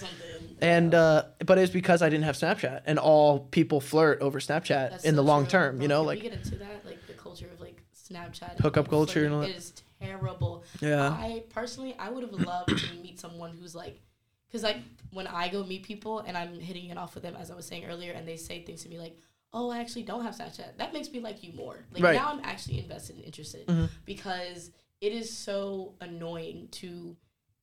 And 0.62 0.96
uh, 0.96 1.24
but 1.46 1.58
it's 1.58 1.74
because 1.74 2.02
I 2.02 2.10
didn't 2.10 2.24
have 2.24 2.36
Snapchat, 2.36 2.84
and 2.86 2.98
all 2.98 3.40
people 3.40 3.82
flirt 3.82 4.22
over 4.22 4.40
Snapchat 4.40 4.92
That's 4.92 5.04
in 5.04 5.12
so 5.12 5.16
the 5.18 5.24
long 5.24 5.44
true. 5.44 5.60
term. 5.60 5.82
You 5.82 5.90
know, 5.90 6.04
like 6.04 6.20
we 6.20 6.30
get 6.30 6.34
into 6.34 6.56
that, 6.58 6.86
like 6.86 7.06
the 7.08 7.14
culture 7.14 7.48
of 7.52 7.60
like 7.60 7.84
Snapchat, 7.94 8.60
Hookup 8.62 8.90
culture 8.90 9.26
and 9.26 9.34
all 9.34 9.42
that. 9.42 9.50
It 9.50 9.58
is 9.58 9.74
terrible. 10.00 10.64
yeah, 10.80 11.10
I 11.10 11.44
personally, 11.50 11.96
I 12.00 12.10
would 12.10 12.24
have 12.24 12.34
loved 12.34 12.70
to 12.70 12.94
meet 13.02 13.20
someone 13.20 13.52
who's 13.60 13.76
like, 13.76 14.00
because 14.48 14.64
like 14.64 14.78
when 15.12 15.28
I 15.28 15.50
go 15.50 15.66
meet 15.66 15.84
people 15.84 16.20
and 16.20 16.38
I'm 16.38 16.60
hitting 16.60 16.90
it 16.90 16.98
off 16.98 17.14
with 17.16 17.24
them, 17.24 17.36
as 17.36 17.52
I 17.52 17.56
was 17.56 17.66
saying 17.66 17.86
earlier, 17.86 18.14
and 18.14 18.26
they 18.26 18.38
say 18.38 18.62
things 18.64 18.84
to 18.84 18.90
me 18.90 19.00
like, 19.00 19.18
"Oh, 19.54 19.70
I 19.70 19.80
actually 19.80 20.04
don't 20.04 20.24
have 20.24 20.36
Snapchat." 20.36 20.78
That 20.78 20.94
makes 20.94 21.12
me 21.12 21.20
like 21.20 21.44
you 21.44 21.54
more. 21.54 21.86
Like 21.94 22.04
Right. 22.04 22.16
now, 22.16 22.30
I'm 22.32 22.42
actually 22.44 22.80
invested 22.80 23.18
and 23.18 23.26
interested 23.26 23.68
Mhm. 23.68 23.90
because 24.06 24.72
it 25.02 25.12
is 25.12 25.36
so 25.36 25.96
annoying 26.02 26.68
to 26.72 27.16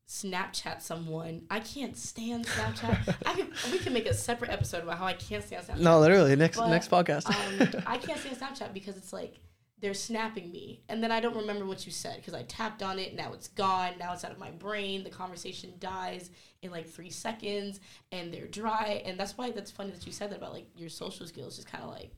Snapchat 0.09 0.83
someone. 0.83 1.43
I 1.51 1.61
can't 1.61 1.97
stand 1.97 2.47
Snapchat. 2.47 3.17
I 3.27 3.35
could, 3.35 3.49
we 3.73 3.79
can 3.79 3.93
make 3.93 4.07
a 4.07 4.15
separate 4.15 4.51
episode 4.51 4.83
about 4.83 4.99
how 4.99 5.07
I 5.07 5.13
can't 5.13 5.45
stand 5.45 5.67
Snapchat. 5.67 5.79
no, 5.79 6.01
literally 6.01 6.35
next 6.37 6.57
But, 6.59 6.69
next 6.69 6.91
podcast. 6.91 7.27
um, 7.27 7.83
I 7.87 7.97
can't 7.97 8.19
stand 8.19 8.37
Snapchat 8.39 8.73
because 8.75 8.97
it's 8.97 9.13
like 9.13 9.41
they're 9.81 9.95
snapping 9.95 10.51
me, 10.53 10.83
and 10.89 11.03
then 11.03 11.11
I 11.11 11.21
don't 11.21 11.37
remember 11.37 11.65
what 11.65 11.87
you 11.87 11.93
said 11.93 12.17
because 12.17 12.35
I 12.35 12.43
tapped 12.43 12.83
on 12.83 12.99
it. 12.99 13.15
Now 13.15 13.33
it's 13.33 13.49
gone. 13.49 13.93
Now 13.99 14.13
it's 14.13 14.25
out 14.25 14.31
of 14.33 14.39
my 14.39 14.51
brain. 14.51 15.05
The 15.05 15.11
conversation 15.11 15.73
dies 15.79 16.31
in 16.63 16.71
like 16.71 16.89
three 16.89 17.11
seconds, 17.11 17.81
and 18.13 18.33
they're 18.33 18.47
dry. 18.47 19.03
And 19.07 19.19
that's 19.19 19.39
why 19.39 19.51
that's 19.51 19.71
funny 19.71 19.91
that 19.93 20.05
you 20.07 20.13
said 20.13 20.31
that 20.31 20.37
about 20.37 20.53
like 20.53 20.67
your 20.77 20.89
social 20.91 21.27
skills 21.27 21.57
just 21.57 21.67
kind 21.69 21.83
of 21.83 21.91
like 21.91 22.11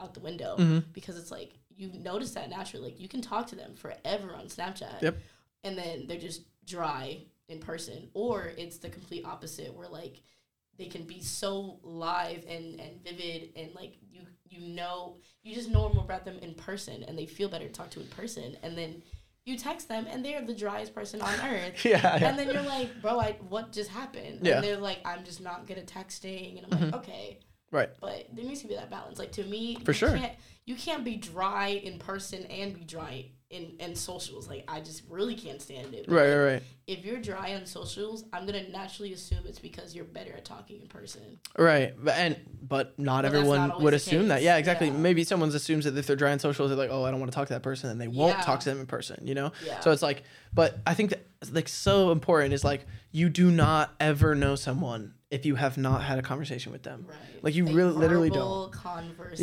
out 0.00 0.14
the 0.14 0.20
window 0.20 0.56
Mhm. 0.58 0.84
because 0.94 1.18
it's 1.18 1.30
like 1.30 1.52
you 1.76 1.88
notice 1.92 2.30
that 2.32 2.48
naturally. 2.48 2.86
Like 2.90 3.00
you 3.00 3.08
can 3.08 3.20
talk 3.20 3.46
to 3.48 3.56
them 3.56 3.74
forever 3.74 4.34
on 4.34 4.46
Snapchat, 4.46 5.02
Yep. 5.02 5.18
and 5.64 5.76
then 5.76 6.06
they're 6.06 6.18
just 6.18 6.42
dry 6.64 7.18
in 7.48 7.58
person, 7.58 8.08
or 8.14 8.52
it's 8.56 8.78
the 8.78 8.88
complete 8.88 9.24
opposite 9.26 9.74
where 9.74 9.88
like 9.88 10.22
they 10.78 10.86
can 10.86 11.02
be 11.02 11.20
so 11.20 11.78
live 11.82 12.44
and, 12.48 12.80
and 12.80 13.02
vivid 13.04 13.50
and 13.56 13.74
like 13.74 13.98
you 14.10 14.20
you 14.50 14.74
know 14.74 15.16
you 15.42 15.54
just 15.54 15.70
know 15.70 15.88
more 15.94 16.04
about 16.04 16.24
them 16.24 16.38
in 16.42 16.54
person 16.54 17.04
and 17.04 17.18
they 17.18 17.26
feel 17.26 17.48
better 17.48 17.66
to 17.66 17.72
talk 17.72 17.90
to 17.90 18.00
in 18.00 18.06
person 18.08 18.56
and 18.62 18.76
then 18.76 19.02
you 19.44 19.56
text 19.56 19.88
them 19.88 20.06
and 20.10 20.24
they're 20.24 20.42
the 20.42 20.54
driest 20.54 20.94
person 20.94 21.20
on 21.22 21.34
earth. 21.40 21.74
Yeah, 21.84 22.18
yeah. 22.18 22.28
and 22.28 22.38
then 22.38 22.50
you're 22.50 22.62
like 22.62 23.00
bro 23.00 23.18
I 23.18 23.36
what 23.48 23.72
just 23.72 23.90
happened? 23.90 24.40
Yeah. 24.42 24.56
and 24.56 24.64
they're 24.64 24.76
like 24.76 24.98
I'm 25.04 25.24
just 25.24 25.40
not 25.40 25.66
good 25.66 25.78
at 25.78 25.86
texting. 25.86 26.58
And 26.58 26.66
I'm 26.66 26.80
like 26.80 26.90
mm-hmm. 26.90 26.94
okay 26.96 27.38
Right. 27.70 27.88
but 28.00 28.26
there 28.32 28.44
needs 28.44 28.62
to 28.62 28.68
be 28.68 28.74
that 28.74 28.90
balance 28.90 29.18
like 29.18 29.32
to 29.32 29.44
me 29.44 29.76
For 29.84 29.92
you 29.92 29.94
sure. 29.94 30.16
can't, 30.16 30.32
you 30.66 30.74
can't 30.74 31.04
be 31.04 31.16
dry 31.16 31.68
in 31.68 31.98
person 31.98 32.44
and 32.46 32.74
be 32.74 32.84
dry 32.84 33.26
in 33.50 33.72
and 33.80 33.98
socials. 33.98 34.48
Like 34.48 34.64
I 34.68 34.80
just 34.80 35.02
really 35.08 35.34
can't 35.34 35.60
stand 35.60 35.92
it. 35.92 36.04
Right, 36.08 36.32
right, 36.34 36.52
right. 36.52 36.62
If 36.86 37.04
you're 37.04 37.18
dry 37.20 37.54
on 37.56 37.66
socials, 37.66 38.24
I'm 38.32 38.46
gonna 38.46 38.68
naturally 38.68 39.12
assume 39.12 39.40
it's 39.44 39.58
because 39.58 39.92
you're 39.92 40.04
better 40.04 40.32
at 40.32 40.44
talking 40.44 40.80
in 40.80 40.86
person. 40.86 41.40
Right, 41.58 41.92
but 41.98 42.14
and 42.14 42.36
but 42.62 42.96
not 42.96 43.22
But 43.22 43.34
everyone 43.34 43.68
not 43.70 43.80
would 43.80 43.94
assume 43.94 44.28
that. 44.28 44.42
Yeah, 44.42 44.56
exactly. 44.56 44.86
Yeah. 44.86 44.92
Maybe 44.92 45.24
someone 45.24 45.48
assumes 45.48 45.84
that 45.84 45.96
if 45.98 46.06
they're 46.06 46.14
dry 46.14 46.30
on 46.30 46.38
socials, 46.38 46.70
they're 46.70 46.78
like, 46.78 46.90
oh, 46.92 47.04
I 47.04 47.10
don't 47.10 47.18
want 47.18 47.32
to 47.32 47.34
talk 47.34 47.48
to 47.48 47.54
that 47.54 47.64
person, 47.64 47.90
and 47.90 48.00
they 48.00 48.06
won't 48.08 48.36
Yeah. 48.38 48.42
talk 48.44 48.60
to 48.60 48.68
them 48.70 48.78
in 48.78 48.86
person. 48.86 49.26
You 49.26 49.34
know. 49.34 49.50
Yeah. 49.66 49.80
So 49.80 49.90
it's 49.90 50.02
like, 50.02 50.22
but 50.54 50.78
I 50.86 50.94
think 50.94 51.10
that 51.10 51.26
like 51.52 51.66
so 51.68 52.12
important 52.12 52.54
is 52.54 52.62
like 52.62 52.86
you 53.10 53.30
do 53.30 53.50
not 53.50 53.92
ever 53.98 54.36
know 54.36 54.54
someone 54.54 55.14
if 55.30 55.46
you 55.46 55.54
have 55.54 55.78
not 55.78 56.02
had 56.02 56.18
a 56.18 56.22
conversation 56.22 56.72
with 56.72 56.82
them. 56.82 57.06
Right. 57.08 57.16
Like, 57.42 57.54
you 57.54 57.64
really- 57.66 57.92
literally 57.92 58.30
verbal 58.30 58.72
Yeah, 58.74 58.80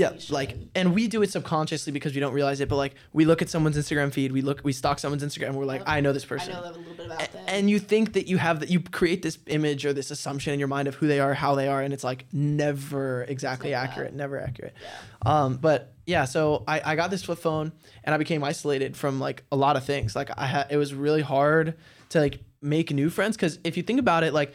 Conversation. 0.10 0.34
like, 0.34 0.58
and 0.76 0.94
we 0.94 1.08
do 1.08 1.22
it 1.22 1.32
subconsciously 1.32 1.94
because 1.94 2.14
we 2.14 2.20
don't 2.20 2.34
realize 2.34 2.60
it. 2.60 2.68
But 2.68 2.76
like, 2.76 2.96
we 3.14 3.24
look 3.24 3.42
at 3.42 3.50
someone's 3.50 3.78
Instagram 3.78 4.12
feed, 4.12 4.34
we 4.34 4.42
look, 4.42 4.60
we 4.66 4.74
stalk 4.74 5.00
someone's 5.00 5.24
Instagram, 5.24 5.54
we're 5.54 5.64
like, 5.64 5.80
Yep. 5.80 5.90
I 5.90 6.02
know 6.02 6.12
this 6.12 6.26
I 6.26 6.28
person. 6.28 6.54
know 6.54 6.60
a 6.60 6.68
little 6.76 6.84
bit 6.94 7.06
about 7.06 7.20
them. 7.32 7.44
and 7.48 7.70
you 7.70 7.80
think 7.80 8.14
that 8.14 8.28
you 8.28 8.38
have 8.38 8.60
that 8.60 8.70
you 8.70 8.82
create 8.82 9.22
this 9.22 9.40
image 9.48 9.86
or 9.86 9.94
this 9.94 10.12
assumption 10.12 10.52
in 10.54 10.60
your 10.60 10.68
mind 10.68 10.90
of 10.90 10.96
who 10.96 11.08
they 11.08 11.22
are 11.22 11.34
how 11.34 11.56
they 11.56 11.70
are 11.70 11.82
and 11.82 11.94
it's 11.94 12.04
like 12.04 12.26
never 12.34 13.24
exactly 13.24 13.72
like 13.72 13.82
that. 13.84 13.90
accurate 13.92 14.14
never 14.14 14.40
accurate 14.42 14.74
yeah. 14.82 15.44
um 15.44 15.56
but 15.56 15.94
yeah 16.06 16.26
so 16.26 16.64
I, 16.68 16.82
I 16.84 16.96
got 16.98 17.10
this 17.12 17.24
flip 17.24 17.40
phone 17.40 17.72
and 18.04 18.14
i 18.14 18.18
became 18.18 18.44
isolated 18.44 18.98
from 18.98 19.20
like 19.22 19.44
a 19.52 19.56
lot 19.56 19.78
of 19.78 19.86
things 19.86 20.16
like 20.16 20.30
i 20.38 20.46
had 20.46 20.68
it 20.70 20.76
was 20.78 20.94
really 20.94 21.22
hard 21.22 21.76
to 22.10 22.20
like 22.20 22.40
make 22.62 22.92
new 22.92 23.10
friends 23.10 23.38
because 23.38 23.60
if 23.64 23.78
you 23.78 23.84
think 23.84 24.00
about 24.00 24.24
it 24.24 24.34
like 24.34 24.54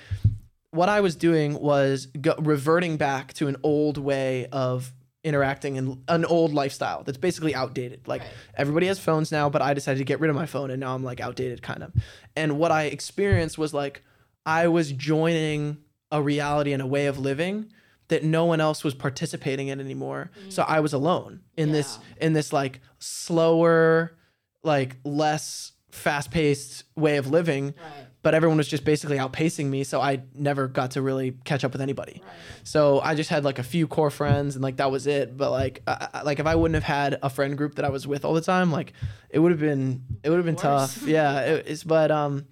what 0.73 0.89
i 0.89 1.01
was 1.01 1.15
doing 1.15 1.55
was 1.61 2.07
go- 2.21 2.35
reverting 2.39 2.97
back 2.97 3.33
to 3.35 3.47
an 3.47 3.57
old 3.63 3.97
way 3.99 4.47
of 4.53 4.93
interacting 5.25 5.79
and 5.79 6.03
an 6.09 6.25
old 6.25 6.53
lifestyle 6.53 7.05
that's 7.05 7.17
basically 7.19 7.55
outdated. 7.55 8.09
Like 8.09 8.23
Right. 8.23 8.31
everybody 8.57 8.89
has 8.89 8.99
phones 8.99 9.31
now 9.31 9.49
but 9.49 9.63
i 9.63 9.73
decided 9.73 9.99
to 9.99 10.05
get 10.05 10.19
rid 10.19 10.31
of 10.31 10.37
my 10.37 10.47
phone 10.47 10.71
and 10.71 10.81
now 10.81 10.95
i'm 10.95 11.05
like 11.05 11.21
outdated 11.21 11.63
kind 11.63 11.83
of. 11.85 11.93
And 12.35 12.59
what 12.59 12.73
i 12.73 12.85
experienced 12.85 13.57
was 13.57 13.73
like 13.73 14.03
i 14.45 14.67
was 14.67 14.91
joining 14.91 15.79
a 16.11 16.21
reality 16.21 16.73
and 16.73 16.83
a 16.83 16.87
way 16.87 17.07
of 17.07 17.19
living 17.19 17.73
that 18.09 18.25
no 18.25 18.45
one 18.45 18.61
else 18.61 18.83
was 18.85 18.95
participating 18.95 19.69
in 19.69 19.79
anymore. 19.81 20.31
So 20.49 20.63
mm. 20.65 20.69
i 20.69 20.81
was 20.81 20.93
alone 20.93 21.43
in 21.57 21.71
this 21.71 21.99
in 22.21 22.33
this 22.33 22.53
like 22.53 22.81
slower 22.99 24.17
like 24.65 24.97
less 25.05 25.73
fast-paced 25.93 26.85
way 26.97 27.17
of 27.19 27.27
living 27.29 27.67
Right. 27.67 28.07
but 28.23 28.35
everyone 28.35 28.57
was 28.57 28.67
just 28.67 28.85
basically 28.85 29.19
outpacing 29.19 29.67
me 29.67 29.85
so 29.85 30.01
i 30.01 30.23
never 30.35 30.67
got 30.67 30.93
to 30.93 31.03
really 31.03 31.33
catch 31.45 31.65
up 31.65 31.73
with 31.73 31.81
anybody 31.83 32.23
Right. 32.25 32.33
so 32.65 32.99
I 33.01 33.15
just 33.15 33.31
had 33.31 33.45
like 33.45 33.59
a 33.59 33.63
few 33.63 33.87
core 33.87 34.11
friends, 34.11 34.55
and 34.57 34.63
like 34.63 34.77
that 34.77 34.91
was 34.91 35.07
it. 35.07 35.37
But 35.37 35.51
like, 35.51 35.83
I- 35.87 36.23
like 36.25 36.39
if 36.39 36.47
I 36.47 36.55
wouldn't 36.55 36.75
have 36.77 36.85
had 36.85 37.19
a 37.23 37.29
friend 37.29 37.57
group 37.59 37.75
that 37.77 37.85
I 37.85 37.91
was 37.91 38.07
with 38.07 38.25
all 38.25 38.35
the 38.35 38.41
time, 38.41 38.71
like 38.73 38.93
it 39.31 39.39
would 39.41 39.51
have 39.53 39.61
been 39.61 40.03
it 40.23 40.31
would 40.31 40.37
have 40.37 40.45
been 40.47 40.55
Worse. 40.55 40.63
tough. 40.95 41.03
Yeah, 41.07 41.41
it, 41.41 41.67
it's 41.67 41.83
but 41.85 42.11
um, 42.11 42.47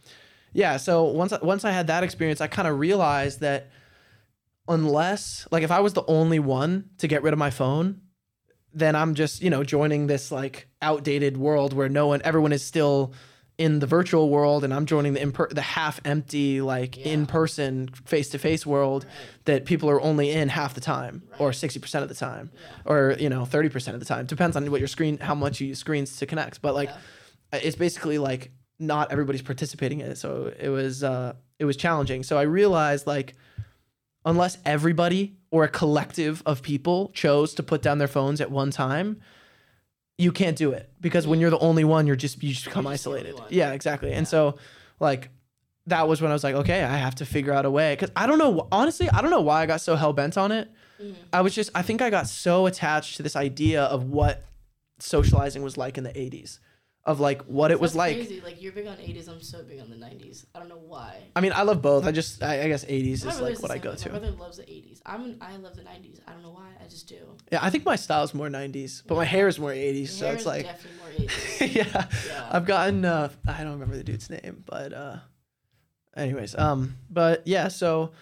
yeah. 0.53 0.77
So 0.77 1.05
once 1.05 1.33
once 1.43 1.65
I 1.65 1.71
had 1.71 1.87
that 1.87 2.03
experience, 2.03 2.41
I 2.41 2.49
kind 2.49 2.67
of 2.69 2.79
realized 2.79 3.41
that 3.41 3.71
unless 4.69 5.47
like 5.51 5.63
if 5.63 5.71
I 5.71 5.81
was 5.81 5.93
the 5.93 6.05
only 6.07 6.39
one 6.39 6.91
to 6.99 7.07
get 7.09 7.23
rid 7.23 7.33
of 7.33 7.39
my 7.39 7.51
phone, 7.51 8.01
then 8.75 8.95
I'm 8.97 9.15
just 9.15 9.43
you 9.43 9.51
know 9.51 9.63
joining 9.65 10.07
this 10.09 10.31
like 10.33 10.69
outdated 10.83 11.37
world 11.37 11.73
where 11.73 11.89
no 11.89 12.09
one, 12.09 12.21
everyone 12.25 12.53
is 12.53 12.65
still 12.65 13.13
in 13.65 13.79
the 13.81 13.87
virtual 13.87 14.31
world, 14.31 14.65
and 14.65 14.73
I'm 14.73 14.87
joining 14.87 15.13
the 15.13 15.21
imper- 15.21 15.51
the 15.55 15.61
half 15.61 16.01
empty 16.05 16.61
like 16.63 16.97
Yeah. 16.97 17.13
in 17.13 17.27
person 17.27 17.89
face 18.07 18.29
to 18.31 18.39
face 18.39 18.65
world 18.65 19.05
Right. 19.05 19.45
that 19.45 19.65
people 19.67 19.91
are 19.91 20.01
only 20.01 20.31
in 20.31 20.49
half 20.49 20.73
the 20.75 20.81
time 20.81 21.23
or 21.39 21.53
60% 21.53 22.03
of 22.03 22.09
the 22.09 22.15
time 22.15 22.51
Yeah. 22.55 22.91
or 22.93 23.17
you 23.21 23.29
know 23.29 23.45
30% 23.45 23.95
of 23.95 24.01
the 24.01 24.07
time 24.07 24.25
depends 24.27 24.57
on 24.57 24.71
what 24.71 24.81
your 24.81 24.89
screen 24.89 25.19
how 25.19 25.35
much 25.35 25.61
you 25.61 25.69
use 25.69 25.79
screens 25.79 26.17
to 26.17 26.25
connect 26.27 26.63
but 26.63 26.75
like 26.75 26.89
Yeah. 27.53 27.59
it's 27.67 27.77
basically 27.77 28.17
like 28.17 28.51
not 28.79 29.13
everybody's 29.13 29.43
participating 29.43 30.01
in 30.01 30.11
it 30.13 30.17
so 30.17 30.51
it 30.59 30.71
was 30.71 31.05
uh 31.05 31.35
it 31.59 31.67
was 31.67 31.77
challenging 31.77 32.23
so 32.23 32.39
i 32.39 32.43
realized 32.61 33.07
like 33.07 33.35
unless 34.25 34.57
everybody 34.65 35.37
or 35.51 35.65
a 35.65 35.69
collective 35.69 36.43
of 36.47 36.63
people 36.63 37.11
chose 37.15 37.53
to 37.55 37.63
put 37.63 37.83
down 37.83 37.99
their 37.99 38.09
phones 38.09 38.41
at 38.41 38.51
one 38.51 38.71
time 38.71 39.19
you 40.21 40.33
can't 40.33 40.57
do 40.57 40.73
it 40.73 40.91
because 41.01 41.27
when 41.27 41.41
you're 41.41 41.51
the 41.51 41.59
only 41.59 41.85
one 41.85 42.07
you're 42.07 42.17
just 42.17 42.43
you 42.43 42.53
just 42.53 42.65
become 42.67 42.85
just 42.85 42.93
isolated. 43.07 43.35
yeah 43.49 43.73
exactly. 43.73 44.13
And 44.13 44.27
so 44.29 44.59
like 45.01 45.31
that 45.87 46.07
was 46.07 46.21
when 46.21 46.31
i 46.31 46.35
was 46.35 46.45
like 46.45 46.55
okay 46.55 46.85
i 46.85 46.97
have 46.97 47.15
to 47.17 47.25
figure 47.27 47.53
out 47.53 47.65
a 47.65 47.71
way. 47.71 47.93
Because 47.95 48.11
i 48.15 48.27
don't 48.27 48.39
know 48.39 48.69
honestly 48.71 49.09
i 49.11 49.21
don't 49.23 49.31
know 49.31 49.41
why 49.41 49.63
i 49.63 49.67
got 49.67 49.81
so 49.81 49.97
hell-bent 49.97 50.37
on 50.37 50.53
it. 50.53 50.71
Mhm. 51.03 51.15
I 51.33 51.41
was 51.41 51.55
just 51.55 51.71
I 51.75 51.83
think 51.83 52.03
I 52.03 52.11
got 52.11 52.27
so 52.29 52.67
attached 52.67 53.17
to 53.17 53.23
this 53.23 53.35
idea 53.35 53.83
of 53.85 54.05
what 54.05 54.45
socializing 54.99 55.63
was 55.63 55.77
like 55.79 55.97
in 55.97 56.05
the 56.05 56.11
80s 56.13 56.59
of 57.05 57.21
like 57.21 57.43
what 57.43 57.71
it 57.71 57.81
was 57.81 57.95
like. 57.95 58.19
Crazy. 58.19 58.41
Like 58.41 58.61
you're 58.61 58.73
big 58.73 58.87
on 58.87 58.97
80s. 58.97 59.29
I'm 59.29 59.41
so 59.41 59.63
big 59.63 59.81
on 59.81 59.91
the 59.91 59.97
90s. 59.97 60.45
I 60.55 60.59
don't 60.59 60.69
know 60.69 60.83
why. 60.87 61.25
I 61.35 61.41
mean, 61.41 61.53
I 61.55 61.63
love 61.63 61.81
both. 61.81 62.07
I 62.07 62.13
just 62.13 62.43
I, 62.43 62.63
I 62.63 62.69
guess 62.69 62.85
80s 62.85 63.25
My 63.25 63.31
is 63.31 63.41
like 63.41 63.63
what 63.63 63.71
I 63.71 63.79
go 63.79 63.91
way. 63.91 63.97
to. 63.97 64.09
My 64.13 64.19
brother 64.19 64.37
loves 64.37 64.59
the 64.59 64.65
80s. 64.65 65.01
I'm 65.07 65.25
an, 65.25 65.37
I 65.41 65.57
love 65.57 65.77
the 65.77 65.83
90s. 65.83 66.21
I 66.29 66.33
don't 66.33 66.43
know 66.43 66.51
why. 66.51 66.71
I 66.83 66.89
just 66.89 67.09
do. 67.09 67.17
Yeah, 67.51 67.61
I 67.63 67.71
think 67.71 67.85
my 67.85 67.97
style 67.97 68.23
is 68.23 68.35
more 68.35 68.49
90s, 68.49 69.03
but 69.07 69.17
my 69.17 69.25
hair 69.25 69.49
is 69.49 69.59
more 69.59 69.71
80s, 69.71 70.09
so 70.11 70.31
it's 70.31 70.47
like 70.47 70.67
definitely 70.67 70.99
more 71.01 71.09
80s. 71.29 71.75
yeah. 71.75 72.07
Yeah. 72.29 72.49
I've 72.51 72.67
gotten 72.67 73.05
uh 73.05 73.31
I 73.47 73.63
don't 73.65 73.73
remember 73.73 73.97
the 73.97 74.05
dude's 74.05 74.29
name, 74.31 74.63
but 74.67 74.93
uh 74.93 75.17
anyways, 76.17 76.55
um 76.57 76.97
but 77.09 77.43
yeah, 77.47 77.69
so 77.69 78.13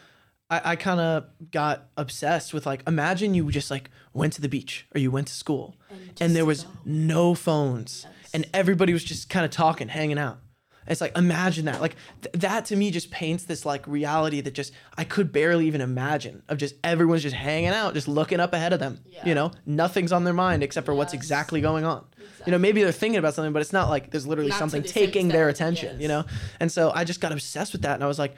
I, 0.50 0.72
I 0.72 0.76
kind 0.76 1.00
of 1.00 1.26
got 1.50 1.88
obsessed 1.96 2.54
with 2.54 2.64
like 2.64 2.82
imagine 2.86 3.34
you 3.34 3.50
just 3.50 3.70
like 3.70 3.90
went 4.14 4.32
to 4.34 4.40
the 4.40 4.48
beach 4.48 4.86
or 4.94 5.00
you 5.00 5.10
went 5.10 5.26
to 5.28 5.34
school 5.34 5.76
just 6.10 6.22
and 6.22 6.34
there 6.36 6.44
was 6.46 6.64
go. 6.64 6.70
no 6.84 7.34
phones. 7.34 8.06
And 8.34 8.46
everybody 8.54 8.92
was 8.92 9.04
just 9.04 9.28
kind 9.28 9.44
of 9.44 9.50
talking, 9.50 9.88
hanging 9.88 10.18
out. 10.18 10.38
It's 10.86 11.02
like 11.02 11.18
imagine 11.18 11.66
that. 11.66 11.82
Like 11.82 11.96
th- 12.22 12.32
that 12.40 12.64
to 12.66 12.76
me 12.76 12.90
just 12.90 13.10
paints 13.10 13.44
this 13.44 13.66
like 13.66 13.86
reality 13.86 14.40
that 14.40 14.54
just 14.54 14.72
I 14.96 15.04
could 15.04 15.32
barely 15.32 15.66
even 15.66 15.82
imagine 15.82 16.42
of 16.48 16.56
just 16.56 16.76
everyone's 16.82 17.22
just 17.22 17.34
hanging 17.36 17.68
out, 17.70 17.92
just 17.92 18.08
looking 18.08 18.40
up 18.40 18.54
ahead 18.54 18.72
of 18.72 18.80
them. 18.80 19.00
Yeah. 19.04 19.26
You 19.26 19.34
know, 19.34 19.50
nothing's 19.66 20.12
on 20.12 20.24
their 20.24 20.32
mind 20.32 20.62
except 20.62 20.86
for 20.86 20.94
what's 20.94 21.12
exactly 21.12 21.60
going 21.60 21.84
on. 21.84 22.06
You 22.46 22.52
know, 22.52 22.58
maybe 22.58 22.82
they're 22.82 22.90
thinking 22.92 23.18
about 23.18 23.34
something, 23.34 23.52
but 23.52 23.60
it's 23.60 23.72
not 23.72 23.90
like 23.90 24.10
there's 24.12 24.26
literally 24.26 24.48
Not 24.50 24.60
something 24.60 24.82
taking 24.82 25.28
their 25.28 25.50
attention. 25.50 26.00
You 26.00 26.08
know, 26.08 26.24
and 26.58 26.72
so 26.72 26.90
I 26.94 27.04
just 27.04 27.20
got 27.20 27.32
obsessed 27.32 27.72
with 27.72 27.82
that, 27.82 27.94
and 27.94 28.02
I 28.02 28.06
was 28.06 28.18
like, 28.18 28.34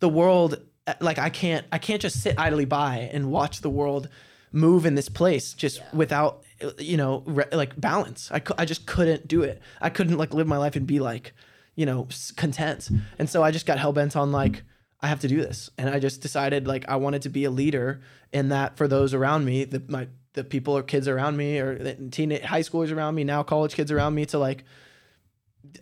the 0.00 0.08
world, 0.08 0.62
uh, 0.86 0.94
like 1.00 1.18
I 1.18 1.28
can't, 1.28 1.66
I 1.70 1.76
can't 1.78 2.00
just 2.00 2.22
sit 2.22 2.38
idly 2.38 2.64
by 2.64 3.10
and 3.12 3.30
watch 3.30 3.60
the 3.60 3.70
world 3.70 4.08
move 4.50 4.86
in 4.86 4.94
this 4.94 5.08
place 5.10 5.52
just 5.54 5.78
Yeah. 5.78 5.84
without, 5.92 6.42
you 6.78 6.96
know, 6.96 7.22
re- 7.26 7.44
like 7.52 7.80
balance. 7.80 8.30
I, 8.32 8.40
cou- 8.40 8.54
I 8.58 8.64
just 8.64 8.86
couldn't 8.86 9.28
do 9.28 9.42
it. 9.42 9.60
I 9.80 9.90
couldn't 9.90 10.18
like 10.18 10.34
live 10.34 10.46
my 10.46 10.58
life 10.58 10.76
and 10.76 10.86
be 10.86 11.00
like, 11.00 11.32
you 11.74 11.86
know, 11.86 12.08
content. 12.36 12.88
And 13.18 13.28
so 13.28 13.42
I 13.42 13.50
just 13.50 13.66
got 13.66 13.78
hell 13.78 13.92
bent 13.92 14.16
on 14.16 14.32
like. 14.32 14.62
I 15.04 15.08
have 15.08 15.18
to 15.22 15.28
do 15.28 15.40
this, 15.40 15.68
and 15.76 15.90
I 15.90 15.98
just 15.98 16.20
decided 16.20 16.68
like 16.68 16.88
I 16.88 16.94
wanted 16.94 17.22
to 17.22 17.28
be 17.28 17.42
a 17.42 17.50
leader 17.50 18.02
in 18.32 18.50
that 18.50 18.76
for 18.76 18.86
those 18.86 19.14
around 19.14 19.44
me, 19.44 19.64
the 19.64 19.82
my 19.88 20.06
the 20.34 20.44
people 20.44 20.76
or 20.76 20.84
kids 20.84 21.08
around 21.08 21.36
me, 21.36 21.58
or 21.58 21.96
teen 22.12 22.30
high 22.30 22.60
schoolers 22.60 22.94
around 22.94 23.16
me, 23.16 23.24
now 23.24 23.42
college 23.42 23.74
kids 23.74 23.90
around 23.90 24.14
me, 24.14 24.26
to 24.26 24.38
like 24.38 24.62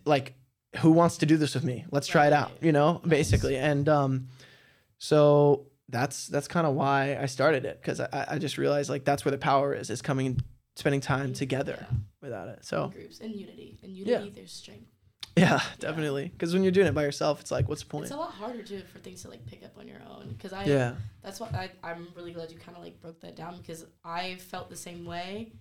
like 0.07 0.35
who 0.79 0.93
wants 0.93 1.19
to 1.19 1.27
do 1.27 1.37
this 1.37 1.55
with 1.55 1.65
me 1.65 1.85
let's 1.91 2.07
try 2.07 2.27
it 2.27 2.33
out 2.33 2.53
you 2.61 2.73
know 2.73 3.01
basically 3.07 3.57
and 3.57 3.89
um 3.89 4.29
so 4.99 5.67
that's 5.89 6.29
that's 6.29 6.47
kind 6.47 6.67
of 6.67 6.75
why 6.75 7.19
i 7.21 7.27
started 7.27 7.65
it 7.65 7.81
because 7.81 8.01
I, 8.01 8.27
I 8.31 8.39
just 8.39 8.59
realized 8.59 8.89
like 8.89 9.05
that's 9.05 9.25
where 9.25 9.33
the 9.33 9.39
power 9.39 9.75
is 9.75 9.91
is 9.91 10.03
coming 10.03 10.41
spending 10.77 11.01
time 11.01 11.33
together 11.33 11.87
Yeah. 11.91 11.97
without 12.23 12.49
it 12.49 12.65
so 12.65 12.89
Groups 12.89 13.21
and 13.21 13.35
unity. 13.35 13.79
In 13.83 13.95
unity, 13.95 14.31
there's 14.35 14.53
strength. 14.53 14.87
yeah 15.37 15.61
definitely 15.79 16.29
because 16.29 16.53
when 16.53 16.63
you're 16.63 16.73
doing 16.73 16.87
it 16.87 16.95
by 16.95 17.03
yourself 17.05 17.41
it's 17.41 17.51
like 17.51 17.69
what's 17.69 17.83
the 17.83 17.89
point 17.89 18.05
It's 18.05 18.13
a 18.13 18.17
lot 18.17 18.33
harder 18.33 18.63
too 18.63 18.83
for 18.93 18.99
things 18.99 19.23
to 19.23 19.29
like 19.31 19.45
pick 19.47 19.65
up 19.65 19.77
on 19.79 19.87
your 19.89 20.01
own. 20.09 20.29
Because 20.37 20.53
I, 20.53 20.65
yeah 20.65 20.95
that's 21.23 21.39
what 21.41 21.55
I, 21.55 21.71
I'm 21.83 22.09
really 22.17 22.33
glad 22.33 22.51
you 22.51 22.59
kind 22.59 22.77
of 22.77 22.83
like 22.83 23.01
broke 23.01 23.21
that 23.21 23.37
down 23.37 23.57
because 23.59 23.87
I 24.05 24.37
felt 24.37 24.71
the 24.71 24.77
same 24.77 25.05
way. 25.05 25.53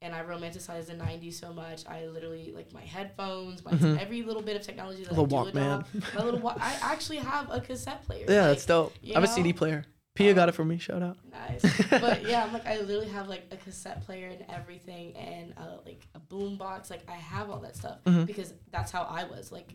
And 0.00 0.14
I 0.14 0.22
romanticized 0.22 0.86
the 0.86 0.94
90s 0.94 1.34
so 1.34 1.52
much. 1.52 1.84
I 1.88 2.06
literally, 2.06 2.52
like, 2.54 2.72
my 2.72 2.82
headphones, 2.82 3.64
my 3.64 3.72
Mhm. 3.72 3.98
every 4.00 4.22
little 4.22 4.42
bit 4.42 4.54
of 4.54 4.62
technology 4.62 5.02
that 5.02 5.10
Little 5.10 5.24
I 5.24 5.50
do 5.50 5.58
Walkman. 5.58 5.64
adopt. 5.96 6.14
My 6.14 6.22
little, 6.24 6.38
wa- 6.38 6.54
I 6.60 6.76
actually 6.82 7.16
have 7.16 7.50
a 7.50 7.60
cassette 7.60 8.04
player. 8.06 8.24
yeah 8.28 8.42
like, 8.42 8.50
that's 8.50 8.66
dope 8.66 8.94
i 9.10 9.14
have 9.14 9.24
a 9.24 9.26
cd 9.26 9.52
player 9.52 9.84
pia 10.18 10.30
Um, 10.30 10.36
got 10.36 10.48
it 10.48 10.52
for 10.52 10.64
me 10.64 10.78
shout 10.78 11.02
out 11.02 11.16
Nice. 11.30 11.62
but 11.90 12.22
yeah, 12.28 12.44
I'm 12.44 12.52
like 12.52 12.66
I 12.66 12.78
literally 12.80 13.08
have 13.08 13.28
like 13.28 13.44
a 13.50 13.56
cassette 13.56 14.04
player 14.04 14.28
and 14.28 14.44
everything 14.48 15.16
and 15.16 15.54
uh, 15.56 15.78
like 15.86 16.06
a 16.14 16.18
boom 16.18 16.56
box. 16.56 16.90
Like 16.90 17.08
I 17.08 17.14
have 17.14 17.48
all 17.50 17.60
that 17.60 17.76
stuff 17.76 17.98
Mhm. 18.04 18.26
because 18.26 18.52
that's 18.70 18.90
how 18.92 19.02
I 19.04 19.24
was. 19.24 19.50
Like 19.52 19.72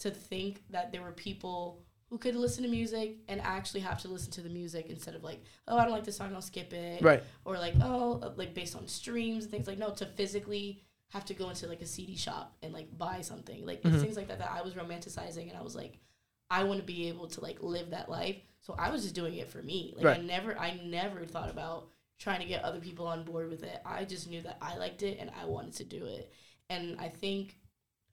to 0.00 0.10
think 0.10 0.62
that 0.70 0.90
there 0.92 1.02
were 1.02 1.12
people 1.12 1.82
who 2.10 2.18
could 2.18 2.34
listen 2.34 2.62
to 2.64 2.68
music 2.68 3.16
and 3.28 3.40
actually 3.40 3.80
have 3.80 4.00
to 4.02 4.08
listen 4.08 4.30
to 4.32 4.40
the 4.42 4.48
music 4.50 4.86
instead 4.90 5.14
of 5.14 5.22
like, 5.24 5.42
oh, 5.68 5.78
I 5.78 5.84
don't 5.84 5.92
like 5.92 6.04
this 6.04 6.16
song, 6.16 6.34
I'll 6.34 6.42
skip 6.42 6.72
it. 6.72 7.00
right 7.02 7.22
Or 7.44 7.56
like, 7.56 7.74
oh, 7.82 8.20
uh, 8.22 8.32
like 8.36 8.52
based 8.52 8.74
on 8.76 8.86
streams 8.88 9.44
and 9.44 9.50
things 9.52 9.66
like 9.66 9.78
no, 9.78 9.90
to 9.90 10.06
physically 10.06 10.82
have 11.10 11.24
to 11.26 11.34
go 11.34 11.48
into 11.50 11.66
like 11.68 11.80
a 11.82 11.86
CD 11.86 12.16
shop 12.16 12.54
and 12.62 12.72
like 12.72 12.88
buy 12.98 13.20
something. 13.20 13.64
Like 13.64 13.82
Mhm. 13.82 14.00
things 14.00 14.16
like 14.16 14.28
that 14.28 14.38
that 14.40 14.50
I 14.50 14.62
was 14.62 14.74
romanticizing 14.74 15.48
and 15.48 15.56
I 15.58 15.62
was 15.62 15.74
like, 15.76 15.98
I 16.50 16.64
want 16.64 16.80
to 16.80 16.84
be 16.86 17.08
able 17.08 17.28
to 17.28 17.40
like 17.40 17.62
live 17.62 17.90
that 17.90 18.08
life. 18.10 18.36
So 18.62 18.74
I 18.78 18.90
was 18.90 19.02
just 19.02 19.14
doing 19.14 19.34
it 19.34 19.50
for 19.50 19.62
me. 19.62 19.94
Like 19.96 20.18
I 20.18 20.22
never 20.22 20.58
I 20.58 20.80
never 20.84 21.26
thought 21.26 21.50
about 21.50 21.88
trying 22.18 22.40
to 22.40 22.46
get 22.46 22.64
other 22.64 22.78
people 22.78 23.06
on 23.06 23.24
board 23.24 23.50
with 23.50 23.64
it. 23.64 23.80
I 23.84 24.04
just 24.04 24.30
knew 24.30 24.40
that 24.42 24.58
I 24.62 24.76
liked 24.76 25.02
it 25.02 25.18
and 25.20 25.30
I 25.40 25.44
wanted 25.44 25.74
to 25.74 25.84
do 25.84 26.06
it. 26.06 26.32
And 26.70 26.96
I 27.00 27.08
think, 27.08 27.56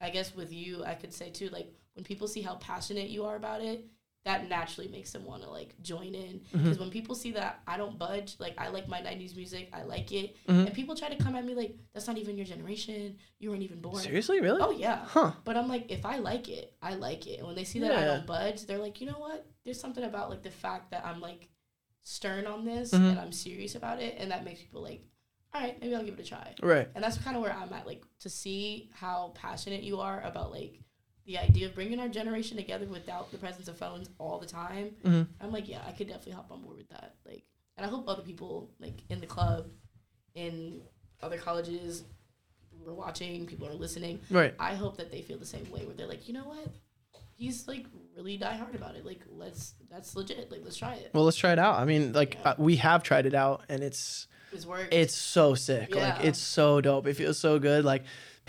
I 0.00 0.10
guess 0.10 0.34
with 0.34 0.52
you, 0.52 0.84
I 0.84 0.94
could 0.94 1.14
say 1.14 1.30
too, 1.30 1.48
like 1.50 1.72
when 1.94 2.04
people 2.04 2.26
see 2.26 2.42
how 2.42 2.56
passionate 2.56 3.08
you 3.08 3.24
are 3.24 3.36
about 3.36 3.62
it, 3.62 3.86
that 4.24 4.48
naturally 4.50 4.88
makes 4.88 5.12
them 5.12 5.24
want 5.24 5.42
to 5.42 5.50
like 5.50 5.74
join 5.80 6.14
in. 6.14 6.42
Because 6.52 6.78
when 6.78 6.90
people 6.90 7.14
see 7.14 7.32
that 7.32 7.60
I 7.66 7.78
don't 7.78 7.98
budge, 7.98 8.36
like 8.38 8.54
I 8.58 8.68
like 8.68 8.86
my 8.86 9.00
90s 9.00 9.34
music, 9.34 9.70
I 9.72 9.82
like 9.82 10.12
it. 10.12 10.36
Mhm. 10.46 10.66
And 10.66 10.74
people 10.74 10.94
try 10.94 11.08
to 11.08 11.16
come 11.16 11.34
at 11.36 11.44
me 11.44 11.54
like, 11.54 11.74
that's 11.94 12.06
not 12.06 12.18
even 12.18 12.36
your 12.36 12.44
generation. 12.44 13.16
You 13.38 13.50
weren't 13.50 13.62
even 13.62 13.80
born. 13.80 13.96
Seriously, 13.96 14.40
really? 14.40 14.60
Oh, 14.62 14.72
yeah. 14.72 15.04
Huh. 15.06 15.32
But 15.44 15.56
I'm 15.56 15.68
like, 15.68 15.90
if 15.90 16.04
I 16.04 16.18
like 16.18 16.48
it, 16.50 16.74
I 16.82 16.94
like 16.96 17.26
it. 17.26 17.38
And 17.38 17.46
when 17.46 17.56
they 17.56 17.64
see 17.64 17.78
that 17.80 17.92
I 17.92 18.04
don't 18.04 18.26
budge, 18.26 18.66
they're 18.66 18.78
like, 18.78 19.00
you 19.00 19.06
know 19.06 19.18
what? 19.18 19.46
There's 19.64 19.80
something 19.80 20.04
about 20.04 20.28
like 20.28 20.42
the 20.42 20.50
fact 20.50 20.90
that 20.90 21.04
I'm 21.06 21.20
like 21.20 21.48
stern 22.02 22.46
on 22.46 22.64
this 22.64 22.90
Mhm. 22.92 23.10
and 23.12 23.18
I'm 23.20 23.32
serious 23.32 23.74
about 23.74 24.00
it, 24.02 24.16
and 24.18 24.30
that 24.32 24.44
makes 24.44 24.60
people 24.60 24.82
like, 24.82 25.02
all 25.54 25.60
right, 25.62 25.80
maybe 25.80 25.94
I'll 25.94 26.04
give 26.04 26.18
it 26.18 26.20
a 26.26 26.28
try. 26.28 26.54
Right. 26.62 26.88
And 26.94 27.02
that's 27.02 27.18
kind 27.18 27.36
of 27.36 27.42
where 27.42 27.52
I'm 27.52 27.72
at, 27.72 27.86
like 27.86 28.02
to 28.20 28.28
see 28.30 28.90
how 28.92 29.32
passionate 29.34 29.82
you 29.82 30.00
are 30.00 30.20
about 30.22 30.50
like 30.50 30.80
the 31.26 31.38
idea 31.38 31.66
of 31.66 31.74
bringing 31.74 32.00
our 32.00 32.08
generation 32.08 32.56
together 32.56 32.86
without 32.86 33.30
the 33.30 33.38
presence 33.38 33.68
of 33.68 33.76
phones 33.76 34.08
all 34.18 34.38
the 34.38 34.46
time. 34.46 34.96
Mhm. 35.04 35.26
I'm 35.40 35.52
like, 35.52 35.68
yeah, 35.68 35.82
I 35.86 35.92
could 35.92 36.08
definitely 36.08 36.32
hop 36.32 36.50
on 36.50 36.62
board 36.62 36.76
with 36.78 36.88
that. 36.88 37.14
Like, 37.26 37.44
and 37.76 37.86
I 37.86 37.88
hope 37.88 38.08
other 38.08 38.22
people 38.22 38.70
like 38.80 39.00
in 39.08 39.20
the 39.20 39.26
club, 39.26 39.68
in 40.34 40.80
other 41.22 41.36
colleges, 41.38 42.04
people 42.70 42.90
are 42.90 42.94
watching, 42.94 43.46
people 43.46 43.68
are 43.68 43.74
listening. 43.74 44.20
Right. 44.30 44.54
I 44.58 44.74
hope 44.74 44.96
that 44.96 45.10
they 45.10 45.22
feel 45.22 45.38
the 45.38 45.46
same 45.46 45.70
way, 45.70 45.84
where 45.84 45.94
they're 45.94 46.06
like, 46.06 46.26
you 46.28 46.34
know 46.34 46.44
what, 46.44 46.68
he's 47.34 47.68
like 47.68 47.86
really 48.16 48.36
die 48.36 48.54
hard 48.56 48.74
about 48.74 48.96
it. 48.96 49.04
Like, 49.04 49.20
let's 49.28 49.74
that's 49.90 50.14
legit. 50.16 50.50
Like, 50.50 50.60
let's 50.64 50.76
try 50.76 50.94
it. 50.94 51.10
Well, 51.12 51.24
let's 51.24 51.36
try 51.36 51.52
it 51.52 51.58
out. 51.58 51.78
I 51.78 51.84
mean, 51.84 52.12
like 52.12 52.34
Yeah. 52.34 52.50
uh, 52.50 52.54
we 52.58 52.76
have 52.76 53.02
tried 53.02 53.26
it 53.26 53.34
out, 53.34 53.62
and 53.68 53.82
it's 53.82 54.26
It's 54.52 54.66
work. 54.66 54.88
it's 54.92 55.14
so 55.14 55.54
sick. 55.54 55.94
Like 55.94 56.24
it's 56.24 56.38
so 56.38 56.80
dope. 56.80 57.06
It 57.06 57.14
feels 57.14 57.38
so 57.38 57.58
good. 57.58 57.84
Like 57.84 58.04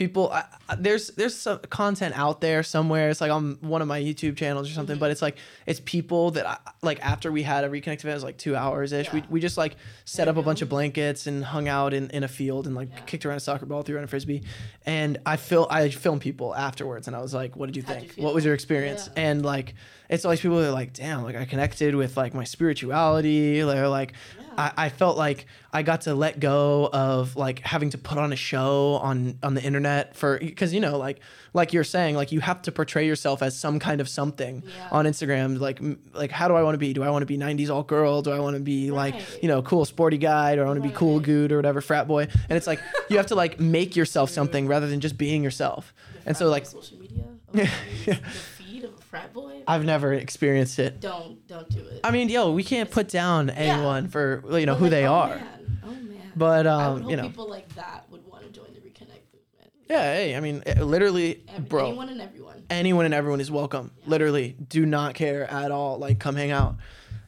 people, 0.07 0.31
I, 0.31 0.43
there's 0.77 1.07
there's 1.11 1.35
some 1.35 1.59
content 1.69 2.17
out 2.17 2.41
there 2.41 2.63
somewhere. 2.63 3.09
It's 3.09 3.21
like 3.21 3.31
on 3.31 3.57
one 3.61 3.81
of 3.81 3.87
my 3.87 3.99
YouTube 4.01 4.35
channels 4.35 4.69
or 4.69 4.73
something. 4.73 4.97
But 4.97 5.11
it's 5.11 5.21
like 5.21 5.37
it's 5.67 5.79
people 5.79 6.31
that 6.31 6.45
I, 6.47 6.57
like 6.81 6.99
after 7.05 7.31
we 7.31 7.43
had 7.43 7.63
a 7.63 7.69
reconnect 7.69 7.99
event, 7.99 8.05
it 8.05 8.13
was 8.13 8.23
like 8.23 8.37
two 8.37 8.55
hours 8.55 8.91
ish. 8.93 9.11
We 9.13 9.19
Yeah. 9.19 9.25
we 9.29 9.39
just 9.39 9.57
like 9.57 9.75
set 10.05 10.27
up 10.27 10.37
a 10.37 10.41
bunch 10.41 10.61
of 10.61 10.69
blankets 10.69 11.27
and 11.27 11.43
hung 11.43 11.67
out 11.67 11.93
in, 11.93 12.09
in 12.09 12.23
a 12.23 12.27
field 12.27 12.65
and 12.67 12.75
like 12.75 12.89
Yeah. 12.91 12.99
kicked 13.01 13.25
around 13.25 13.37
a 13.37 13.41
soccer 13.41 13.65
ball, 13.65 13.83
threw 13.83 13.95
around 13.95 14.05
a 14.05 14.07
frisbee, 14.07 14.41
and 14.85 15.19
I 15.25 15.35
feel 15.37 15.67
I 15.69 15.89
filmed 15.89 16.21
people 16.21 16.55
afterwards, 16.55 17.07
and 17.07 17.15
I 17.15 17.21
was 17.21 17.33
like, 17.33 17.55
"What 17.55 17.67
did 17.67 17.75
you 17.77 17.83
How'd 17.83 18.01
you 18.01 18.09
think? 18.09 18.23
what 18.23 18.33
was 18.33 18.43
your 18.43 18.53
experience?" 18.55 19.09
Yeah. 19.15 19.23
And 19.29 19.45
like 19.45 19.75
it's 20.12 20.26
always 20.26 20.39
people 20.41 20.57
that 20.59 20.68
are 20.68 20.72
like, 20.72 20.93
"Damn, 20.93 21.24
like 21.24 21.36
I 21.36 21.45
connected 21.45 21.95
with 21.95 22.18
like 22.18 22.34
my 22.36 22.43
spirituality." 22.43 23.62
They're 23.62 23.88
like 23.88 24.14
yeah. 24.38 24.43
I, 24.57 24.86
I 24.86 24.89
felt 24.89 25.18
like 25.18 25.45
I 25.72 25.82
got 25.84 26.01
to 26.01 26.14
let 26.14 26.39
go 26.39 26.89
of 26.91 27.36
like 27.38 27.59
having 27.62 27.89
to 27.91 27.97
put 27.97 28.18
on 28.18 28.34
a 28.34 28.36
show 28.36 28.99
on 29.01 29.38
on 29.41 29.53
the 29.53 29.64
internet 29.64 30.16
for 30.16 30.38
because 30.39 30.74
you 30.74 30.82
know 30.82 30.97
like 30.97 31.20
like 31.53 31.72
you're 31.74 31.86
saying 31.86 32.16
like 32.16 32.32
you 32.34 32.41
have 32.41 32.62
to 32.64 32.72
portray 32.72 33.07
yourself 33.07 33.41
as 33.41 33.57
some 33.57 33.80
kind 33.80 34.01
of 34.01 34.09
something 34.09 34.64
Yeah. 34.66 34.88
on 34.91 35.05
Instagram 35.05 35.59
like 35.59 35.80
like 36.14 36.32
how 36.32 36.47
do 36.49 36.55
I 36.55 36.64
want 36.64 36.74
to 36.76 36.80
be 36.80 36.91
do 36.93 37.03
I 37.03 37.09
want 37.09 37.22
to 37.22 37.26
be 37.26 37.38
90s 37.38 37.70
all 37.70 37.84
girl 37.84 38.22
do 38.22 38.32
I 38.32 38.39
want 38.39 38.55
to 38.57 38.62
be 38.62 38.91
like 38.91 39.16
you 39.41 39.47
know 39.47 39.62
cool 39.62 39.86
sporty 39.86 40.18
guy 40.18 40.55
or 40.57 40.64
I 40.64 40.68
want 40.68 40.82
to 40.84 40.88
be 40.88 40.93
cool 40.93 41.18
Right. 41.18 41.26
good 41.26 41.51
or 41.53 41.55
whatever 41.57 41.80
frat 41.82 42.07
boy 42.07 42.24
and 42.49 42.57
it's 42.57 42.68
like 42.68 42.80
you 43.09 43.18
have 43.18 43.28
to 43.28 43.36
like 43.36 43.59
make 43.59 43.95
yourself 43.95 44.30
something 44.30 44.68
rather 44.68 44.88
than 44.88 44.99
just 44.99 45.18
being 45.18 45.41
yourself 45.43 45.93
The 46.24 46.30
and 46.30 46.38
so, 46.38 46.49
like- 46.49 46.66
social 46.66 46.97
media, 46.99 47.24
oh, 47.28 47.38
Yeah. 47.53 47.70
yeah. 48.05 48.14
the 48.16 48.30
feed 48.30 48.84
of 48.84 48.93
a 48.93 49.01
frat 49.01 49.34
boy. 49.34 49.50
I've 49.68 49.86
never 49.86 50.14
experienced 50.14 50.80
it 50.80 50.99
don't 50.99 51.45
don't 51.47 51.70
do 51.70 51.80
it. 51.80 51.99
I 52.03 52.12
mean 52.12 52.30
yo 52.30 52.51
we 52.51 52.64
can't 52.64 52.89
put 52.91 53.07
down 53.09 53.49
anyone 53.49 54.07
for 54.07 54.43
you 54.59 54.66
know 54.66 54.74
But, 54.74 54.78
who 54.80 54.86
like, 54.86 54.91
they 54.91 55.05
oh, 55.07 55.14
are 55.14 55.36
Man. 55.36 55.80
Oh 55.84 55.91
man. 55.91 56.32
but 56.36 56.68
I 56.68 56.78
would 56.84 56.84
um 56.86 57.01
hope 57.03 57.12
you 57.12 57.18
know 57.18 57.24
people 57.24 57.49
like 57.49 57.74
that 57.76 58.05
would 58.09 58.26
want 58.28 58.43
to 58.43 58.49
join 58.51 58.74
the 58.74 58.80
reconnect 58.80 59.26
movement. 59.34 59.72
yeah 59.89 60.14
hey 60.14 60.36
I 60.36 60.39
mean 60.39 60.64
literally 60.80 61.43
Ev- 61.47 61.68
bro 61.70 61.88
Anyone 61.88 62.09
and 62.09 62.22
everyone. 62.22 62.64
anyone 62.70 63.05
and 63.05 63.14
everyone 63.14 63.41
is 63.41 63.51
welcome. 63.51 63.91
Literally, 64.05 64.55
do 64.68 64.86
not 64.86 65.14
care 65.16 65.49
at 65.49 65.72
all. 65.72 65.97
Like, 65.97 66.20
come 66.20 66.36
hang 66.36 66.51
out. 66.51 66.76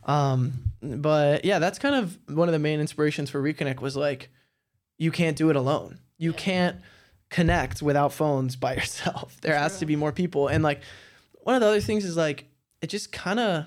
Um, 0.06 0.54
but 0.82 1.46
yeah, 1.46 1.60
that's 1.60 1.80
kind 1.80 1.96
of 1.96 2.18
one 2.28 2.48
of 2.50 2.54
the 2.54 2.60
main 2.60 2.80
inspirations 2.80 3.30
for 3.30 3.42
Reconnect 3.42 3.80
was 3.80 3.96
like, 3.96 4.30
you 4.98 5.12
can't 5.12 5.38
do 5.38 5.50
it 5.50 5.56
alone. 5.56 6.00
You 6.18 6.32
Yeah. 6.32 6.38
can't 6.38 6.76
connect 7.30 7.82
without 7.82 8.12
phones 8.14 8.56
by 8.56 8.76
yourself. 8.80 9.38
There 9.42 9.56
has 9.58 9.80
to 9.80 9.86
be 9.86 9.96
more 9.96 10.12
people. 10.12 10.48
And 10.50 10.64
like, 10.64 10.82
one 11.44 11.56
of 11.56 11.62
the 11.62 11.68
other 11.68 11.82
things 11.82 12.04
is 12.06 12.18
like, 12.18 12.46
it 12.82 12.88
just 12.88 13.12
kind 13.12 13.40
of, 13.40 13.66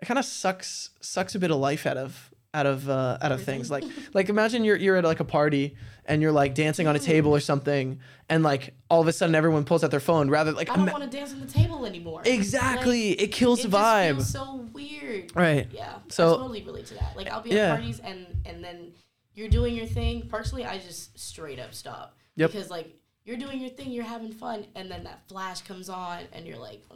it 0.00 0.06
kind 0.06 0.18
of 0.18 0.24
sucks 0.24 0.90
sucks 1.00 1.34
a 1.34 1.38
bit 1.38 1.50
of 1.50 1.58
life 1.58 1.86
out 1.86 1.96
of 1.98 2.30
out 2.52 2.66
of 2.66 2.88
uh, 2.88 3.16
out 3.22 3.30
of 3.30 3.42
things. 3.42 3.70
Like 3.70 3.84
like 4.14 4.28
imagine 4.28 4.64
you're 4.64 4.76
you're 4.76 4.96
at 4.96 5.04
like 5.04 5.20
a 5.20 5.24
party 5.24 5.76
and 6.06 6.20
you're 6.22 6.32
like 6.32 6.54
dancing 6.54 6.88
on 6.88 6.96
a 6.96 6.98
table 6.98 7.30
or 7.32 7.38
something, 7.38 8.00
and 8.28 8.42
like 8.42 8.74
all 8.88 9.00
of 9.00 9.06
a 9.06 9.12
sudden 9.12 9.34
everyone 9.36 9.64
pulls 9.64 9.84
out 9.84 9.90
their 9.92 10.00
phone 10.00 10.28
rather 10.30 10.50
like 10.52 10.68
I 10.70 10.74
don't 10.74 10.88
ima- 10.88 10.98
want 10.98 11.10
to 11.10 11.16
dance 11.16 11.32
on 11.32 11.40
the 11.40 11.46
table 11.46 11.86
anymore. 11.86 12.22
exactly 12.24 13.10
it 13.12 13.28
kills 13.28 13.64
Like, 13.64 13.70
the 13.70 13.76
it 13.76 14.16
vibe. 14.16 14.22
So 14.22 14.68
weird. 14.72 15.30
right. 15.36 15.68
Yeah. 15.70 15.98
So- 16.08 16.34
I 16.34 16.36
totally 16.38 16.62
relate 16.64 16.86
to 16.86 16.94
that. 16.94 17.16
Like 17.16 17.30
I'll 17.30 17.42
be 17.42 17.50
at 17.52 17.56
Yeah. 17.56 17.74
parties 17.76 18.00
and 18.00 18.26
and 18.46 18.64
then 18.64 18.92
you're 19.34 19.48
doing 19.48 19.76
your 19.76 19.86
thing. 19.86 20.28
Personally, 20.28 20.64
I 20.64 20.78
just 20.78 21.16
straight 21.18 21.60
up 21.60 21.72
stop. 21.74 22.16
Yep. 22.36 22.52
Because 22.52 22.70
like 22.70 22.96
you're 23.24 23.36
doing 23.36 23.60
your 23.60 23.70
thing, 23.70 23.90
you're 23.92 24.04
having 24.04 24.32
fun, 24.32 24.66
and 24.74 24.90
then 24.90 25.04
that 25.04 25.20
flash 25.28 25.62
comes 25.62 25.88
on, 25.88 26.20
and 26.32 26.46
you're 26.46 26.58
like, 26.58 26.82
uh. 26.90 26.94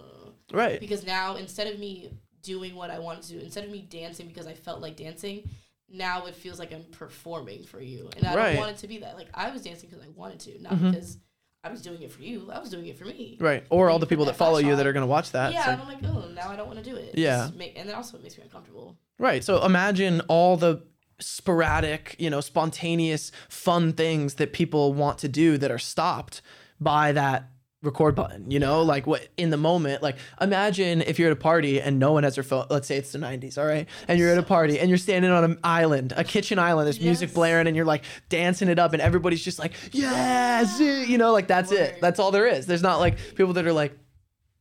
Right. 0.53 0.79
because 0.79 1.07
now 1.07 1.37
instead 1.37 1.67
of 1.73 1.79
me 1.81 2.11
doing 2.43 2.75
what 2.77 2.91
I 2.91 2.99
wanted 2.99 3.23
to 3.25 3.33
do, 3.35 3.39
instead 3.41 3.65
of 3.65 3.71
me 3.71 3.81
dancing 3.89 4.29
because 4.29 4.47
I 4.47 4.53
felt 4.55 4.81
like 4.83 4.97
dancing, 4.97 5.49
now 5.89 6.27
it 6.27 6.35
feels 6.35 6.59
like 6.59 6.73
I'm 6.73 6.85
performing 6.93 7.65
for 7.65 7.81
you, 7.81 8.11
and 8.17 8.27
I 8.27 8.35
Right. 8.35 8.53
don't 8.53 8.59
want 8.61 8.71
it 8.73 8.79
to 8.79 8.89
be 8.89 8.99
that. 8.99 9.17
Like 9.17 9.29
I 9.33 9.51
was 9.51 9.63
dancing 9.63 9.89
because 9.89 10.05
I 10.05 10.09
wanted 10.11 10.41
to, 10.41 10.63
not 10.63 10.73
Mhm. 10.75 10.91
because 10.93 11.19
I 11.63 11.71
was 11.71 11.81
doing 11.81 12.03
it 12.03 12.13
for 12.13 12.21
you. 12.21 12.51
I 12.53 12.59
was 12.59 12.69
doing 12.69 12.87
it 12.87 12.99
for 12.99 13.07
me. 13.07 13.39
Right. 13.41 13.65
Or 13.71 13.89
all 13.89 13.99
the 13.99 14.07
people 14.07 14.27
that 14.27 14.37
follow 14.37 14.59
you 14.59 14.77
that 14.77 14.87
are 14.87 14.93
gonna 14.93 15.07
watch 15.07 15.31
that. 15.33 15.53
Yeah, 15.55 15.61
like- 15.61 15.69
and 15.69 15.83
I'm 15.83 15.89
like, 15.89 16.05
oh, 16.05 16.29
now 16.29 16.51
I 16.51 16.57
don't 16.57 16.67
want 16.67 16.79
to 16.79 16.85
do 16.85 16.95
it. 16.97 17.17
Yeah. 17.17 17.49
Make, 17.57 17.79
and 17.79 17.89
then 17.89 17.97
also 17.97 18.19
it 18.19 18.23
makes 18.23 18.37
me 18.37 18.43
uncomfortable. 18.45 18.99
Right. 19.19 19.43
So 19.43 19.65
imagine 19.65 20.21
all 20.29 20.59
the 20.59 20.83
sporadic, 21.21 22.17
you 22.19 22.31
know, 22.31 22.41
spontaneous, 22.41 23.33
fun 23.49 23.93
things 23.93 24.35
that 24.35 24.53
people 24.53 24.93
want 24.93 25.19
to 25.19 25.29
do 25.29 25.59
that 25.59 25.71
are 25.71 25.79
stopped 25.79 26.43
by 26.81 27.13
that 27.13 27.51
record 27.85 28.15
button, 28.15 28.51
you 28.51 28.59
know, 28.59 28.83
like 28.83 29.07
what 29.07 29.29
in 29.37 29.51
the 29.51 29.57
moment, 29.57 30.03
like 30.03 30.17
imagine 30.41 31.03
if 31.03 31.19
you're 31.19 31.31
at 31.31 31.33
a 31.33 31.37
party 31.37 31.81
and 31.81 31.99
no 31.99 32.13
one 32.13 32.25
has 32.25 32.35
their 32.35 32.45
phone, 32.45 32.67
let's 32.71 32.89
say 32.89 32.97
it's 32.97 33.13
the 33.13 33.19
90s, 33.19 33.59
all 33.59 33.67
right? 33.67 33.87
And 34.09 34.19
you're 34.19 34.31
at 34.31 34.39
a 34.39 34.43
party 34.43 34.81
and 34.81 34.89
you're 34.89 34.99
standing 34.99 35.31
on 35.31 35.45
an 35.45 35.59
island, 35.63 36.15
a 36.17 36.25
kitchen 36.25 36.59
island, 36.59 36.87
there's 36.87 37.01
music 37.01 37.35
blaring 37.35 37.67
and 37.67 37.77
you're 37.77 37.85
like 37.85 38.05
dancing 38.29 38.69
it 38.69 38.79
up 38.79 38.95
and 38.95 39.03
everybody's 39.03 39.45
just 39.45 39.59
like, 39.59 39.73
yes, 39.93 40.81
you 40.81 41.19
know, 41.19 41.33
like 41.33 41.47
that's 41.47 41.71
it. 41.71 42.01
That's 42.01 42.19
all 42.19 42.31
there 42.31 42.47
is. 42.47 42.67
There's 42.67 42.83
not 42.83 43.01
like 43.01 43.19
people 43.35 43.53
that 43.55 43.67
are 43.67 43.73
like, 43.73 43.99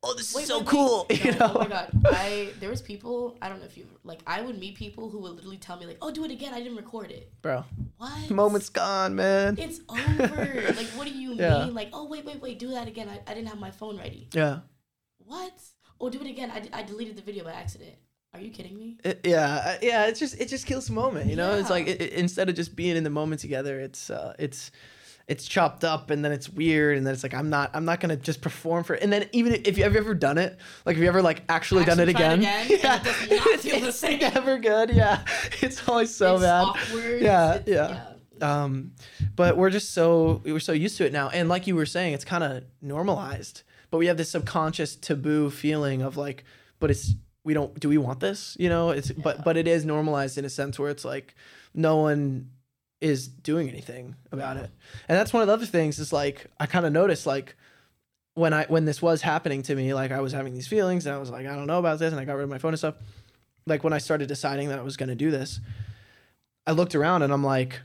oh, 0.03 0.13
this 0.15 0.29
is 0.29 0.35
Wait, 0.35 0.45
so 0.45 0.57
wait, 0.59 0.65
wait. 0.65 0.71
cool, 0.71 1.05
you 1.09 1.31
know? 1.31 1.51
Oh 1.55 1.59
my 1.59 1.67
god, 1.67 1.91
I 2.05 2.49
there 2.59 2.69
was 2.69 2.81
people 2.81 3.37
I 3.41 3.49
don't 3.49 3.59
know 3.59 3.65
if 3.65 3.77
you 3.77 3.85
like 4.03 4.21
I 4.27 4.41
would 4.41 4.59
meet 4.59 4.75
people 4.75 5.09
who 5.09 5.19
would 5.19 5.31
literally 5.33 5.57
tell 5.57 5.77
me 5.77 5.85
like, 5.85 5.97
oh, 6.01 6.11
do 6.11 6.23
it 6.25 6.31
again. 6.31 6.53
I 6.53 6.59
didn't 6.61 6.77
record 6.77 7.11
it. 7.11 7.31
Bro, 7.41 7.65
What? 7.97 8.29
moment's 8.29 8.69
gone, 8.69 9.15
man. 9.15 9.55
It's 9.57 9.79
over. 9.89 10.73
like, 10.75 10.87
what 10.97 11.07
do 11.07 11.13
you 11.13 11.33
Yeah. 11.33 11.65
mean? 11.65 11.73
Like, 11.73 11.89
oh 11.93 12.07
wait, 12.07 12.25
wait, 12.25 12.41
wait, 12.41 12.59
do 12.59 12.69
that 12.71 12.87
again. 12.87 13.09
I, 13.09 13.19
I 13.29 13.33
didn't 13.33 13.47
have 13.49 13.59
my 13.59 13.71
phone 13.71 13.97
ready. 13.97 14.27
Yeah. 14.33 14.59
What? 15.25 15.53
Oh, 16.01 16.09
do 16.09 16.19
it 16.21 16.27
again. 16.27 16.51
I, 16.51 16.61
I 16.79 16.83
deleted 16.83 17.15
the 17.15 17.21
video 17.21 17.43
by 17.45 17.53
accident. 17.53 17.95
Are 18.33 18.39
you 18.39 18.49
kidding 18.49 18.75
me? 18.75 18.97
It- 19.03 19.21
yeah, 19.23 19.77
yeah. 19.81 20.07
It's 20.07 20.19
just 20.19 20.39
it 20.41 20.49
just 20.49 20.65
kills 20.65 20.87
the 20.87 20.93
moment, 20.93 21.29
you 21.29 21.35
know. 21.35 21.55
It's 21.57 21.69
like 21.69 21.87
it, 21.87 22.01
it- 22.01 22.13
instead 22.13 22.49
of 22.49 22.55
just 22.55 22.75
being 22.75 22.97
in 22.97 23.03
the 23.03 23.09
moment 23.11 23.39
together, 23.41 23.79
it's 23.79 24.09
uh, 24.09 24.33
it's 24.39 24.71
it's 25.27 25.47
chopped 25.47 25.83
up, 25.83 26.09
and 26.09 26.23
then 26.23 26.31
it's 26.31 26.49
weird, 26.49 26.97
and 26.97 27.05
then 27.07 27.13
it's 27.13 27.23
like 27.23 27.33
I'm 27.33 27.49
not 27.49 27.71
I'm 27.73 27.85
not 27.85 27.99
gonna 27.99 28.17
just 28.17 28.41
perform 28.41 28.83
for. 28.83 28.95
it. 28.95 29.03
And 29.03 29.11
then 29.11 29.27
even 29.31 29.53
if 29.65 29.77
you 29.77 29.83
have 29.83 29.93
you 29.93 29.99
ever 29.99 30.13
done 30.13 30.37
it, 30.37 30.57
like 30.85 30.95
have 30.95 31.03
you 31.03 31.07
ever 31.09 31.21
like 31.21 31.43
actually, 31.49 31.85
done 31.85 31.99
it 31.99 32.09
Actually 32.09 32.25
again? 32.25 32.39
again, 32.39 32.61
and 32.61 32.71
it 32.71 32.81
does 33.03 33.65
not 33.65 33.83
it's, 33.87 34.03
it's 34.03 34.21
never 34.35 34.57
good. 34.59 34.89
Yeah, 34.89 35.23
it's 35.61 35.87
always 35.87 36.13
so 36.13 36.35
it's 36.35 36.43
bad. 36.43 36.63
awkward. 36.63 37.21
Yeah, 37.21 37.53
it's, 37.55 37.67
yeah. 37.69 38.05
Um, 38.41 38.91
but 39.35 39.55
we're 39.57 39.69
just 39.69 39.93
so 39.93 40.41
we're 40.43 40.59
so 40.59 40.73
used 40.73 40.97
to 40.97 41.05
it 41.05 41.13
now, 41.13 41.29
and 41.29 41.47
like 41.47 41.67
you 41.67 41.75
were 41.75 41.85
saying, 41.85 42.13
it's 42.13 42.25
kind 42.25 42.43
of 42.43 42.63
normalized. 42.81 43.63
But 43.91 43.99
we 43.99 44.07
have 44.07 44.17
this 44.17 44.31
subconscious 44.31 44.95
taboo 44.95 45.49
feeling 45.51 46.01
of 46.01 46.17
like, 46.17 46.43
but 46.79 46.91
it's 46.91 47.13
we 47.45 47.53
don't 47.53 47.79
do 47.79 47.87
we 47.87 47.97
want 47.97 48.19
this? 48.19 48.57
You 48.59 48.67
know, 48.69 48.89
it's 48.89 49.11
but 49.11 49.43
but 49.45 49.55
it 49.55 49.67
is 49.67 49.85
normalized 49.85 50.37
in 50.37 50.45
a 50.45 50.49
sense 50.49 50.77
where 50.79 50.89
it's 50.89 51.05
like 51.05 51.35
no 51.73 51.97
one 51.97 52.49
is 53.03 53.27
doing 53.27 53.69
anything 53.69 54.15
about 54.31 54.55
Yeah. 54.57 54.63
it, 54.63 54.69
and 55.07 55.17
that's 55.17 55.31
one 55.33 55.41
of 55.43 55.47
the 55.47 55.53
other 55.53 55.65
things. 55.65 55.99
Is 55.99 56.11
like 56.13 56.47
I 56.59 56.65
kind 56.65 56.85
of 56.85 56.91
noticed 56.93 57.25
like 57.25 57.55
when 58.35 58.53
I 58.53 58.65
when 58.65 58.85
this 58.85 59.01
was 59.01 59.21
happening 59.21 59.61
to 59.63 59.75
me, 59.75 59.93
like 59.93 60.11
I 60.11 60.21
was 60.21 60.31
having 60.33 60.53
these 60.53 60.67
feelings, 60.67 61.05
and 61.05 61.13
I 61.15 61.19
was 61.19 61.29
like, 61.29 61.45
I 61.45 61.55
don't 61.55 61.67
know 61.67 61.79
about 61.79 61.99
this, 61.99 62.11
and 62.11 62.19
I 62.19 62.25
got 62.25 62.33
rid 62.35 62.43
of 62.43 62.49
my 62.49 62.57
phone 62.57 62.71
and 62.73 62.79
stuff. 62.79 62.95
Like 63.67 63.83
when 63.83 63.93
I 63.93 63.97
started 63.99 64.27
deciding 64.27 64.69
that 64.69 64.79
I 64.79 64.81
was 64.81 64.97
going 64.97 65.09
to 65.09 65.15
do 65.15 65.29
this, 65.31 65.59
I 66.67 66.71
looked 66.71 66.95
around 66.95 67.21
and 67.21 67.31
I'm 67.31 67.43
like, 67.43 67.81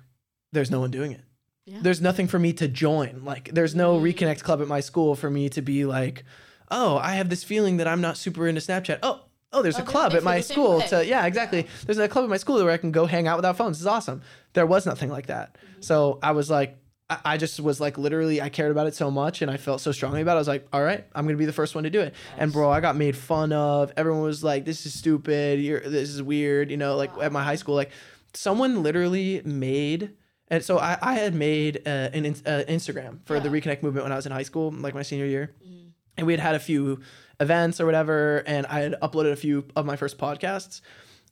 there's 0.52 0.70
no 0.70 0.80
one 0.80 0.90
doing 0.90 1.12
it. 1.12 1.20
Yeah. 1.66 1.78
There's 1.82 2.00
nothing 2.00 2.26
for 2.28 2.38
me 2.38 2.52
to 2.54 2.66
join. 2.66 3.24
Like, 3.24 3.50
there's 3.52 3.74
no 3.74 3.98
Mm. 4.00 4.02
reconnect 4.14 4.42
club 4.42 4.60
at 4.62 4.66
my 4.68 4.80
school 4.80 5.14
for 5.14 5.30
me 5.30 5.48
to 5.50 5.60
be 5.62 5.84
like, 5.84 6.24
oh, 6.70 6.96
I 6.98 7.12
have 7.14 7.28
this 7.28 7.44
feeling 7.44 7.76
that 7.76 7.86
I'm 7.86 8.00
not 8.00 8.16
super 8.16 8.48
into 8.48 8.60
Snapchat. 8.60 8.98
Oh, 9.02 9.20
oh, 9.52 9.62
there's 9.62 9.78
Oh, 9.78 9.82
a 9.82 9.86
club 9.86 10.14
at 10.14 10.22
my 10.22 10.40
feel 10.40 10.40
the 10.40 10.42
same 10.42 10.54
school 10.54 10.80
to 11.00 11.06
yeah, 11.06 11.26
exactly. 11.26 11.62
Yeah. 11.62 11.68
There's 11.86 11.98
a 11.98 12.08
club 12.08 12.24
at 12.24 12.30
my 12.30 12.36
school 12.36 12.56
where 12.62 12.72
I 12.72 12.76
can 12.76 12.92
go 12.92 13.06
hang 13.06 13.26
out 13.26 13.36
without 13.38 13.56
phones. 13.56 13.78
It's 13.78 13.86
awesome. 13.86 14.22
There 14.52 14.66
was 14.66 14.86
nothing 14.86 15.10
like 15.10 15.26
that. 15.26 15.54
Mm-hmm. 15.54 15.82
So 15.82 16.18
I 16.22 16.32
was 16.32 16.50
like, 16.50 16.78
I, 17.10 17.18
I 17.24 17.36
just 17.38 17.58
was 17.60 17.80
like 17.80 17.96
literally 17.98 18.42
I 18.42 18.48
cared 18.50 18.70
about 18.70 18.86
it 18.86 18.94
so 18.94 19.10
much 19.10 19.40
and 19.42 19.50
I 19.50 19.56
felt 19.56 19.80
so 19.80 19.92
strongly 19.92 20.20
about 20.20 20.32
it. 20.32 20.36
I 20.36 20.38
was 20.40 20.48
like, 20.48 20.66
all 20.72 20.82
right, 20.82 21.04
I'm 21.14 21.24
gonna 21.26 21.38
be 21.38 21.46
the 21.46 21.52
first 21.52 21.74
one 21.74 21.84
to 21.84 21.90
do 21.90 22.00
it. 22.00 22.14
And 22.36 22.52
bro, 22.52 22.70
I 22.70 22.80
got 22.80 22.96
made 22.96 23.16
fun 23.16 23.52
of. 23.52 23.92
Everyone 23.96 24.22
was 24.22 24.44
like, 24.44 24.64
this 24.64 24.84
is 24.86 24.92
stupid. 24.92 25.60
You're 25.60 25.80
this 25.80 26.10
is 26.10 26.22
weird. 26.22 26.70
You 26.70 26.76
know, 26.76 26.96
like 26.96 27.10
at 27.22 27.32
my 27.32 27.42
high 27.42 27.56
school, 27.56 27.74
like 27.74 27.90
someone 28.34 28.82
literally 28.82 29.40
made. 29.44 30.12
And 30.50 30.64
so 30.64 30.78
I, 30.78 30.96
I 31.02 31.14
had 31.14 31.34
made 31.34 31.82
uh, 31.86 32.08
an 32.14 32.24
uh, 32.24 32.64
Instagram 32.68 33.18
for 33.26 33.38
the 33.38 33.48
Reconnect 33.50 33.82
movement 33.82 34.04
when 34.04 34.12
I 34.12 34.16
was 34.16 34.24
in 34.24 34.32
high 34.32 34.44
school, 34.44 34.70
like 34.70 34.94
my 34.94 35.02
senior 35.02 35.26
year 35.26 35.54
Mhm. 35.62 35.90
and 36.16 36.26
we 36.26 36.32
had 36.32 36.40
had 36.40 36.54
a 36.54 36.58
few 36.58 37.00
events 37.40 37.80
or 37.80 37.86
whatever 37.86 38.42
and 38.46 38.66
i 38.66 38.80
had 38.80 38.94
uploaded 39.02 39.32
a 39.32 39.36
few 39.36 39.64
of 39.76 39.86
my 39.86 39.96
first 39.96 40.18
podcasts 40.18 40.80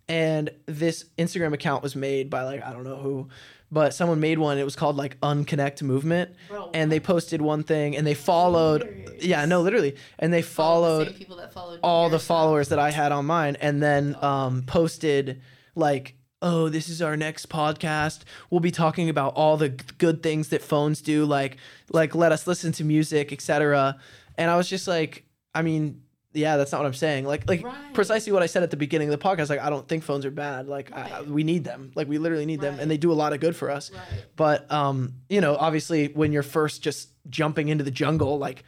and 0.09 0.51
this 0.67 1.07
instagram 1.19 1.53
account 1.53 1.83
was 1.83 1.97
made 1.97 2.31
by 2.31 2.43
like 2.43 2.63
i 2.65 2.73
don't 2.73 2.85
know 2.85 2.97
who 2.97 3.29
but 3.73 3.93
someone 3.93 4.21
made 4.21 4.39
one 4.39 4.57
it 4.59 4.65
was 4.65 4.77
called 4.77 4.97
like 4.97 5.19
unconnect 5.21 5.83
movement 5.83 6.31
Bro, 6.49 6.71
and 6.73 6.93
they 6.93 7.01
posted 7.01 7.43
one 7.43 7.65
thing 7.65 7.97
and 7.97 8.07
they 8.07 8.15
followed 8.15 8.83
Hilarious. 8.83 9.25
yeah 9.25 9.45
no 9.45 9.63
literally 9.63 9.97
and 10.21 10.33
they 10.33 10.43
Follow 10.43 10.99
the 11.01 11.05
followed 11.07 11.17
people 11.19 11.37
that 11.39 11.53
followed 11.53 11.81
all 11.83 12.09
the 12.09 12.21
followers 12.21 12.69
that 12.69 12.79
I 12.79 12.93
had 12.93 13.11
on 13.11 13.27
mine 13.27 13.57
and 13.61 13.83
then 13.83 14.17
um, 14.23 14.63
posted 14.63 15.43
like, 15.75 16.15
oh, 16.41 16.69
this 16.69 16.89
is 16.89 17.03
our 17.03 17.17
next 17.17 17.49
podcast. 17.49 18.21
We'll 18.51 18.61
be 18.61 18.71
talking 18.71 19.09
about 19.11 19.35
all 19.35 19.57
the 19.57 19.69
good 19.69 20.23
things 20.23 20.49
that 20.49 20.63
phones 20.63 21.03
do, 21.03 21.25
like 21.27 21.59
like 21.93 22.15
let 22.15 22.31
us 22.33 22.47
listen 22.47 22.73
to 22.73 22.85
music, 22.85 23.33
etc. 23.33 23.99
And 24.39 24.51
I 24.51 24.57
was 24.57 24.69
just 24.69 24.87
like, 24.89 25.26
I 25.57 25.63
mean, 25.63 26.03
yeah, 26.33 26.59
that's 26.59 26.71
not 26.71 26.83
what 26.83 26.87
I'm 26.87 26.95
saying. 26.95 27.25
Like 27.25 27.49
like 27.49 27.65
Right. 27.65 27.95
precisely 27.95 28.31
what 28.33 28.43
I 28.43 28.47
said 28.47 28.63
at 28.63 28.71
the 28.71 28.77
beginning 28.77 29.09
of 29.13 29.19
the 29.19 29.25
podcast. 29.29 29.49
Like 29.49 29.61
I 29.61 29.71
don't 29.71 29.89
think 29.89 30.05
phones 30.05 30.27
are 30.27 30.31
bad. 30.31 30.67
Like 30.69 30.93
I, 30.93 31.23
we 31.23 31.45
need 31.45 31.65
them. 31.65 31.93
Like 31.95 32.09
we 32.09 32.19
literally 32.19 32.45
need 32.47 32.61
them, 32.61 32.79
and 32.79 32.91
they 32.91 32.99
do 32.99 33.11
a 33.11 33.15
lot 33.15 33.33
of 33.33 33.41
good 33.41 33.57
for 33.57 33.71
us. 33.71 33.91
Right. 33.91 34.03
But 34.37 34.71
um, 34.71 35.15
you 35.31 35.41
know, 35.41 35.57
obviously, 35.57 36.09
when 36.09 36.33
you're 36.33 36.43
first 36.43 36.83
just 36.83 37.09
jumping 37.31 37.69
into 37.69 37.85
the 37.85 37.91
jungle, 37.91 38.39
like 38.39 38.65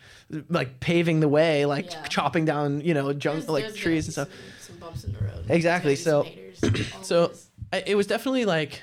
like 0.49 0.81
paving 0.81 1.21
the 1.21 1.29
way, 1.29 1.67
like 1.67 1.93
Yeah. 1.93 2.03
chopping 2.05 2.45
down, 2.47 2.81
you 2.81 2.95
know, 2.95 3.13
junk 3.13 3.41
There's- 3.41 3.49
like 3.51 3.65
there's 3.65 3.77
trees 3.77 4.07
and 4.07 4.13
stuff. 4.15 4.29
Some, 4.61 4.75
some 4.75 4.77
bumps 4.81 5.05
in 5.05 5.13
the 5.13 5.19
road. 5.21 5.45
Exactly, 5.51 5.95
There's 5.95 6.05
gonna 6.07 6.25
be 6.25 6.31
some 6.55 6.75
haters, 6.75 7.07
so- 7.07 7.33
I, 7.73 7.83
it 7.87 7.95
was 7.97 8.07
definitely 8.07 8.47
like 8.47 8.81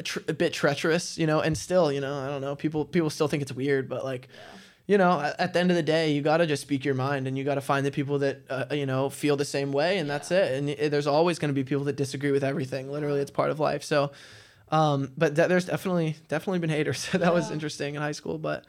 a, 0.00 0.02
tr- 0.04 0.20
a 0.26 0.32
bit 0.32 0.54
treacherous, 0.54 1.18
you 1.18 1.26
know, 1.26 1.40
and 1.40 1.56
still, 1.56 1.92
you 1.92 2.00
know, 2.00 2.14
I 2.18 2.28
don't 2.28 2.40
know, 2.40 2.56
people 2.56 2.86
people 2.86 3.10
still 3.10 3.28
think 3.28 3.42
it's 3.42 3.52
weird, 3.52 3.90
but 3.90 4.04
like, 4.04 4.28
Yeah. 4.32 4.58
You 4.86 4.98
know, 4.98 5.20
at, 5.38 5.52
the 5.52 5.60
end 5.60 5.70
of 5.70 5.76
the 5.76 5.82
day, 5.82 6.12
you 6.12 6.22
got 6.22 6.38
to 6.38 6.46
just 6.46 6.62
speak 6.62 6.84
your 6.84 6.94
mind, 6.94 7.26
and 7.28 7.38
you 7.38 7.44
got 7.44 7.54
to 7.54 7.60
find 7.60 7.86
the 7.86 7.90
people 7.92 8.18
that 8.20 8.40
uh, 8.50 8.64
you 8.72 8.86
know 8.86 9.08
feel 9.10 9.36
the 9.36 9.44
same 9.44 9.72
way, 9.72 9.98
and 9.98 10.10
that's 10.10 10.30
it. 10.30 10.52
And 10.52 10.66
y- 10.68 10.88
there's 10.88 11.06
always 11.06 11.38
going 11.38 11.50
to 11.50 11.54
be 11.54 11.64
people 11.64 11.84
that 11.84 11.96
disagree 11.96 12.32
with 12.32 12.42
everything. 12.44 12.90
Literally, 12.90 13.20
it's 13.20 13.30
part 13.30 13.50
of 13.50 13.60
life. 13.60 13.84
So, 13.84 14.10
um, 14.70 15.12
but 15.16 15.36
th- 15.36 15.48
there's 15.48 15.66
definitely 15.66 16.16
definitely 16.28 16.58
been 16.58 16.70
haters. 16.70 17.08
that 17.12 17.32
was 17.32 17.50
interesting 17.50 17.94
in 17.94 18.02
high 18.02 18.12
school, 18.12 18.38
but 18.38 18.64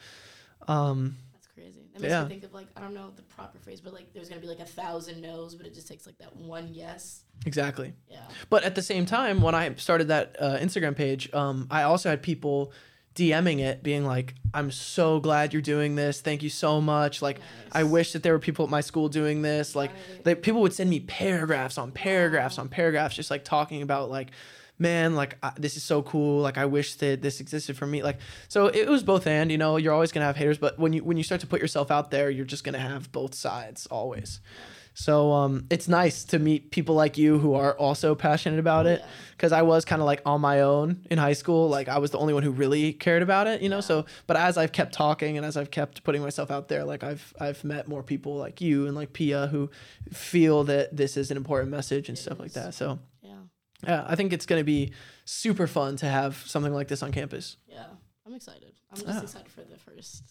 um, 0.67 1.17
That's 1.33 1.47
crazy. 1.47 1.79
That 1.93 2.01
makes 2.01 2.11
Yeah. 2.11 2.23
me 2.23 2.29
think 2.29 2.43
of 2.43 2.53
like 2.53 2.67
I 2.77 2.81
don't 2.81 2.93
know 2.93 3.09
the 3.15 3.23
proper 3.23 3.57
phrase, 3.59 3.81
but 3.81 3.93
like 3.93 4.13
there's 4.13 4.29
gonna 4.29 4.41
be 4.41 4.47
like 4.47 4.59
a 4.59 4.65
thousand 4.65 5.21
no's, 5.21 5.55
but 5.55 5.65
it 5.65 5.73
just 5.73 5.87
takes 5.87 6.05
like 6.05 6.17
that 6.19 6.35
one 6.35 6.69
yes. 6.71 7.23
exactly. 7.45 7.93
Yeah. 8.09 8.19
But 8.49 8.63
at 8.63 8.75
the 8.75 8.81
same 8.81 9.05
time, 9.05 9.41
when 9.41 9.55
I 9.55 9.73
started 9.75 10.09
that 10.09 10.35
uh, 10.39 10.57
Instagram 10.59 10.95
page, 10.95 11.33
um, 11.33 11.67
I 11.71 11.83
also 11.83 12.09
had 12.09 12.21
people 12.21 12.71
DMing 13.15 13.59
it, 13.59 13.83
being 13.83 14.05
like, 14.05 14.33
"I'm 14.53 14.71
so 14.71 15.19
glad 15.19 15.53
you're 15.53 15.61
doing 15.61 15.95
this. 15.95 16.21
Thank 16.21 16.41
you 16.43 16.49
so 16.49 16.81
much. 16.81 17.21
Like, 17.21 17.39
I 17.71 17.83
wish 17.83 18.13
that 18.13 18.23
there 18.23 18.33
were 18.33 18.39
people 18.39 18.65
at 18.65 18.71
my 18.71 18.81
school 18.81 19.07
doing 19.09 19.41
this. 19.41 19.75
Like, 19.75 19.91
Right. 19.91 20.23
they, 20.23 20.35
people 20.35 20.61
would 20.61 20.73
send 20.73 20.89
me 20.89 20.99
paragraphs 20.99 21.77
on 21.77 21.91
paragraphs 21.91 22.57
on 22.57 22.69
paragraphs, 22.69 23.15
just 23.15 23.29
like 23.31 23.43
talking 23.43 23.81
about 23.81 24.09
like." 24.09 24.29
Man, 24.79 25.13
like 25.13 25.37
I, 25.43 25.51
this 25.55 25.77
is 25.77 25.83
so 25.83 26.01
cool. 26.01 26.41
Like 26.41 26.57
I 26.57 26.65
wish 26.65 26.95
that 26.95 27.21
this 27.21 27.39
existed 27.39 27.77
for 27.77 27.85
me. 27.85 28.01
Like 28.01 28.17
so, 28.47 28.67
it 28.67 28.89
was 28.89 29.03
both 29.03 29.27
and. 29.27 29.51
You 29.51 29.57
know, 29.59 29.77
you're 29.77 29.93
always 29.93 30.11
gonna 30.11 30.25
have 30.25 30.35
haters, 30.35 30.57
but 30.57 30.79
when 30.79 30.93
you 30.93 31.03
when 31.03 31.15
you 31.15 31.23
start 31.23 31.41
to 31.41 31.47
put 31.47 31.61
yourself 31.61 31.91
out 31.91 32.09
there, 32.09 32.31
you're 32.31 32.43
just 32.43 32.63
gonna 32.63 32.79
have 32.79 33.11
both 33.11 33.35
sides 33.35 33.85
always. 33.91 34.39
So 34.95 35.31
um, 35.31 35.65
it's 35.71 35.87
nice 35.87 36.23
to 36.25 36.39
meet 36.39 36.69
people 36.71 36.93
like 36.95 37.17
you 37.17 37.39
who 37.39 37.55
are 37.55 37.75
also 37.77 38.13
passionate 38.15 38.59
about 38.59 38.85
it 38.85 38.99
Yeah. 39.01 39.07
because 39.31 39.51
I 39.51 39.63
was 39.63 39.85
kind 39.85 40.01
of 40.01 40.05
like 40.05 40.21
on 40.25 40.39
my 40.41 40.61
own 40.61 41.05
in 41.09 41.17
high 41.17 41.33
school. 41.33 41.67
Like 41.67 41.87
I 41.89 41.97
was 41.97 42.11
the 42.11 42.19
only 42.19 42.33
one 42.33 42.43
who 42.43 42.51
really 42.51 42.93
cared 42.93 43.23
about 43.23 43.47
it, 43.47 43.61
you 43.61 43.69
know. 43.69 43.77
Yeah. 43.77 43.81
So, 43.81 44.05
but 44.27 44.37
as 44.37 44.57
I've 44.57 44.71
kept 44.71 44.93
talking 44.93 45.35
and 45.37 45.45
as 45.45 45.57
I've 45.57 45.71
kept 45.71 46.03
putting 46.03 46.21
myself 46.21 46.51
out 46.51 46.67
there, 46.67 46.83
like 46.83 47.03
I've 47.03 47.33
I've 47.39 47.63
met 47.63 47.87
more 47.87 48.03
people 48.03 48.35
like 48.35 48.61
you 48.61 48.85
and 48.87 48.95
like 48.95 49.13
Pia 49.13 49.47
who 49.47 49.69
feel 50.11 50.63
that 50.65 50.95
this 50.95 51.17
is 51.17 51.31
an 51.31 51.37
important 51.37 51.71
message 51.71 52.07
and 52.09 52.17
It 52.17 52.21
stuff 52.21 52.39
like 52.39 52.53
that. 52.53 52.73
So 52.75 52.99
Yeah. 53.21 53.35
yeah, 53.87 54.05
I 54.07 54.15
think 54.15 54.31
it's 54.31 54.45
gonna 54.45 54.63
be 54.63 54.93
super 55.25 55.65
fun 55.67 55.95
to 55.97 56.05
have 56.07 56.37
something 56.45 56.73
like 56.73 56.87
this 56.87 57.01
on 57.01 57.11
campus. 57.11 57.57
Yeah. 57.67 57.85
I'm 58.25 58.33
excited. 58.35 58.73
I'm 58.91 58.97
just 58.97 59.09
Ah. 59.09 59.21
excited 59.23 59.49
for 59.51 59.61
the 59.63 59.77
first 59.77 60.23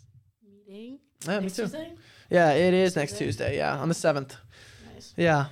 Yeah, 0.73 1.41
me 1.41 1.49
too. 1.51 1.63
Tuesday? 1.63 1.93
Yeah, 2.31 2.53
it 2.53 2.75
is 2.75 2.97
next 2.97 3.13
Tuesday? 3.13 3.25
Tuesday. 3.27 3.57
Yeah, 3.59 3.77
on 3.77 3.89
the 3.89 3.95
seventh. 3.95 4.37
Nice. 4.95 5.13
Yeah. 5.17 5.47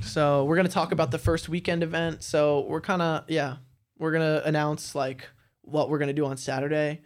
So 0.00 0.44
we're 0.44 0.56
gonna 0.56 0.68
talk 0.68 0.92
about 0.92 1.10
the 1.10 1.18
first 1.18 1.48
weekend 1.48 1.82
event. 1.82 2.22
So 2.22 2.60
we're 2.68 2.80
kind 2.80 3.02
of 3.02 3.24
yeah, 3.28 3.56
we're 3.98 4.12
gonna 4.12 4.42
announce 4.44 4.94
like 4.94 5.28
what 5.62 5.90
we're 5.90 5.98
gonna 5.98 6.12
do 6.14 6.24
on 6.26 6.36
Saturday. 6.36 7.02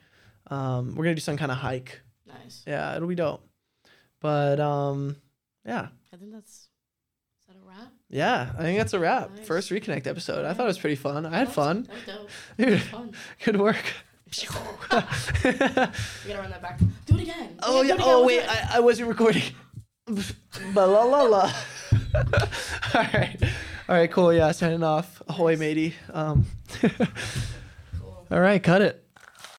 Um, 0.48 0.94
we're 0.94 1.04
gonna 1.04 1.16
do 1.16 1.20
some 1.20 1.36
kind 1.36 1.50
of 1.50 1.58
hike. 1.58 2.00
Nice. 2.26 2.62
Yeah, 2.66 2.94
it'll 2.96 3.08
be 3.08 3.14
dope. 3.16 3.44
But 4.20 4.60
um, 4.60 5.16
yeah, 5.66 5.88
I 6.12 6.16
think 6.16 6.32
that's 6.32 6.52
is 6.52 6.68
that 7.48 7.56
a 7.56 7.68
wrap? 7.68 7.92
yeah, 8.08 8.50
I 8.56 8.62
think 8.62 8.78
that's 8.78 8.92
a 8.92 9.00
wrap. 9.00 9.34
Nice. 9.34 9.46
First 9.46 9.70
reconnect 9.70 10.06
episode. 10.06 10.44
I 10.44 10.52
thought 10.52 10.64
it 10.64 10.68
was 10.68 10.78
pretty 10.78 10.96
fun. 10.96 11.26
I 11.26 11.36
had 11.38 11.50
fun. 11.52 11.88
That 11.88 11.94
was 11.94 12.04
dope. 12.04 12.28
Dude, 12.58 12.68
That 12.68 12.72
was 12.74 12.82
fun. 12.84 13.12
good 13.44 13.58
work. 13.60 13.82
We 15.44 15.50
gotta 15.50 15.92
run 16.40 16.50
that 16.50 16.62
back. 16.62 16.78
Do 17.06 17.16
it 17.16 17.22
again. 17.22 17.58
Oh 17.62 17.82
yeah. 17.82 17.92
it 17.92 17.94
again, 17.96 18.06
Oh 18.08 18.24
wait. 18.26 18.42
I, 18.48 18.76
I 18.76 18.80
wasn't 18.80 19.08
recording. 19.08 19.42
La 20.74 20.84
la 20.84 21.22
la. 21.22 21.40
All 22.94 23.06
right. 23.14 23.36
All 23.88 23.94
right. 23.96 24.10
Cool. 24.10 24.32
Yeah. 24.32 24.50
Signing 24.52 24.82
off. 24.82 25.22
Ahoy, 25.28 25.56
matey. 25.56 25.94
Um. 26.12 26.46
Cool. 28.00 28.26
all 28.30 28.40
right. 28.40 28.62
Cut 28.62 28.82
it. 28.82 29.04